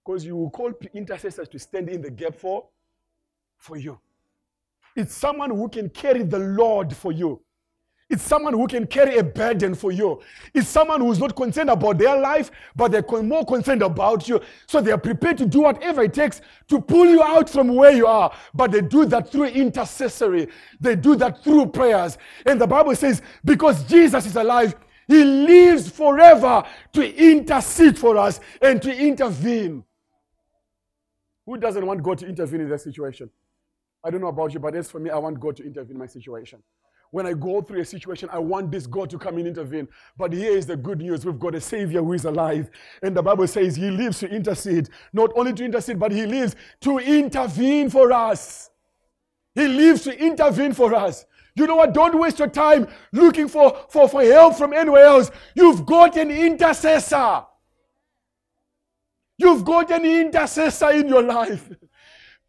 Because 0.06 0.24
you 0.24 0.36
will 0.36 0.50
call 0.50 0.72
intercessors 0.94 1.48
to 1.50 1.60
stand 1.60 1.90
in 1.90 2.02
the 2.02 2.10
gap 2.10 2.36
for, 2.36 2.68
for 3.58 3.78
you. 3.78 4.00
It's 4.96 5.14
someone 5.14 5.52
who 5.52 5.68
can 5.70 5.90
carry 5.90 6.24
the 6.24 6.40
Lord 6.40 6.96
for 6.96 7.12
you. 7.12 7.42
It's 8.12 8.24
someone 8.24 8.54
who 8.54 8.68
can 8.68 8.86
carry 8.88 9.20
a 9.20 9.24
burden 9.24 9.74
for 9.74 9.94
you. 9.94 10.20
It's 10.54 10.68
someone 10.68 11.00
who's 11.00 11.18
not 11.18 11.34
concerned 11.34 11.70
about 11.70 11.98
their 11.98 12.20
life, 12.20 12.52
but 12.76 12.92
they're 12.92 13.24
more 13.24 13.46
concerned 13.46 13.82
about 13.82 14.28
you. 14.28 14.42
So 14.68 14.82
they 14.82 14.92
are 14.92 14.98
prepared 14.98 15.38
to 15.38 15.46
do 15.46 15.62
whatever 15.62 16.04
it 16.04 16.14
takes 16.14 16.42
to 16.68 16.82
pull 16.82 17.06
you 17.06 17.24
out 17.24 17.50
from 17.50 17.74
where 17.74 17.94
you 17.94 18.06
are. 18.06 18.36
But 18.54 18.74
they 18.74 18.82
do 18.82 19.06
that 19.06 19.32
through 19.32 19.46
intercessory, 19.46 20.50
they 20.82 20.98
do 20.98 21.16
that 21.16 21.42
through 21.42 21.68
prayers. 21.68 22.18
And 22.46 22.60
the 22.60 22.68
Bible 22.68 22.94
says, 22.98 23.22
because 23.46 23.82
Jesus 23.86 24.26
is 24.26 24.36
alive, 24.36 24.76
he 25.08 25.24
lives 25.24 25.90
forever 25.90 26.64
to 26.92 27.16
intercede 27.16 27.98
for 27.98 28.18
us 28.18 28.42
and 28.62 28.82
to 28.82 28.94
intervene. 28.94 29.86
Who 31.46 31.56
doesn't 31.56 31.86
want 31.86 32.04
God 32.04 32.18
to 32.18 32.28
intervene 32.28 32.60
in 32.60 32.70
that 32.70 32.82
situation? 32.82 33.30
I 34.04 34.10
don't 34.10 34.20
know 34.20 34.28
about 34.28 34.54
you, 34.54 34.60
but 34.60 34.76
as 34.76 34.92
for 34.92 35.00
me, 35.00 35.10
I 35.10 35.18
want 35.18 35.40
God 35.40 35.56
to 35.58 35.64
intervene 35.64 35.92
in 35.92 35.98
my 35.98 36.08
situation 36.08 36.62
when 37.12 37.28
I 37.28 37.34
go 37.34 37.62
through 37.62 37.82
a 37.82 37.86
situation, 37.86 38.30
I 38.32 38.40
want 38.40 38.72
this 38.72 38.88
God 38.88 39.10
to 39.12 39.20
come 39.20 39.38
and 39.38 39.48
intervene. 39.48 39.88
But 40.18 40.32
here 40.32 40.58
is 40.58 40.66
the 40.66 40.78
good 40.78 41.00
news 41.00 41.26
we've 41.26 41.38
got 41.38 41.56
a 41.56 41.62
Savior 41.62 42.02
who 42.02 42.14
is 42.14 42.26
alive. 42.26 42.70
And 43.04 43.16
the 43.16 43.22
Bible 43.22 43.48
says 43.48 43.76
He 43.76 43.92
lives 43.92 44.20
to 44.20 44.30
intercede, 44.30 44.90
not 45.12 45.32
only 45.36 45.54
to 45.54 45.66
intercede, 45.66 46.00
but 46.00 46.14
He 46.14 46.26
lives 46.26 46.56
to 46.82 46.98
intervene 47.00 47.90
for 47.90 48.12
us. 48.14 48.70
He 49.54 49.68
lives 49.68 50.04
to 50.04 50.18
intervene 50.18 50.74
for 50.74 50.96
us. 50.96 51.26
You 51.54 51.68
know 51.68 51.76
what? 51.76 51.94
Don't 51.94 52.18
waste 52.18 52.40
your 52.40 52.48
time 52.48 52.88
looking 53.12 53.50
for, 53.50 53.78
for, 53.90 54.08
for 54.08 54.24
help 54.24 54.56
from 54.56 54.72
anywhere 54.72 55.04
else. 55.04 55.32
You've 55.54 55.86
got 55.86 56.16
an 56.16 56.32
intercessor. 56.32 57.44
You've 59.38 59.66
got 59.66 59.92
an 59.92 60.06
intercessor 60.06 60.92
in 60.92 61.10
your 61.10 61.24
life. 61.24 61.70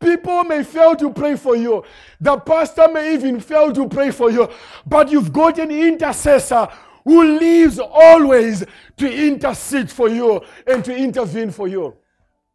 People 0.02 0.44
may 0.44 0.64
fail 0.64 0.96
to 0.96 1.10
pray 1.12 1.36
for 1.36 1.56
you. 1.56 1.84
The 2.20 2.36
pastor 2.38 2.88
may 2.92 3.14
even 3.14 3.40
fail 3.40 3.72
to 3.72 3.88
pray 3.88 4.10
for 4.10 4.30
you. 4.30 4.48
But 4.86 5.10
you've 5.10 5.32
got 5.32 5.58
an 5.58 5.70
intercessor 5.70 6.68
who 7.04 7.38
lives 7.38 7.78
always 7.78 8.64
to 8.96 9.26
intercede 9.26 9.90
for 9.90 10.08
you 10.08 10.40
and 10.66 10.84
to 10.84 10.94
intervene 10.94 11.50
for 11.50 11.68
you. 11.68 11.96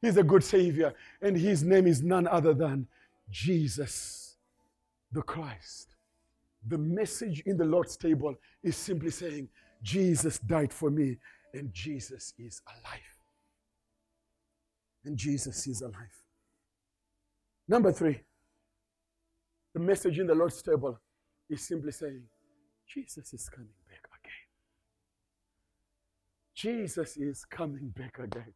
He's 0.02 0.18
a 0.18 0.24
good 0.24 0.44
Savior, 0.44 0.94
and 1.22 1.36
his 1.36 1.64
name 1.64 1.88
is 1.88 2.04
none 2.04 2.28
other 2.28 2.54
than 2.54 2.88
Jesus 3.30 4.36
the 5.12 5.22
Christ. 5.22 5.96
The 6.68 6.78
message 6.78 7.42
in 7.46 7.58
the 7.58 7.66
Lord's 7.66 7.98
table 7.98 8.36
is 8.64 8.76
simply 8.76 9.10
saying, 9.10 9.50
Jesus 9.82 10.38
died 10.40 10.74
for 10.74 10.90
me, 10.90 11.18
and 11.54 11.74
Jesus 11.74 12.34
is 12.38 12.62
alive. 12.68 13.00
And 15.06 15.18
Jesus 15.18 15.66
is 15.68 15.82
alive. 15.82 16.27
Number 17.68 17.92
three, 17.92 18.22
the 19.74 19.80
message 19.80 20.20
in 20.20 20.28
the 20.28 20.36
Lord's 20.36 20.62
table 20.62 21.00
is 21.50 21.62
simply 21.62 21.92
saying, 21.92 22.24
Jesus 22.88 23.34
is 23.34 23.50
coming 23.50 23.70
back 23.90 24.08
again. 24.24 24.34
Jesus 26.56 27.18
is 27.18 27.46
coming 27.46 27.90
back 27.90 28.20
again. 28.20 28.54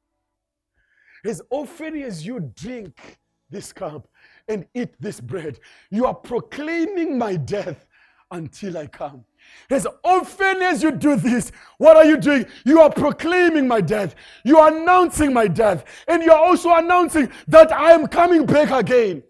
As 1.26 1.42
often 1.50 2.02
as 2.02 2.26
you 2.26 2.52
drink 2.56 3.20
this 3.50 3.74
cup 3.74 4.08
and 4.48 4.66
eat 4.74 4.96
this 5.00 5.20
bread, 5.20 5.60
you 5.90 6.06
are 6.06 6.16
proclaiming 6.16 7.18
my 7.18 7.36
death 7.36 7.86
until 8.32 8.78
I 8.78 8.88
come. 8.88 9.26
As 9.70 9.88
often 10.04 10.62
as 10.62 10.84
you 10.84 10.92
do 10.92 11.16
this, 11.16 11.52
what 11.78 11.96
are 11.96 12.06
you 12.06 12.18
doing? 12.18 12.46
You 12.66 12.82
are 12.82 12.92
proclaiming 12.92 13.68
my 13.68 13.80
death. 13.80 14.16
You 14.44 14.58
are 14.58 14.76
announcing 14.76 15.34
my 15.34 15.48
death. 15.48 15.86
And 16.08 16.22
you 16.22 16.32
are 16.32 16.44
also 16.46 16.76
announcing 16.76 17.32
that 17.48 17.72
I 17.72 17.92
am 17.92 18.08
coming 18.08 18.46
back 18.46 18.72
again. 18.72 19.24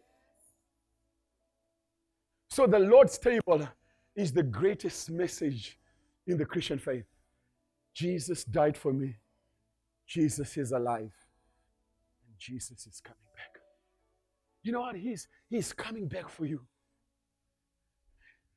So 2.50 2.66
the 2.68 2.80
Lord's 2.80 3.18
table 3.18 3.68
is 4.16 4.34
the 4.34 4.44
greatest 4.44 5.10
message 5.10 5.78
in 6.28 6.38
the 6.38 6.46
Christian 6.46 6.80
faith. 6.80 7.06
Jesus 7.94 8.44
died 8.44 8.78
for 8.78 8.92
me. 8.92 9.16
Jesus 10.08 10.58
is 10.58 10.72
alive. 10.72 11.14
And 12.26 12.38
Jesus 12.38 12.88
is 12.88 13.00
coming 13.02 13.18
back. 13.36 13.62
You 14.64 14.72
know 14.72 14.82
what? 14.82 14.96
He's, 14.96 15.28
he's 15.50 15.72
coming 15.72 16.08
back 16.08 16.30
for 16.30 16.46
you. 16.46 16.62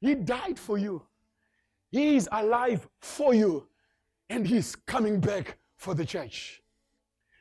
He 0.01 0.15
died 0.15 0.59
for 0.59 0.77
you. 0.77 1.03
He 1.91 2.17
is 2.17 2.29
alive 2.33 2.87
for 3.01 3.35
you. 3.35 3.69
And 4.31 4.47
He's 4.47 4.75
coming 4.75 5.21
back 5.21 5.59
for 5.77 5.95
the 5.95 6.05
church. 6.05 6.63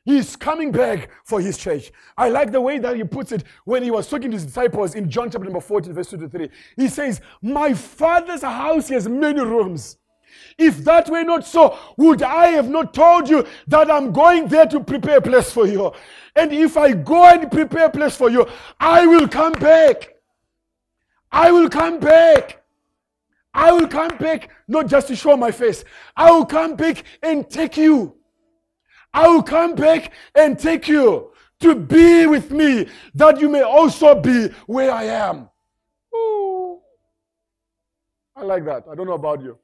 He's 0.06 0.36
coming 0.36 0.72
back 0.72 1.10
for 1.24 1.40
his 1.40 1.58
church. 1.58 1.92
I 2.18 2.28
like 2.28 2.52
the 2.52 2.60
way 2.60 2.78
that 2.78 2.98
he 2.98 3.06
puts 3.06 3.32
it 3.32 3.46
when 3.64 3.84
he 3.84 3.92
was 3.92 4.10
talking 4.10 4.32
to 4.32 4.36
his 4.36 4.46
disciples 4.46 4.96
in 4.96 5.10
John 5.10 5.30
chapter 5.30 5.46
number 5.46 5.62
14, 5.62 5.94
verse 5.94 6.10
2 6.10 6.18
to 6.18 6.28
3. 6.28 6.50
He 6.76 6.90
says, 6.90 7.22
My 7.42 7.74
father's 7.74 8.42
house 8.42 8.90
has 8.90 9.08
many 9.08 9.40
rooms. 9.40 9.98
If 10.58 10.80
that 10.80 11.10
were 11.10 11.24
not 11.24 11.46
so, 11.46 11.78
would 11.96 12.22
I 12.22 12.48
have 12.48 12.70
not 12.70 12.94
told 12.94 13.30
you 13.30 13.46
that 13.68 13.90
I'm 13.90 14.12
going 14.12 14.48
there 14.48 14.66
to 14.66 14.80
prepare 14.82 15.18
a 15.18 15.22
place 15.22 15.52
for 15.52 15.68
you? 15.68 15.94
And 16.36 16.52
if 16.52 16.76
I 16.76 16.92
go 16.94 17.24
and 17.26 17.50
prepare 17.50 17.86
a 17.86 17.90
place 17.90 18.16
for 18.16 18.30
you, 18.30 18.46
I 18.80 19.08
will 19.08 19.28
come 19.28 19.54
back. 19.54 20.16
I 21.32 21.52
will 21.52 21.70
come 21.70 22.00
back. 22.00 22.63
I 23.54 23.72
will 23.72 23.88
come 23.88 24.18
back 24.18 24.50
not 24.68 24.88
just 24.88 25.08
to 25.10 25.16
show 25.16 25.38
my 25.38 25.52
face. 25.52 25.84
I 26.16 26.32
will 26.32 26.46
come 26.46 26.76
back 26.76 27.04
and 27.22 27.48
take 27.50 27.78
you. 27.78 28.16
I 29.14 29.28
will 29.28 29.44
come 29.44 29.76
back 29.76 30.12
and 30.34 30.58
take 30.58 30.88
you 30.88 31.32
to 31.60 31.76
be 31.76 32.26
with 32.26 32.52
me, 32.52 32.88
that 33.16 33.40
you 33.40 33.48
may 33.48 33.62
also 33.62 34.20
be 34.20 34.48
where 34.66 34.92
I 34.92 35.04
am. 35.04 35.50
Ooh. 36.14 36.82
I 38.36 38.42
like 38.42 38.66
that. 38.66 38.84
I 38.92 38.96
don't 38.96 39.08
know 39.08 39.14
about 39.14 39.42
you. 39.42 39.58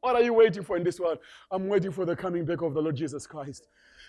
What 0.00 0.14
are 0.14 0.22
you 0.22 0.34
waiting 0.34 0.62
for 0.62 0.76
in 0.76 0.84
this 0.84 1.00
world? 1.00 1.18
I'm 1.50 1.68
waiting 1.68 1.90
for 1.90 2.04
the 2.04 2.14
coming 2.14 2.44
back 2.44 2.60
of 2.60 2.74
the 2.74 2.82
Lord 2.82 2.94
Jesus 2.94 3.26
Christ 3.26 3.66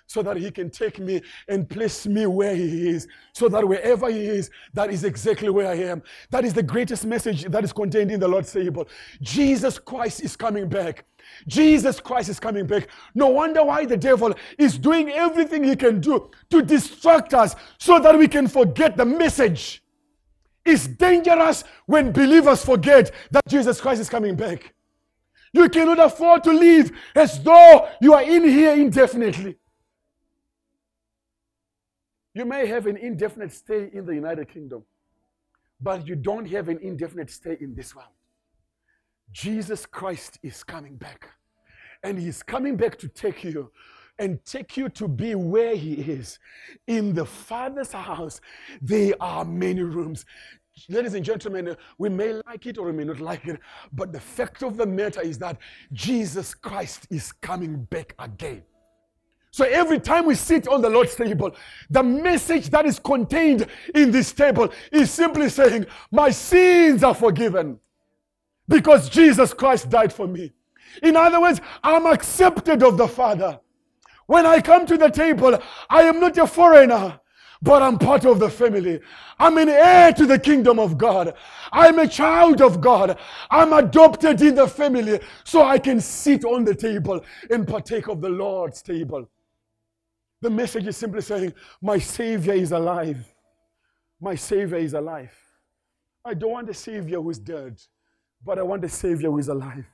so 0.08 0.22
that 0.22 0.38
he 0.38 0.52
can 0.52 0.70
take 0.70 1.00
me 1.00 1.22
and 1.48 1.70
place 1.70 2.06
me 2.06 2.26
where 2.26 2.56
he 2.56 2.90
is. 2.90 3.08
So 3.34 3.50
that 3.50 3.68
wherever 3.68 4.10
he 4.10 4.26
is, 4.26 4.50
that 4.74 4.92
is 4.92 5.04
exactly 5.04 5.50
where 5.50 5.68
I 5.68 5.76
am. 5.76 6.04
That 6.30 6.46
is 6.46 6.54
the 6.54 6.64
greatest 6.64 7.06
message 7.06 7.44
that 7.46 7.64
is 7.64 7.74
contained 7.74 8.12
in 8.12 8.20
the 8.20 8.28
Lord's 8.28 8.52
table. 8.52 8.88
Jesus 9.22 9.80
Christ 9.80 10.22
is 10.22 10.36
coming 10.36 10.70
back. 10.70 11.06
Jesus 11.48 12.00
Christ 12.00 12.30
is 12.30 12.40
coming 12.40 12.68
back. 12.68 12.88
No 13.14 13.28
wonder 13.28 13.64
why 13.64 13.86
the 13.86 13.98
devil 13.98 14.34
is 14.58 14.78
doing 14.78 15.10
everything 15.10 15.64
he 15.64 15.76
can 15.76 16.00
do 16.00 16.30
to 16.52 16.62
distract 16.62 17.34
us 17.34 17.56
so 17.80 18.00
that 18.00 18.18
we 18.18 18.28
can 18.28 18.48
forget 18.48 18.96
the 18.96 19.06
message. 19.06 19.82
It's 20.64 20.88
dangerous 20.88 21.64
when 21.86 22.12
believers 22.12 22.64
forget 22.64 23.12
that 23.32 23.44
Jesus 23.48 23.80
Christ 23.80 24.02
is 24.02 24.10
coming 24.10 24.36
back. 24.36 24.74
You 25.54 25.70
cannot 25.70 26.00
afford 26.00 26.44
to 26.46 26.52
live 26.52 26.92
as 27.16 27.42
though 27.42 27.88
you 28.02 28.14
are 28.14 28.24
in 28.24 28.44
here 28.44 28.74
indefinitely. 28.74 29.58
You 32.36 32.46
may 32.46 32.68
have 32.68 32.86
an 32.86 32.98
indefinite 32.98 33.54
stay 33.54 33.90
in 33.92 34.06
the 34.06 34.14
United 34.14 34.50
Kingdom, 34.50 34.84
but 35.82 36.06
you 36.06 36.16
don't 36.16 36.46
have 36.52 36.70
an 36.70 36.80
indefinite 36.82 37.32
stay 37.32 37.58
in 37.60 37.74
this 37.74 37.96
world. 37.96 38.10
Jesus 39.32 39.86
Christ 39.86 40.38
is 40.44 40.64
coming 40.64 40.98
back. 40.98 41.30
And 42.04 42.20
he's 42.20 42.44
coming 42.44 42.76
back 42.76 43.00
to 43.00 43.08
take 43.08 43.44
you 43.44 43.72
and 44.20 44.44
take 44.46 44.78
you 44.78 44.90
to 44.90 45.08
be 45.08 45.34
where 45.36 45.76
He 45.76 45.94
is. 45.94 46.40
In 46.88 47.14
the 47.14 47.26
Father's 47.26 47.92
house, 47.92 48.42
there 48.82 49.14
are 49.20 49.44
many 49.46 49.82
rooms. 49.82 50.26
Ladies 50.90 51.14
and 51.14 51.24
gentlemen, 51.24 51.76
we 51.98 52.10
may 52.10 52.34
like 52.46 52.66
it 52.66 52.78
or 52.78 52.88
we 52.88 52.92
may 52.92 53.06
not 53.06 53.22
like 53.22 53.46
it, 53.48 53.60
but 53.94 54.12
the 54.12 54.20
fact 54.20 54.62
of 54.62 54.78
the 54.78 54.86
matter 54.86 55.22
is 55.22 55.38
that 55.40 55.58
Jesus 55.94 56.54
Christ 56.54 57.08
is 57.10 57.32
coming 57.32 57.86
back 57.86 58.14
again. 58.20 58.64
So 59.56 59.64
every 59.64 60.02
time 60.02 60.26
we 60.26 60.36
sit 60.36 60.68
on 60.68 60.82
the 60.82 60.90
Lord's 60.90 61.16
table, 61.16 61.56
the 61.90 62.04
message 62.04 62.70
that 62.72 62.86
is 62.86 63.00
contained 63.00 63.66
in 63.94 64.12
this 64.12 64.34
table 64.34 64.70
is 64.92 65.10
simply 65.10 65.48
saying, 65.48 65.86
My 66.12 66.30
sins 66.30 67.06
are 67.06 67.16
forgiven 67.16 67.80
because 68.68 69.08
Jesus 69.08 69.54
Christ 69.54 69.90
died 69.90 70.12
for 70.12 70.28
me. 70.28 70.52
In 71.02 71.16
other 71.16 71.40
words, 71.40 71.62
I'm 71.86 72.06
accepted 72.06 72.84
of 72.84 72.98
the 72.98 73.08
Father. 73.08 73.58
When 74.26 74.46
I 74.46 74.60
come 74.60 74.86
to 74.88 74.98
the 74.98 75.10
table, 75.10 75.58
I 75.90 76.02
am 76.02 76.20
not 76.20 76.38
a 76.38 76.48
foreigner, 76.48 77.18
but 77.62 77.82
I'm 77.82 77.98
part 77.98 78.26
of 78.26 78.40
the 78.40 78.50
family. 78.50 79.00
I'm 79.40 79.58
an 79.58 79.70
heir 79.70 80.12
to 80.12 80.26
the 80.26 80.38
kingdom 80.38 80.80
of 80.80 80.98
God. 80.98 81.34
I'm 81.72 82.00
a 82.00 82.10
child 82.10 82.62
of 82.62 82.82
God. 82.82 83.18
I'm 83.50 83.72
adopted 83.72 84.42
in 84.42 84.56
the 84.56 84.68
family 84.68 85.22
so 85.46 85.64
I 85.64 85.80
can 85.80 86.02
sit 86.02 86.44
on 86.44 86.66
the 86.66 86.76
table 86.76 87.24
and 87.50 87.66
partake 87.66 88.10
of 88.10 88.20
the 88.20 88.28
Lord's 88.28 88.82
table. 88.82 89.30
The 90.46 90.52
message 90.52 90.86
is 90.86 90.96
simply 90.96 91.22
saying, 91.22 91.56
My 91.82 91.98
Savior 91.98 92.54
is 92.54 92.72
alive. 92.72 93.18
My 94.22 94.36
Savior 94.36 94.78
is 94.78 94.94
alive. 94.94 95.36
I 96.24 96.36
don't 96.36 96.52
want 96.52 96.70
a 96.70 96.74
Savior 96.76 97.20
who's 97.20 97.40
dead, 97.40 97.82
but 98.46 98.60
I 98.60 98.62
want 98.62 98.86
a 98.86 98.90
Savior 98.90 99.32
who 99.32 99.40
is 99.40 99.48
alive. 99.48 99.88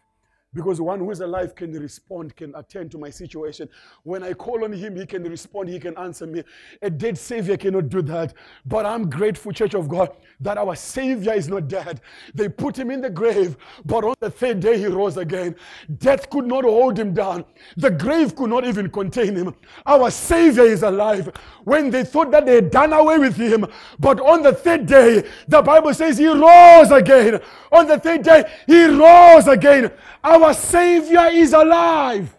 Because 0.53 0.81
one 0.81 0.99
who 0.99 1.09
is 1.11 1.21
alive 1.21 1.55
can 1.55 1.71
respond, 1.71 2.35
can 2.35 2.53
attend 2.55 2.91
to 2.91 2.97
my 2.97 3.09
situation. 3.09 3.69
When 4.03 4.21
I 4.21 4.33
call 4.33 4.65
on 4.65 4.73
him, 4.73 4.97
he 4.97 5.05
can 5.05 5.23
respond, 5.23 5.69
he 5.69 5.79
can 5.79 5.97
answer 5.97 6.27
me. 6.27 6.43
A 6.81 6.89
dead 6.89 7.17
Savior 7.17 7.55
cannot 7.55 7.87
do 7.87 8.01
that. 8.01 8.33
But 8.65 8.85
I'm 8.85 9.09
grateful, 9.09 9.53
Church 9.53 9.75
of 9.75 9.87
God, 9.87 10.09
that 10.41 10.57
our 10.57 10.75
Savior 10.75 11.31
is 11.33 11.47
not 11.47 11.69
dead. 11.69 12.01
They 12.33 12.49
put 12.49 12.77
him 12.77 12.91
in 12.91 12.99
the 12.99 13.09
grave, 13.09 13.55
but 13.85 14.03
on 14.03 14.15
the 14.19 14.29
third 14.29 14.59
day 14.59 14.77
he 14.77 14.87
rose 14.87 15.15
again. 15.15 15.55
Death 15.99 16.29
could 16.29 16.45
not 16.45 16.65
hold 16.65 16.99
him 16.99 17.13
down, 17.13 17.45
the 17.77 17.89
grave 17.89 18.35
could 18.35 18.49
not 18.49 18.65
even 18.65 18.89
contain 18.89 19.37
him. 19.37 19.55
Our 19.85 20.11
Savior 20.11 20.63
is 20.63 20.83
alive. 20.83 21.31
When 21.63 21.91
they 21.91 22.03
thought 22.03 22.29
that 22.31 22.45
they 22.45 22.55
had 22.55 22.71
done 22.71 22.91
away 22.91 23.19
with 23.19 23.37
him, 23.37 23.67
but 23.99 24.19
on 24.19 24.41
the 24.41 24.51
third 24.51 24.85
day, 24.85 25.23
the 25.47 25.61
Bible 25.61 25.93
says 25.93 26.17
he 26.17 26.27
rose 26.27 26.91
again. 26.91 27.39
On 27.71 27.87
the 27.87 27.99
third 27.99 28.23
day, 28.23 28.51
he 28.67 28.85
rose 28.85 29.47
again. 29.47 29.91
Our 30.23 30.40
Savior 30.53 31.27
is 31.31 31.53
alive. 31.53 32.35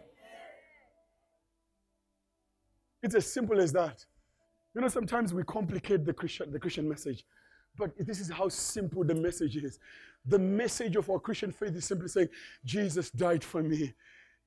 It's 3.02 3.14
as 3.14 3.32
simple 3.32 3.60
as 3.60 3.72
that. 3.72 4.04
You 4.74 4.80
know, 4.80 4.88
sometimes 4.88 5.34
we 5.34 5.42
complicate 5.44 6.04
the 6.04 6.12
Christian, 6.12 6.50
the 6.50 6.58
Christian 6.58 6.88
message, 6.88 7.24
but 7.76 7.90
this 7.98 8.20
is 8.20 8.30
how 8.30 8.48
simple 8.48 9.04
the 9.04 9.14
message 9.14 9.56
is. 9.56 9.78
The 10.26 10.38
message 10.38 10.96
of 10.96 11.10
our 11.10 11.18
Christian 11.18 11.52
faith 11.52 11.74
is 11.74 11.84
simply 11.84 12.08
saying, 12.08 12.28
Jesus 12.64 13.10
died 13.10 13.42
for 13.42 13.62
me, 13.62 13.92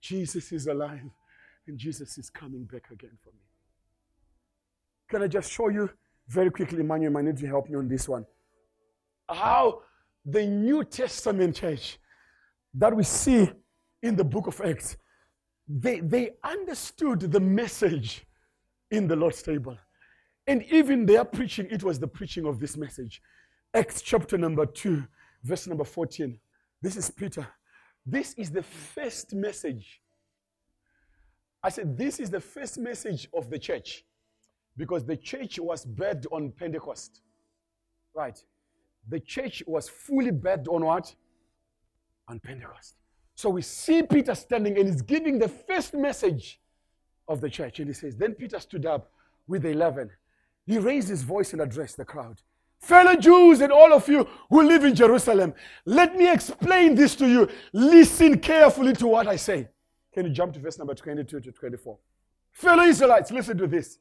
Jesus 0.01 0.51
is 0.51 0.67
alive, 0.67 1.09
and 1.67 1.77
Jesus 1.77 2.17
is 2.17 2.29
coming 2.29 2.63
back 2.63 2.91
again 2.91 3.17
for 3.23 3.31
me. 3.31 3.41
Can 5.09 5.21
I 5.21 5.27
just 5.27 5.51
show 5.51 5.69
you 5.69 5.89
very 6.27 6.49
quickly, 6.49 6.79
Emmanuel 6.79 7.11
might 7.11 7.25
need 7.25 7.37
to 7.37 7.47
help 7.47 7.69
me 7.69 7.75
on 7.75 7.87
this 7.87 8.09
one. 8.09 8.25
How 9.29 9.81
the 10.25 10.45
New 10.45 10.83
Testament 10.83 11.55
church 11.55 11.99
that 12.77 12.95
we 12.95 13.03
see 13.03 13.49
in 14.03 14.15
the 14.15 14.23
book 14.23 14.47
of 14.47 14.59
Acts, 14.61 14.97
they, 15.67 15.99
they 15.99 16.31
understood 16.43 17.19
the 17.19 17.39
message 17.39 18.25
in 18.91 19.07
the 19.07 19.15
Lord's 19.15 19.41
table. 19.41 19.77
And 20.47 20.63
even 20.63 21.05
their 21.05 21.25
preaching, 21.25 21.67
it 21.71 21.83
was 21.83 21.99
the 21.99 22.07
preaching 22.07 22.45
of 22.45 22.59
this 22.59 22.77
message. 22.77 23.21
Acts 23.73 24.01
chapter 24.01 24.37
number 24.37 24.65
2, 24.65 25.03
verse 25.43 25.67
number 25.67 25.83
14. 25.83 26.39
This 26.81 26.97
is 26.97 27.09
Peter. 27.09 27.47
This 28.05 28.33
is 28.33 28.51
the 28.51 28.61
first 28.61 29.33
message. 29.33 30.01
I 31.63 31.69
said, 31.69 31.97
This 31.97 32.19
is 32.19 32.29
the 32.29 32.39
first 32.39 32.77
message 32.77 33.27
of 33.33 33.49
the 33.49 33.57
church 33.57 34.05
because 34.77 35.03
the 35.03 35.17
church 35.17 35.57
was 35.59 35.85
birthed 35.85 36.27
on 36.31 36.51
Pentecost. 36.51 37.21
Right. 38.13 38.39
The 39.09 39.19
church 39.19 39.63
was 39.65 39.89
fully 39.89 40.31
birthed 40.31 40.67
on 40.67 40.85
what? 40.85 41.15
On 42.27 42.39
Pentecost. 42.39 42.95
So 43.35 43.49
we 43.49 43.61
see 43.61 44.01
Peter 44.01 44.33
standing 44.33 44.77
and 44.77 44.87
he's 44.87 45.01
giving 45.01 45.37
the 45.37 45.49
first 45.49 45.93
message 45.93 46.59
of 47.27 47.41
the 47.41 47.49
church. 47.49 47.79
And 47.79 47.87
he 47.87 47.93
says, 47.93 48.15
Then 48.15 48.33
Peter 48.33 48.59
stood 48.59 48.85
up 48.85 49.11
with 49.47 49.63
the 49.63 49.69
eleven. 49.69 50.09
He 50.65 50.79
raised 50.79 51.09
his 51.09 51.21
voice 51.21 51.53
and 51.53 51.61
addressed 51.61 51.97
the 51.97 52.05
crowd. 52.05 52.41
Fellow 52.79 53.15
Jews 53.15 53.61
and 53.61 53.71
all 53.71 53.93
of 53.93 54.07
you 54.07 54.27
who 54.49 54.63
live 54.63 54.83
in 54.83 54.95
Jerusalem, 54.95 55.53
let 55.85 56.15
me 56.15 56.31
explain 56.31 56.95
this 56.95 57.15
to 57.15 57.27
you. 57.27 57.47
Listen 57.73 58.39
carefully 58.39 58.93
to 58.93 59.07
what 59.07 59.27
I 59.27 59.35
say. 59.35 59.69
Can 60.13 60.25
you 60.25 60.31
jump 60.31 60.53
to 60.53 60.59
verse 60.59 60.77
number 60.77 60.95
22 60.95 61.39
to 61.41 61.51
24? 61.51 61.97
Fellow 62.51 62.83
Israelites, 62.83 63.31
listen 63.31 63.57
to 63.57 63.67
this. 63.67 63.99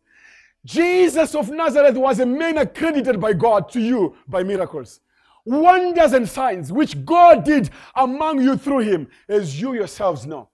Jesus 0.64 1.34
of 1.34 1.50
Nazareth 1.50 1.96
was 1.96 2.20
a 2.20 2.26
man 2.26 2.58
accredited 2.58 3.20
by 3.20 3.32
God 3.32 3.68
to 3.72 3.80
you 3.80 4.16
by 4.28 4.42
miracles 4.42 5.00
wonders 5.44 6.12
and 6.12 6.28
signs 6.28 6.72
which 6.72 7.04
God 7.04 7.44
did 7.44 7.70
among 7.94 8.42
you 8.42 8.56
through 8.56 8.80
him, 8.80 9.08
as 9.28 9.60
you 9.60 9.74
yourselves 9.74 10.26
know. 10.26 10.48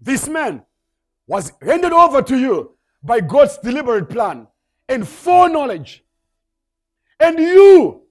This 0.00 0.28
man 0.28 0.64
was 1.26 1.52
handed 1.62 1.92
over 1.92 2.22
to 2.22 2.38
you 2.38 2.76
by 3.02 3.20
God's 3.20 3.58
deliberate 3.58 4.08
plan 4.08 4.46
and 4.88 5.06
foreknowledge. 5.06 6.04
And 7.18 7.38
you, 7.38 8.02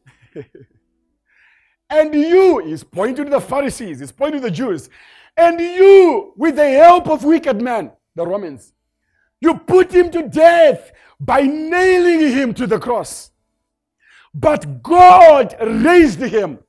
and 1.89 2.13
you, 2.13 2.59
is 2.61 2.83
pointing 2.83 3.25
to 3.25 3.31
the 3.31 3.41
Pharisees, 3.41 4.01
is 4.01 4.11
pointing 4.11 4.41
to 4.41 4.47
the 4.47 4.51
Jews, 4.51 4.89
and 5.37 5.59
you, 5.59 6.33
with 6.35 6.55
the 6.55 6.69
help 6.69 7.07
of 7.07 7.23
wicked 7.23 7.61
men, 7.61 7.91
the 8.15 8.25
Romans, 8.25 8.73
you 9.41 9.55
put 9.55 9.91
him 9.91 10.09
to 10.11 10.27
death 10.27 10.91
by 11.19 11.41
nailing 11.41 12.21
him 12.21 12.53
to 12.53 12.65
the 12.65 12.79
cross. 12.79 13.31
But 14.33 14.81
God 14.81 15.55
raised 15.61 16.21
him 16.21 16.59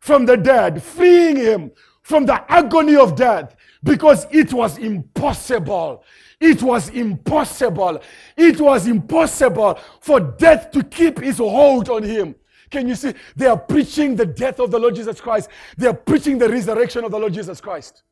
from 0.00 0.26
the 0.26 0.36
dead, 0.36 0.82
freeing 0.82 1.36
him 1.36 1.72
from 2.02 2.26
the 2.26 2.44
agony 2.52 2.96
of 2.96 3.16
death 3.16 3.56
because 3.82 4.26
it 4.30 4.52
was 4.52 4.78
impossible. 4.78 6.04
It 6.38 6.62
was 6.62 6.90
impossible. 6.90 8.02
It 8.36 8.60
was 8.60 8.86
impossible 8.86 9.78
for 10.00 10.20
death 10.20 10.70
to 10.72 10.82
keep 10.82 11.22
its 11.22 11.38
hold 11.38 11.88
on 11.88 12.02
him. 12.02 12.34
Can 12.70 12.88
you 12.88 12.94
see? 12.94 13.14
They 13.36 13.46
are 13.46 13.58
preaching 13.58 14.16
the 14.16 14.26
death 14.26 14.60
of 14.60 14.70
the 14.70 14.78
Lord 14.78 14.94
Jesus 14.94 15.20
Christ. 15.20 15.48
They 15.78 15.86
are 15.86 15.94
preaching 15.94 16.38
the 16.38 16.48
resurrection 16.48 17.04
of 17.04 17.10
the 17.10 17.18
Lord 17.18 17.32
Jesus 17.32 17.60
Christ. 17.60 18.02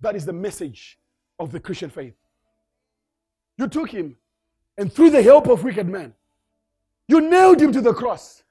That 0.00 0.16
is 0.16 0.24
the 0.24 0.32
message 0.32 0.98
of 1.38 1.52
the 1.52 1.60
Christian 1.60 1.90
faith. 1.90 2.14
You 3.58 3.68
took 3.68 3.90
him, 3.90 4.16
and 4.78 4.92
through 4.92 5.10
the 5.10 5.22
help 5.22 5.48
of 5.48 5.64
wicked 5.64 5.88
men, 5.88 6.14
you 7.08 7.20
nailed 7.20 7.60
him 7.60 7.72
to 7.72 7.80
the 7.80 7.92
cross. 7.92 8.42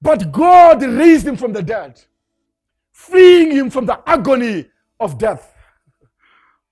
But 0.00 0.30
God 0.30 0.82
raised 0.82 1.26
him 1.26 1.36
from 1.36 1.52
the 1.52 1.62
dead, 1.62 2.00
freeing 2.92 3.50
him 3.50 3.70
from 3.70 3.86
the 3.86 4.00
agony 4.08 4.66
of 5.00 5.18
death. 5.18 5.54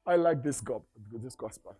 I 0.06 0.16
like 0.16 0.42
this, 0.42 0.60
God, 0.60 0.82
this 1.12 1.34
gospel. 1.34 1.76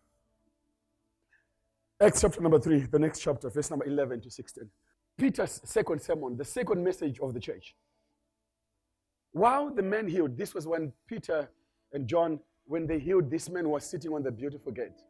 Acts 2.01 2.21
chapter 2.21 2.41
number 2.41 2.59
3, 2.59 2.81
the 2.91 2.99
next 2.99 3.21
chapter, 3.21 3.49
verse 3.49 3.71
number 3.71 3.87
11 3.87 4.21
to 4.23 4.31
16. 4.31 4.69
Peter's 5.17 5.61
second 5.65 6.03
sermon, 6.03 6.37
the 6.37 6.45
second 6.45 6.83
message 6.83 7.19
of 7.21 7.33
the 7.33 7.41
church. 7.41 7.75
While 9.33 9.71
the 9.71 9.83
man 9.83 10.09
healed, 10.09 10.37
this 10.37 10.55
was 10.55 10.67
when 10.67 10.93
Peter 11.07 11.49
and 11.93 12.07
John, 12.07 12.41
when 12.67 12.87
they 12.87 12.99
healed, 12.99 13.31
this 13.31 13.49
man 13.49 13.69
was 13.69 13.85
sitting 13.85 14.13
on 14.13 14.23
the 14.23 14.31
beautiful 14.31 14.73
gate, 14.73 15.01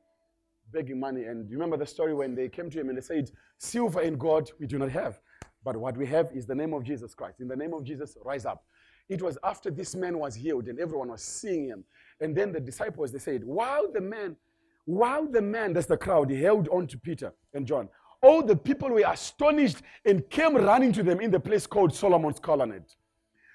begging 0.72 1.00
money. 1.00 1.24
And 1.24 1.48
you 1.50 1.56
remember 1.56 1.76
the 1.76 1.86
story 1.86 2.14
when 2.14 2.34
they 2.34 2.48
came 2.48 2.70
to 2.70 2.80
him 2.80 2.88
and 2.88 2.98
they 2.98 3.02
said, 3.02 3.30
Silver 3.58 4.00
and 4.00 4.18
gold 4.18 4.52
we 4.60 4.66
do 4.66 4.78
not 4.78 4.90
have, 4.90 5.20
but 5.66 5.76
what 5.76 5.96
we 5.96 6.06
have 6.06 6.30
is 6.32 6.46
the 6.46 6.54
name 6.54 6.72
of 6.72 6.84
Jesus 6.84 7.12
Christ. 7.12 7.40
In 7.40 7.48
the 7.48 7.56
name 7.56 7.74
of 7.74 7.82
Jesus, 7.82 8.16
rise 8.24 8.46
up. 8.46 8.64
It 9.08 9.20
was 9.20 9.36
after 9.42 9.68
this 9.68 9.96
man 9.96 10.16
was 10.16 10.36
healed 10.36 10.68
and 10.68 10.78
everyone 10.78 11.08
was 11.08 11.22
seeing 11.22 11.66
him. 11.66 11.82
And 12.20 12.36
then 12.36 12.52
the 12.52 12.60
disciples, 12.60 13.10
they 13.10 13.18
said, 13.18 13.42
while 13.42 13.90
the 13.92 14.00
man, 14.00 14.36
while 14.84 15.26
the 15.26 15.42
man, 15.42 15.72
that's 15.72 15.88
the 15.88 15.96
crowd, 15.96 16.30
he 16.30 16.40
held 16.40 16.68
on 16.68 16.86
to 16.86 16.96
Peter 16.96 17.32
and 17.52 17.66
John, 17.66 17.88
all 18.22 18.44
the 18.44 18.54
people 18.54 18.90
were 18.90 19.02
astonished 19.08 19.78
and 20.04 20.30
came 20.30 20.54
running 20.54 20.92
to 20.92 21.02
them 21.02 21.20
in 21.20 21.32
the 21.32 21.40
place 21.40 21.66
called 21.66 21.92
Solomon's 21.92 22.38
colonnade. 22.38 22.84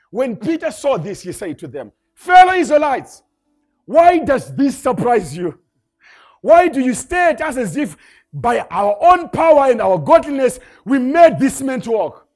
When 0.09 0.35
Peter 0.35 0.69
saw 0.69 0.97
this, 0.97 1.21
he 1.21 1.31
said 1.31 1.57
to 1.59 1.67
them, 1.69 1.93
Fellow 2.13 2.55
Israelites, 2.55 3.23
why 3.85 4.19
does 4.19 4.53
this 4.53 4.77
surprise 4.77 5.37
you? 5.37 5.57
Why 6.41 6.67
do 6.67 6.81
you 6.81 6.93
stare 6.93 7.29
at 7.29 7.41
us 7.41 7.55
as 7.55 7.77
if 7.77 7.95
by 8.33 8.59
our 8.69 8.97
own 9.01 9.29
power 9.29 9.69
and 9.69 9.81
our 9.81 9.97
godliness, 9.97 10.59
we 10.85 10.99
made 10.99 11.37
this 11.39 11.61
man 11.61 11.81
to 11.81 11.91
walk. 11.91 12.27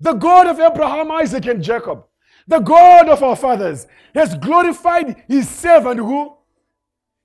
The 0.00 0.14
God 0.14 0.46
of 0.48 0.60
Abraham, 0.60 1.10
Isaac, 1.12 1.46
and 1.46 1.62
Jacob, 1.62 2.04
The 2.46 2.58
God 2.58 3.08
of 3.08 3.22
our 3.22 3.36
fathers 3.36 3.86
has 4.14 4.36
glorified 4.36 5.24
his 5.28 5.48
servant 5.48 6.00
who? 6.00 6.36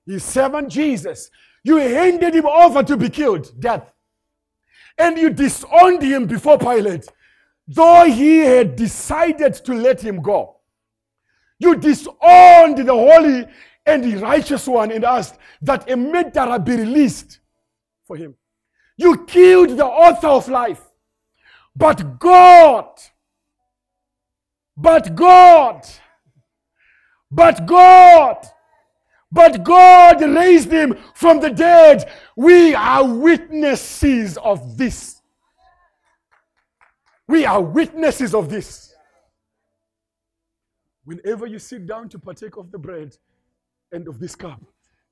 His 0.06 0.24
servant 0.24 0.70
Jesus. 0.70 1.30
You 1.64 1.76
handed 1.76 2.34
him 2.34 2.46
over 2.46 2.82
to 2.82 2.96
be 2.96 3.10
killed, 3.10 3.52
death. 3.60 3.92
And 4.96 5.18
you 5.18 5.30
disowned 5.30 6.02
him 6.02 6.26
before 6.26 6.58
Pilate, 6.58 7.06
though 7.66 8.04
he 8.04 8.38
had 8.38 8.74
decided 8.76 9.54
to 9.54 9.74
let 9.74 10.00
him 10.00 10.22
go. 10.22 10.56
You 11.58 11.74
disowned 11.74 12.78
the 12.78 12.94
holy 12.94 13.46
and 13.88 14.04
the 14.04 14.16
righteous 14.16 14.68
one 14.68 14.92
and 14.92 15.04
asked 15.04 15.38
that 15.62 15.90
a 15.90 15.96
murderer 15.96 16.58
be 16.58 16.76
released 16.76 17.40
for 18.06 18.16
him. 18.16 18.34
You 18.96 19.24
killed 19.24 19.70
the 19.70 19.86
author 19.86 20.28
of 20.28 20.48
life. 20.48 20.82
But 21.74 22.18
God, 22.18 22.90
but 24.76 25.14
God, 25.14 25.86
but 27.30 27.66
God, 27.66 28.46
but 29.30 29.62
God 29.62 30.20
raised 30.22 30.70
him 30.70 30.98
from 31.14 31.40
the 31.40 31.50
dead. 31.50 32.10
We 32.36 32.74
are 32.74 33.04
witnesses 33.04 34.36
of 34.38 34.76
this. 34.76 35.22
We 37.28 37.44
are 37.44 37.60
witnesses 37.60 38.34
of 38.34 38.48
this. 38.48 38.92
Whenever 41.04 41.46
you 41.46 41.58
sit 41.58 41.86
down 41.86 42.08
to 42.08 42.18
partake 42.18 42.56
of 42.56 42.70
the 42.70 42.78
bread 42.78 43.16
and 43.92 44.08
of 44.08 44.18
this 44.18 44.34
cup, 44.34 44.60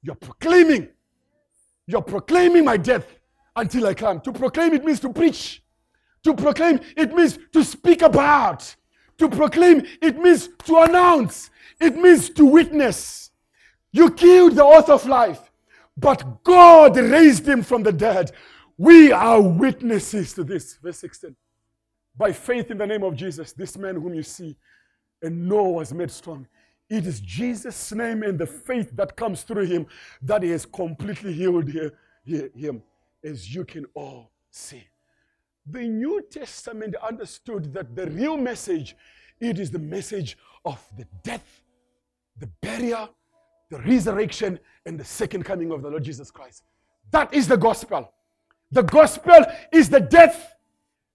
you're 0.03 0.15
proclaiming, 0.15 0.89
you're 1.87 2.03
proclaiming 2.03 2.65
my 2.65 2.77
death 2.77 3.07
until 3.55 3.87
I 3.87 3.95
come. 3.95 4.21
To 4.21 4.33
proclaim 4.33 4.75
it 4.75 4.85
means 4.85 5.01
to 5.01 5.13
preach. 5.13 5.63
To 6.25 6.35
proclaim 6.35 6.81
it 6.97 7.15
means 7.15 7.39
to 7.53 7.65
speak 7.65 8.03
about. 8.03 8.75
To 9.19 9.29
proclaim 9.29 9.87
it 10.03 10.19
means 10.19 10.49
to 10.65 10.77
announce. 10.79 11.51
It 11.81 11.97
means 11.97 12.31
to 12.31 12.45
witness. 12.45 13.31
You 13.93 14.11
killed 14.11 14.57
the 14.57 14.65
author 14.65 14.93
of 14.93 15.07
life, 15.07 15.51
but 15.97 16.43
God 16.45 16.97
raised 16.97 17.47
him 17.47 17.63
from 17.63 17.83
the 17.83 17.93
dead. 17.93 18.33
We 18.77 19.11
are 19.11 19.41
witnesses 19.41 20.35
to 20.35 20.45
this. 20.45 20.75
Verse 20.83 20.99
16. 20.99 21.35
By 22.17 22.33
faith 22.33 22.71
in 22.71 22.79
the 22.79 22.87
name 22.87 23.03
of 23.03 23.17
Jesus, 23.17 23.53
this 23.53 23.77
man 23.79 23.95
whom 23.97 24.15
you 24.15 24.23
see 24.23 24.57
and 25.23 25.49
know 25.49 25.65
was 25.65 25.95
made 25.95 26.11
strong. 26.11 26.47
It 26.89 27.07
is 27.07 27.21
Jesus' 27.21 27.93
name 27.93 28.23
and 28.23 28.39
the 28.39 28.47
faith 28.47 28.91
that 28.97 29.17
comes 29.17 29.43
through 29.43 29.67
him 29.67 29.87
that 30.23 30.43
he 30.43 30.51
has 30.51 30.65
completely 30.65 31.33
healed 31.33 31.69
him, 32.25 32.83
as 33.25 33.55
you 33.55 33.65
can 33.65 33.87
all 33.95 34.31
see. 34.51 34.85
The 35.67 35.89
New 35.89 36.23
Testament 36.31 36.95
understood 37.03 37.75
that 37.75 37.97
the 37.97 38.07
real 38.11 38.37
message, 38.37 38.97
it 39.41 39.59
is 39.59 39.71
the 39.71 39.81
message 39.81 40.39
of 40.65 40.81
the 40.97 41.07
death, 41.25 41.63
the 42.39 42.47
burial, 42.61 43.11
the 43.69 43.81
resurrection, 43.81 44.61
and 44.85 44.99
the 44.99 45.05
second 45.05 45.43
coming 45.43 45.73
of 45.73 45.83
the 45.83 45.91
Lord 45.91 46.05
Jesus 46.05 46.31
Christ. 46.31 46.63
That 47.11 47.35
is 47.35 47.49
the 47.49 47.57
gospel. 47.57 48.13
The 48.71 48.85
gospel 48.85 49.45
is 49.73 49.89
the 49.91 50.01
death, 50.01 50.55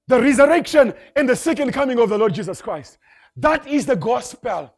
the 0.07 0.22
resurrection, 0.22 0.93
and 1.15 1.30
the 1.30 1.36
second 1.36 1.72
coming 1.72 1.97
of 1.97 2.09
the 2.09 2.17
Lord 2.17 2.34
Jesus 2.34 2.61
Christ. 2.61 2.97
That 3.38 3.65
is 3.65 3.86
the 3.86 3.95
gospel. 3.95 4.74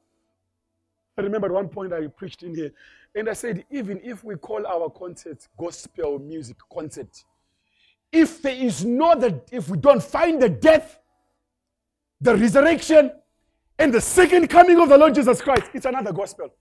I 1.17 1.21
remember 1.21 1.47
at 1.47 1.53
one 1.53 1.69
point 1.69 1.93
I 1.93 2.07
preached 2.07 2.43
in 2.43 2.55
here, 2.55 2.71
and 3.15 3.29
I 3.29 3.33
said, 3.33 3.65
even 3.69 4.01
if 4.03 4.23
we 4.23 4.35
call 4.35 4.65
our 4.65 4.89
concert 4.89 5.47
gospel 5.57 6.17
music 6.19 6.57
concert, 6.71 7.23
if 8.11 8.41
there 8.41 8.55
is 8.55 8.83
no 8.83 9.15
that 9.19 9.47
if 9.51 9.69
we 9.69 9.77
don't 9.77 10.01
find 10.01 10.41
the 10.41 10.49
death, 10.49 10.99
the 12.19 12.35
resurrection, 12.35 13.11
and 13.77 13.93
the 13.93 14.01
second 14.01 14.47
coming 14.47 14.79
of 14.79 14.89
the 14.89 14.97
Lord 14.97 15.15
Jesus 15.15 15.41
Christ, 15.41 15.69
it's 15.73 15.85
another 15.85 16.13
gospel. 16.13 16.53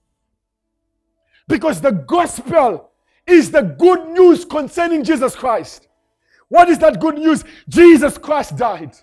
Because 1.47 1.81
the 1.81 1.91
gospel 1.91 2.91
is 3.25 3.51
the 3.51 3.61
good 3.61 4.09
news 4.09 4.45
concerning 4.45 5.03
Jesus 5.03 5.35
Christ. 5.35 5.87
What 6.49 6.69
is 6.69 6.77
that 6.79 6.99
good 6.99 7.17
news? 7.17 7.43
Jesus 7.67 8.17
Christ 8.17 8.57
died. 8.57 8.95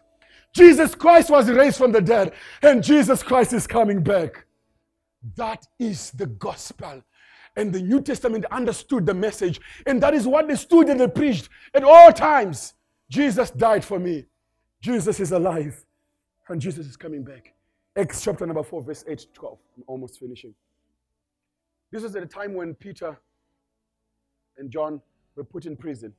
Jesus 0.53 0.95
Christ 0.95 1.31
was 1.31 1.51
raised 1.51 1.79
from 1.79 1.93
the 1.93 2.01
dead, 2.01 2.33
and 2.63 2.83
Jesus 2.83 3.23
Christ 3.23 3.53
is 3.53 3.67
coming 3.67 4.03
back. 4.03 4.45
That 5.37 5.67
is 5.79 6.11
the 6.13 6.27
gospel. 6.27 7.03
And 7.57 7.73
the 7.73 7.83
New 7.83 8.01
Testament 8.01 8.45
understood 8.51 9.07
the 9.07 9.15
message, 9.15 9.61
and 9.87 10.03
that 10.03 10.15
is 10.15 10.27
what 10.27 10.49
they 10.49 10.57
stood 10.57 10.89
and 10.89 11.01
they 11.01 11.09
preached 11.09 11.49
at 11.75 11.85
all 11.85 12.13
times. 12.13 12.75
Jesus 13.09 13.51
died 13.51 13.85
for 13.85 13.99
me. 13.99 14.27
Jesus 14.81 15.21
is 15.21 15.33
alive, 15.33 15.85
and 16.49 16.61
Jesus 16.61 16.87
is 16.87 16.97
coming 16.97 17.25
back. 17.25 17.53
Acts 17.97 18.23
chapter 18.23 18.47
number 18.47 18.63
4, 18.63 18.83
verse 18.83 19.05
8 19.07 19.19
to 19.19 19.27
12. 19.33 19.59
I'm 19.77 19.85
almost 19.89 20.19
finishing. 20.21 20.55
This 21.91 22.03
was 22.03 22.15
at 22.15 22.23
a 22.23 22.27
time 22.27 22.55
when 22.55 22.75
Peter 22.75 23.19
and 24.57 24.71
John 24.71 25.03
were 25.35 25.45
put 25.45 25.67
in 25.67 25.77
prison. 25.77 26.15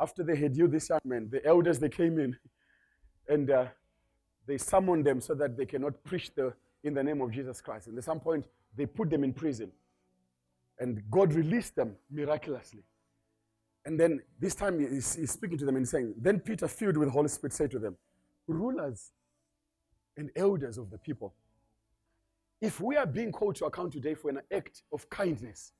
After 0.00 0.22
they 0.22 0.36
had 0.36 0.54
healed 0.54 0.70
this 0.70 0.88
young 0.88 1.00
man, 1.04 1.28
the 1.30 1.44
elders 1.44 1.80
they 1.80 1.88
came 1.88 2.20
in 2.20 2.36
and 3.28 3.50
uh, 3.50 3.66
they 4.46 4.58
summoned 4.58 5.04
them 5.04 5.20
so 5.20 5.34
that 5.34 5.56
they 5.56 5.66
cannot 5.66 6.02
preach 6.04 6.32
the, 6.34 6.52
in 6.84 6.94
the 6.94 7.02
name 7.02 7.20
of 7.20 7.32
Jesus 7.32 7.60
Christ. 7.60 7.88
And 7.88 7.98
at 7.98 8.04
some 8.04 8.20
point, 8.20 8.46
they 8.76 8.86
put 8.86 9.10
them 9.10 9.24
in 9.24 9.32
prison. 9.32 9.72
And 10.78 11.02
God 11.10 11.32
released 11.32 11.74
them 11.74 11.96
miraculously. 12.10 12.84
And 13.84 13.98
then 13.98 14.20
this 14.38 14.54
time 14.54 14.78
he's, 14.78 15.14
he's 15.14 15.32
speaking 15.32 15.58
to 15.58 15.64
them 15.64 15.76
and 15.76 15.88
saying, 15.88 16.14
Then 16.20 16.40
Peter, 16.40 16.68
filled 16.68 16.96
with 16.96 17.08
the 17.08 17.12
Holy 17.12 17.28
Spirit, 17.28 17.52
said 17.52 17.70
to 17.72 17.78
them, 17.78 17.96
Rulers 18.46 19.12
and 20.16 20.30
elders 20.36 20.78
of 20.78 20.90
the 20.90 20.98
people, 20.98 21.34
if 22.60 22.80
we 22.80 22.96
are 22.96 23.06
being 23.06 23.32
called 23.32 23.54
to 23.56 23.66
account 23.66 23.92
today 23.92 24.14
for 24.14 24.30
an 24.30 24.40
act 24.52 24.82
of 24.92 25.08
kindness 25.08 25.72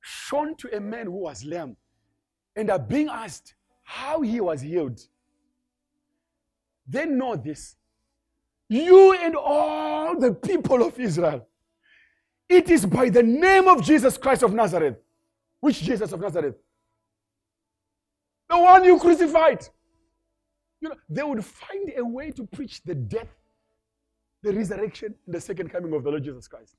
shown 0.00 0.56
to 0.56 0.76
a 0.76 0.80
man 0.80 1.06
who 1.06 1.12
was 1.12 1.44
lame 1.44 1.76
and 2.56 2.70
are 2.70 2.78
being 2.78 3.08
asked 3.08 3.54
how 3.82 4.20
he 4.20 4.40
was 4.40 4.60
healed, 4.60 5.00
they 6.86 7.06
know 7.06 7.36
this. 7.36 7.76
You 8.68 9.14
and 9.14 9.34
all 9.34 10.18
the 10.18 10.34
people 10.34 10.82
of 10.82 10.98
Israel, 11.00 11.46
it 12.48 12.70
is 12.70 12.84
by 12.84 13.08
the 13.10 13.22
name 13.22 13.68
of 13.68 13.82
Jesus 13.82 14.16
Christ 14.18 14.42
of 14.42 14.52
Nazareth. 14.52 14.96
Which 15.60 15.80
Jesus 15.82 16.12
of 16.12 16.20
Nazareth? 16.20 16.56
The 18.48 18.58
one 18.58 18.84
you 18.84 18.98
crucified. 18.98 19.66
You 20.80 20.90
know, 20.90 20.94
they 21.08 21.22
would 21.22 21.44
find 21.44 21.92
a 21.96 22.04
way 22.04 22.30
to 22.30 22.46
preach 22.46 22.82
the 22.84 22.94
death 22.94 23.28
the 24.42 24.52
resurrection, 24.52 25.14
and 25.26 25.34
the 25.34 25.40
second 25.40 25.70
coming 25.70 25.92
of 25.92 26.04
the 26.04 26.10
Lord 26.10 26.24
Jesus 26.24 26.46
Christ. 26.46 26.76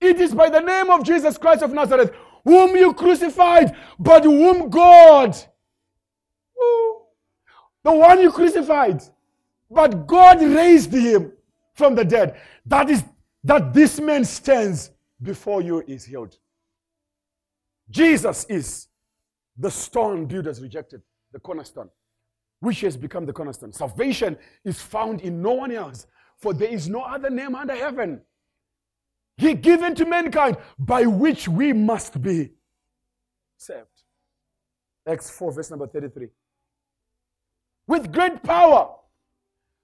It 0.00 0.20
is 0.20 0.34
by 0.34 0.50
the 0.50 0.60
name 0.60 0.90
of 0.90 1.04
Jesus 1.04 1.38
Christ 1.38 1.62
of 1.62 1.72
Nazareth, 1.72 2.12
whom 2.44 2.76
you 2.76 2.92
crucified, 2.92 3.74
but 3.98 4.24
whom 4.24 4.68
God, 4.68 5.36
the 7.84 7.92
one 7.92 8.20
you 8.20 8.30
crucified, 8.30 9.02
but 9.72 10.06
God 10.06 10.42
raised 10.42 10.92
him 10.92 11.32
from 11.74 11.94
the 11.94 12.04
dead. 12.04 12.40
That 12.66 12.90
is 12.90 13.04
that 13.44 13.72
this 13.72 14.00
man 14.00 14.24
stands 14.24 14.90
before 15.20 15.62
you 15.62 15.82
is 15.86 16.04
healed. 16.04 16.36
Jesus 17.90 18.44
is 18.48 18.88
the 19.56 19.70
stone 19.70 20.26
builders 20.26 20.60
rejected, 20.60 21.02
the 21.32 21.40
cornerstone 21.40 21.90
which 22.62 22.80
has 22.82 22.96
become 22.96 23.26
the 23.26 23.32
cornerstone. 23.32 23.72
Salvation 23.72 24.38
is 24.64 24.80
found 24.80 25.20
in 25.22 25.42
no 25.42 25.50
one 25.50 25.72
else, 25.72 26.06
for 26.36 26.54
there 26.54 26.68
is 26.68 26.88
no 26.88 27.00
other 27.00 27.28
name 27.28 27.56
under 27.56 27.74
heaven. 27.74 28.20
He 29.36 29.54
given 29.54 29.96
to 29.96 30.04
mankind 30.04 30.56
by 30.78 31.04
which 31.06 31.48
we 31.48 31.72
must 31.72 32.22
be 32.22 32.52
saved. 33.56 33.88
Acts 35.08 35.28
4, 35.30 35.52
verse 35.52 35.70
number 35.70 35.88
33. 35.88 36.28
With 37.88 38.12
great 38.12 38.40
power, 38.44 38.94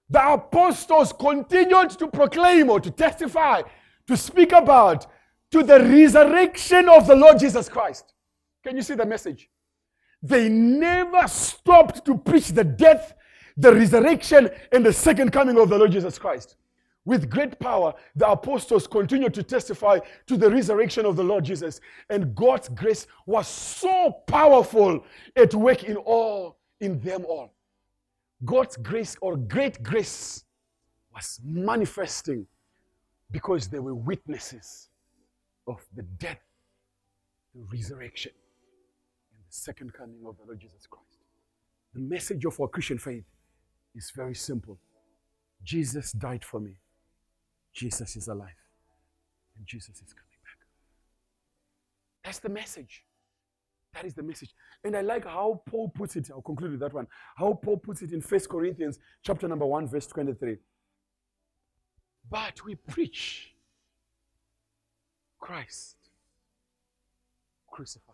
the 0.09 0.33
apostles 0.33 1.13
continued 1.13 1.91
to 1.91 2.07
proclaim 2.07 2.69
or 2.69 2.79
to 2.79 2.89
testify, 2.89 3.61
to 4.07 4.17
speak 4.17 4.51
about, 4.51 5.05
to 5.51 5.63
the 5.63 5.79
resurrection 5.79 6.89
of 6.89 7.07
the 7.07 7.15
Lord 7.15 7.39
Jesus 7.39 7.69
Christ. 7.69 8.13
Can 8.63 8.75
you 8.75 8.81
see 8.81 8.95
the 8.95 9.05
message? 9.05 9.49
They 10.21 10.49
never 10.49 11.27
stopped 11.27 12.05
to 12.05 12.17
preach 12.17 12.49
the 12.49 12.63
death, 12.63 13.13
the 13.55 13.73
resurrection, 13.73 14.49
and 14.71 14.85
the 14.85 14.93
second 14.93 15.31
coming 15.31 15.57
of 15.59 15.69
the 15.69 15.77
Lord 15.77 15.91
Jesus 15.91 16.17
Christ. 16.17 16.55
With 17.05 17.29
great 17.29 17.57
power, 17.59 17.93
the 18.15 18.29
apostles 18.29 18.85
continued 18.85 19.33
to 19.35 19.43
testify 19.43 19.99
to 20.27 20.37
the 20.37 20.49
resurrection 20.49 21.05
of 21.05 21.15
the 21.15 21.23
Lord 21.23 21.45
Jesus. 21.45 21.79
And 22.09 22.35
God's 22.35 22.69
grace 22.69 23.07
was 23.25 23.47
so 23.47 24.11
powerful 24.27 25.03
at 25.35 25.55
work 25.55 25.83
in 25.83 25.95
all, 25.95 26.57
in 26.81 26.99
them 26.99 27.25
all. 27.25 27.53
God's 28.45 28.77
grace 28.77 29.15
or 29.21 29.35
great 29.35 29.83
grace 29.83 30.45
was 31.13 31.39
manifesting 31.43 32.47
because 33.31 33.67
they 33.67 33.79
were 33.79 33.95
witnesses 33.95 34.89
of 35.67 35.85
the 35.95 36.03
death, 36.03 36.39
the 37.53 37.61
resurrection, 37.71 38.31
and 39.33 39.41
the 39.41 39.53
second 39.53 39.93
coming 39.93 40.23
of 40.25 40.37
the 40.37 40.43
Lord 40.45 40.59
Jesus 40.59 40.87
Christ. 40.87 41.19
The 41.93 41.99
message 41.99 42.45
of 42.45 42.59
our 42.59 42.67
Christian 42.67 42.97
faith 42.97 43.25
is 43.95 44.11
very 44.15 44.35
simple 44.35 44.79
Jesus 45.63 46.11
died 46.11 46.43
for 46.43 46.59
me. 46.59 46.77
Jesus 47.73 48.15
is 48.15 48.27
alive. 48.27 48.55
And 49.57 49.65
Jesus 49.67 49.95
is 49.97 50.13
coming 50.13 50.39
back. 50.43 50.67
That's 52.23 52.39
the 52.39 52.49
message. 52.49 53.03
That 53.93 54.05
is 54.05 54.13
the 54.13 54.23
message. 54.23 54.53
And 54.83 54.95
I 54.95 55.01
like 55.01 55.25
how 55.25 55.61
Paul 55.67 55.89
puts 55.89 56.15
it. 56.15 56.29
I'll 56.31 56.41
conclude 56.41 56.71
with 56.71 56.79
that 56.81 56.93
one. 56.93 57.07
How 57.35 57.53
Paul 57.53 57.77
puts 57.77 58.01
it 58.01 58.11
in 58.11 58.21
First 58.21 58.49
Corinthians 58.49 58.99
chapter 59.23 59.47
number 59.47 59.65
1, 59.65 59.87
verse 59.87 60.07
23. 60.07 60.57
But 62.29 62.63
we 62.63 62.75
preach 62.75 63.53
Christ 65.39 65.95
crucified. 67.67 68.08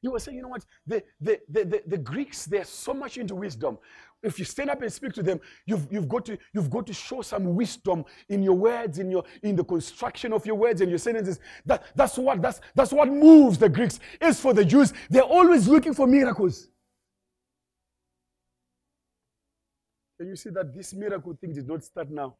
He 0.00 0.08
was 0.08 0.22
saying, 0.22 0.36
you 0.36 0.42
know 0.42 0.48
what? 0.48 0.64
The, 0.86 1.02
the, 1.20 1.40
the, 1.48 1.64
the, 1.64 1.82
the 1.86 1.98
Greeks, 1.98 2.44
they're 2.46 2.64
so 2.64 2.94
much 2.94 3.18
into 3.18 3.34
wisdom. 3.34 3.78
If 4.22 4.38
you 4.38 4.44
stand 4.44 4.70
up 4.70 4.82
and 4.82 4.92
speak 4.92 5.12
to 5.14 5.22
them, 5.22 5.40
you've, 5.66 5.86
you've, 5.90 6.08
got 6.08 6.24
to, 6.26 6.38
you've 6.52 6.70
got 6.70 6.86
to 6.88 6.92
show 6.92 7.22
some 7.22 7.54
wisdom 7.54 8.04
in 8.28 8.42
your 8.42 8.54
words, 8.54 8.98
in, 8.98 9.10
your, 9.10 9.24
in 9.42 9.54
the 9.54 9.64
construction 9.64 10.32
of 10.32 10.44
your 10.44 10.56
words 10.56 10.80
and 10.80 10.90
your 10.90 10.98
sentences. 10.98 11.38
That, 11.66 11.84
that's, 11.94 12.18
what, 12.18 12.42
that's, 12.42 12.60
that's 12.74 12.92
what 12.92 13.08
moves 13.08 13.58
the 13.58 13.68
Greeks. 13.68 14.00
As 14.20 14.40
for 14.40 14.52
the 14.52 14.64
Jews, 14.64 14.92
they're 15.08 15.22
always 15.22 15.68
looking 15.68 15.94
for 15.94 16.06
miracles. 16.06 16.68
Can 20.18 20.28
you 20.28 20.36
see 20.36 20.50
that 20.50 20.74
this 20.74 20.92
miracle 20.94 21.36
thing 21.40 21.54
did 21.54 21.68
not 21.68 21.84
start 21.84 22.10
now? 22.10 22.36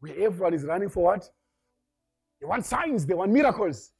Where 0.00 0.14
everyone 0.18 0.54
is 0.54 0.64
running 0.64 0.88
for 0.88 1.04
what? 1.04 1.30
They 2.40 2.46
want 2.46 2.64
signs, 2.64 3.04
they 3.04 3.12
want 3.12 3.30
miracles. 3.30 3.92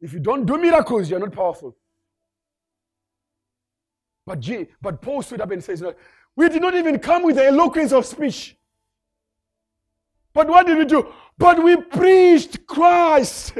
If 0.00 0.12
you 0.12 0.20
don't 0.20 0.44
do 0.44 0.58
miracles, 0.58 1.10
you're 1.10 1.20
not 1.20 1.32
powerful. 1.32 1.76
But, 4.26 4.40
G, 4.40 4.66
but 4.82 5.00
Paul 5.00 5.22
stood 5.22 5.40
up 5.40 5.50
and 5.52 5.62
says, 5.62 5.82
We 6.34 6.48
did 6.48 6.60
not 6.60 6.74
even 6.74 6.98
come 6.98 7.22
with 7.22 7.36
the 7.36 7.46
eloquence 7.46 7.92
of 7.92 8.04
speech. 8.04 8.56
But 10.34 10.48
what 10.48 10.66
did 10.66 10.76
we 10.76 10.84
do? 10.84 11.12
But 11.38 11.62
we 11.62 11.76
preached 11.76 12.66
Christ 12.66 13.54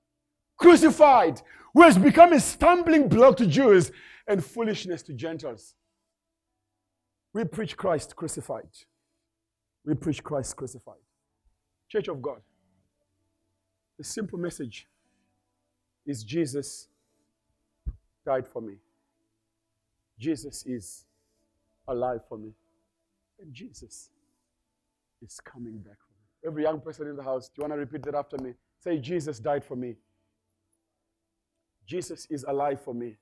crucified, 0.58 1.40
who 1.72 1.82
has 1.82 1.98
become 1.98 2.32
a 2.32 2.40
stumbling 2.40 3.08
block 3.08 3.36
to 3.36 3.46
Jews 3.46 3.92
and 4.26 4.44
foolishness 4.44 5.02
to 5.02 5.12
Gentiles. 5.12 5.74
We 7.32 7.44
preach 7.44 7.76
Christ 7.76 8.16
crucified. 8.16 8.68
We 9.84 9.94
preach 9.94 10.24
Christ 10.24 10.56
crucified. 10.56 10.96
Church 11.88 12.08
of 12.08 12.20
God. 12.20 12.40
a 14.00 14.04
simple 14.04 14.38
message 14.38 14.88
is 16.06 16.22
Jesus 16.22 16.88
died 18.24 18.46
for 18.46 18.62
me. 18.62 18.74
Jesus 20.18 20.64
is 20.64 21.04
alive 21.88 22.20
for 22.28 22.38
me. 22.38 22.52
And 23.40 23.52
Jesus 23.52 24.10
is 25.22 25.40
coming 25.40 25.78
back 25.78 25.98
for 25.98 26.14
me. 26.14 26.48
Every 26.48 26.62
young 26.62 26.80
person 26.80 27.08
in 27.08 27.16
the 27.16 27.22
house, 27.22 27.48
do 27.48 27.54
you 27.58 27.62
want 27.62 27.72
to 27.72 27.78
repeat 27.78 28.02
that 28.04 28.14
after 28.14 28.38
me? 28.38 28.54
Say, 28.78 28.98
Jesus 28.98 29.38
died 29.38 29.64
for 29.64 29.76
me. 29.76 29.96
Jesus 31.86 32.26
is 32.30 32.44
alive 32.48 32.80
for 32.80 32.94
me. 32.94 33.16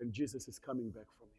And 0.00 0.12
Jesus 0.12 0.46
is 0.46 0.58
coming 0.58 0.90
back 0.90 1.06
for 1.18 1.24
me. 1.24 1.32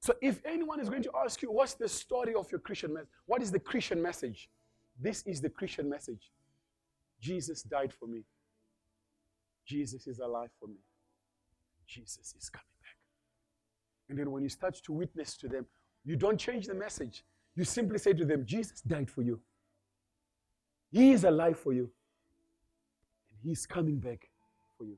So, 0.00 0.14
if 0.20 0.40
anyone 0.44 0.80
is 0.80 0.88
going 0.88 1.04
to 1.04 1.12
ask 1.24 1.42
you, 1.42 1.52
what's 1.52 1.74
the 1.74 1.88
story 1.88 2.34
of 2.34 2.50
your 2.50 2.58
Christian 2.58 2.92
message? 2.92 3.08
What 3.26 3.40
is 3.40 3.52
the 3.52 3.60
Christian 3.60 4.02
message? 4.02 4.48
This 5.00 5.22
is 5.26 5.40
the 5.40 5.48
Christian 5.48 5.88
message. 5.88 6.32
Jesus 7.22 7.62
died 7.62 7.92
for 7.92 8.06
me. 8.06 8.24
Jesus 9.64 10.08
is 10.08 10.18
alive 10.18 10.50
for 10.58 10.66
me. 10.66 10.80
Jesus 11.86 12.34
is 12.36 12.50
coming 12.50 12.66
back. 12.82 12.96
And 14.08 14.18
then 14.18 14.32
when 14.32 14.42
you 14.42 14.48
start 14.48 14.74
to 14.84 14.92
witness 14.92 15.36
to 15.36 15.48
them, 15.48 15.66
you 16.04 16.16
don't 16.16 16.38
change 16.38 16.66
the 16.66 16.74
message. 16.74 17.24
You 17.54 17.64
simply 17.64 17.98
say 17.98 18.12
to 18.12 18.24
them, 18.24 18.44
Jesus 18.44 18.80
died 18.80 19.08
for 19.08 19.22
you. 19.22 19.40
He 20.90 21.12
is 21.12 21.22
alive 21.24 21.58
for 21.58 21.72
you. 21.72 21.90
And 23.30 23.40
He's 23.42 23.66
coming 23.66 23.98
back 23.98 24.28
for 24.76 24.84
you. 24.84 24.96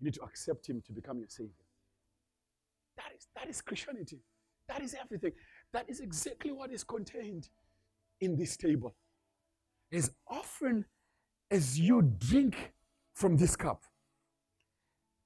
You 0.00 0.06
need 0.06 0.14
to 0.14 0.22
accept 0.22 0.66
Him 0.68 0.82
to 0.86 0.92
become 0.92 1.18
your 1.18 1.28
Savior. 1.28 1.52
That 2.96 3.12
is, 3.16 3.26
that 3.36 3.48
is 3.48 3.60
Christianity. 3.60 4.20
That 4.66 4.82
is 4.82 4.96
everything. 4.98 5.32
That 5.72 5.90
is 5.90 6.00
exactly 6.00 6.52
what 6.52 6.72
is 6.72 6.84
contained 6.84 7.50
in 8.20 8.34
this 8.36 8.56
table. 8.56 8.94
As 9.94 10.10
often 10.28 10.84
as 11.50 11.78
you 11.78 12.02
drink 12.18 12.72
from 13.14 13.36
this 13.36 13.54
cup, 13.54 13.84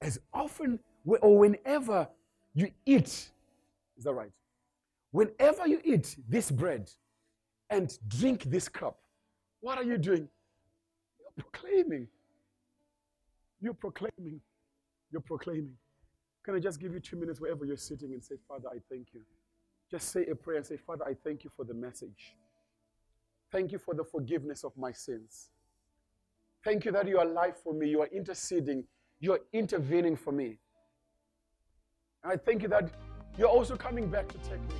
as 0.01 0.19
often 0.31 0.79
or 1.05 1.37
whenever 1.39 2.07
you 2.53 2.71
eat, 2.85 3.31
is 3.97 4.03
that 4.03 4.13
right? 4.13 4.31
Whenever 5.11 5.67
you 5.67 5.81
eat 5.83 6.15
this 6.27 6.51
bread 6.51 6.89
and 7.71 7.97
drink 8.07 8.43
this 8.43 8.69
cup, 8.69 8.99
what 9.59 9.79
are 9.79 9.83
you 9.83 9.97
doing? 9.97 10.29
You're 11.19 11.45
proclaiming. 11.45 12.07
You're 13.59 13.73
proclaiming. 13.73 14.39
You're 15.11 15.21
proclaiming. 15.21 15.73
Can 16.45 16.55
I 16.55 16.59
just 16.59 16.79
give 16.79 16.93
you 16.93 16.99
two 16.99 17.17
minutes 17.17 17.41
wherever 17.41 17.65
you're 17.65 17.75
sitting 17.75 18.13
and 18.13 18.23
say, 18.23 18.35
Father, 18.47 18.69
I 18.69 18.77
thank 18.89 19.07
you? 19.13 19.21
Just 19.89 20.09
say 20.11 20.27
a 20.27 20.35
prayer 20.35 20.57
and 20.57 20.65
say, 20.65 20.77
Father, 20.77 21.05
I 21.05 21.15
thank 21.23 21.43
you 21.43 21.49
for 21.57 21.65
the 21.65 21.73
message. 21.73 22.35
Thank 23.51 23.71
you 23.71 23.79
for 23.79 23.95
the 23.95 24.03
forgiveness 24.03 24.63
of 24.63 24.77
my 24.77 24.91
sins. 24.91 25.49
Thank 26.63 26.85
you 26.85 26.91
that 26.91 27.07
you 27.07 27.17
are 27.17 27.25
alive 27.25 27.57
for 27.57 27.73
me. 27.73 27.89
You 27.89 28.01
are 28.01 28.07
interceding. 28.07 28.83
You 29.19 29.33
are 29.33 29.39
intervening 29.53 30.15
for 30.15 30.31
me. 30.31 30.59
And 32.23 32.33
I 32.33 32.37
thank 32.37 32.61
you 32.61 32.67
that 32.69 32.91
you're 33.37 33.47
also 33.47 33.75
coming 33.75 34.07
back 34.09 34.27
to 34.29 34.37
take 34.39 34.59
me. 34.59 34.75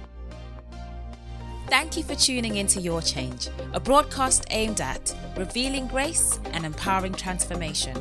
Thank 1.68 1.98
you 1.98 2.04
for 2.04 2.16
tuning 2.16 2.58
into 2.58 2.82
Your 2.82 3.02
Change, 3.02 3.48
a 3.74 3.80
broadcast 3.80 4.46
aimed 4.50 4.82
at 4.82 5.16
revealing 5.38 5.88
grace 5.88 6.40
and 6.52 6.66
empowering 6.66 7.14
transformation. 7.14 7.96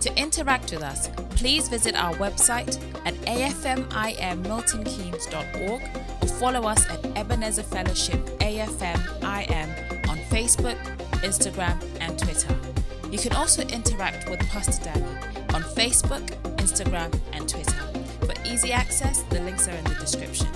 To 0.00 0.12
interact 0.18 0.72
with 0.72 0.82
us, 0.82 1.08
please 1.30 1.68
visit 1.68 1.94
our 1.94 2.12
website 2.14 2.76
at 3.06 3.14
afmimmiltonkeynes.org 3.14 5.82
or 6.22 6.28
follow 6.28 6.68
us 6.68 6.84
at 6.90 7.06
Ebenezer 7.16 7.62
Fellowship 7.62 8.18
AFMIM 8.40 9.83
Facebook, 10.34 10.76
Instagram, 11.22 11.80
and 12.00 12.18
Twitter. 12.18 12.58
You 13.08 13.18
can 13.18 13.34
also 13.34 13.62
interact 13.68 14.28
with 14.28 14.40
Pastor 14.48 14.82
Danny 14.82 15.06
on 15.54 15.62
Facebook, 15.62 16.26
Instagram, 16.56 17.16
and 17.32 17.48
Twitter. 17.48 17.80
For 18.26 18.34
easy 18.44 18.72
access, 18.72 19.22
the 19.30 19.38
links 19.42 19.68
are 19.68 19.76
in 19.76 19.84
the 19.84 19.94
description. 19.94 20.48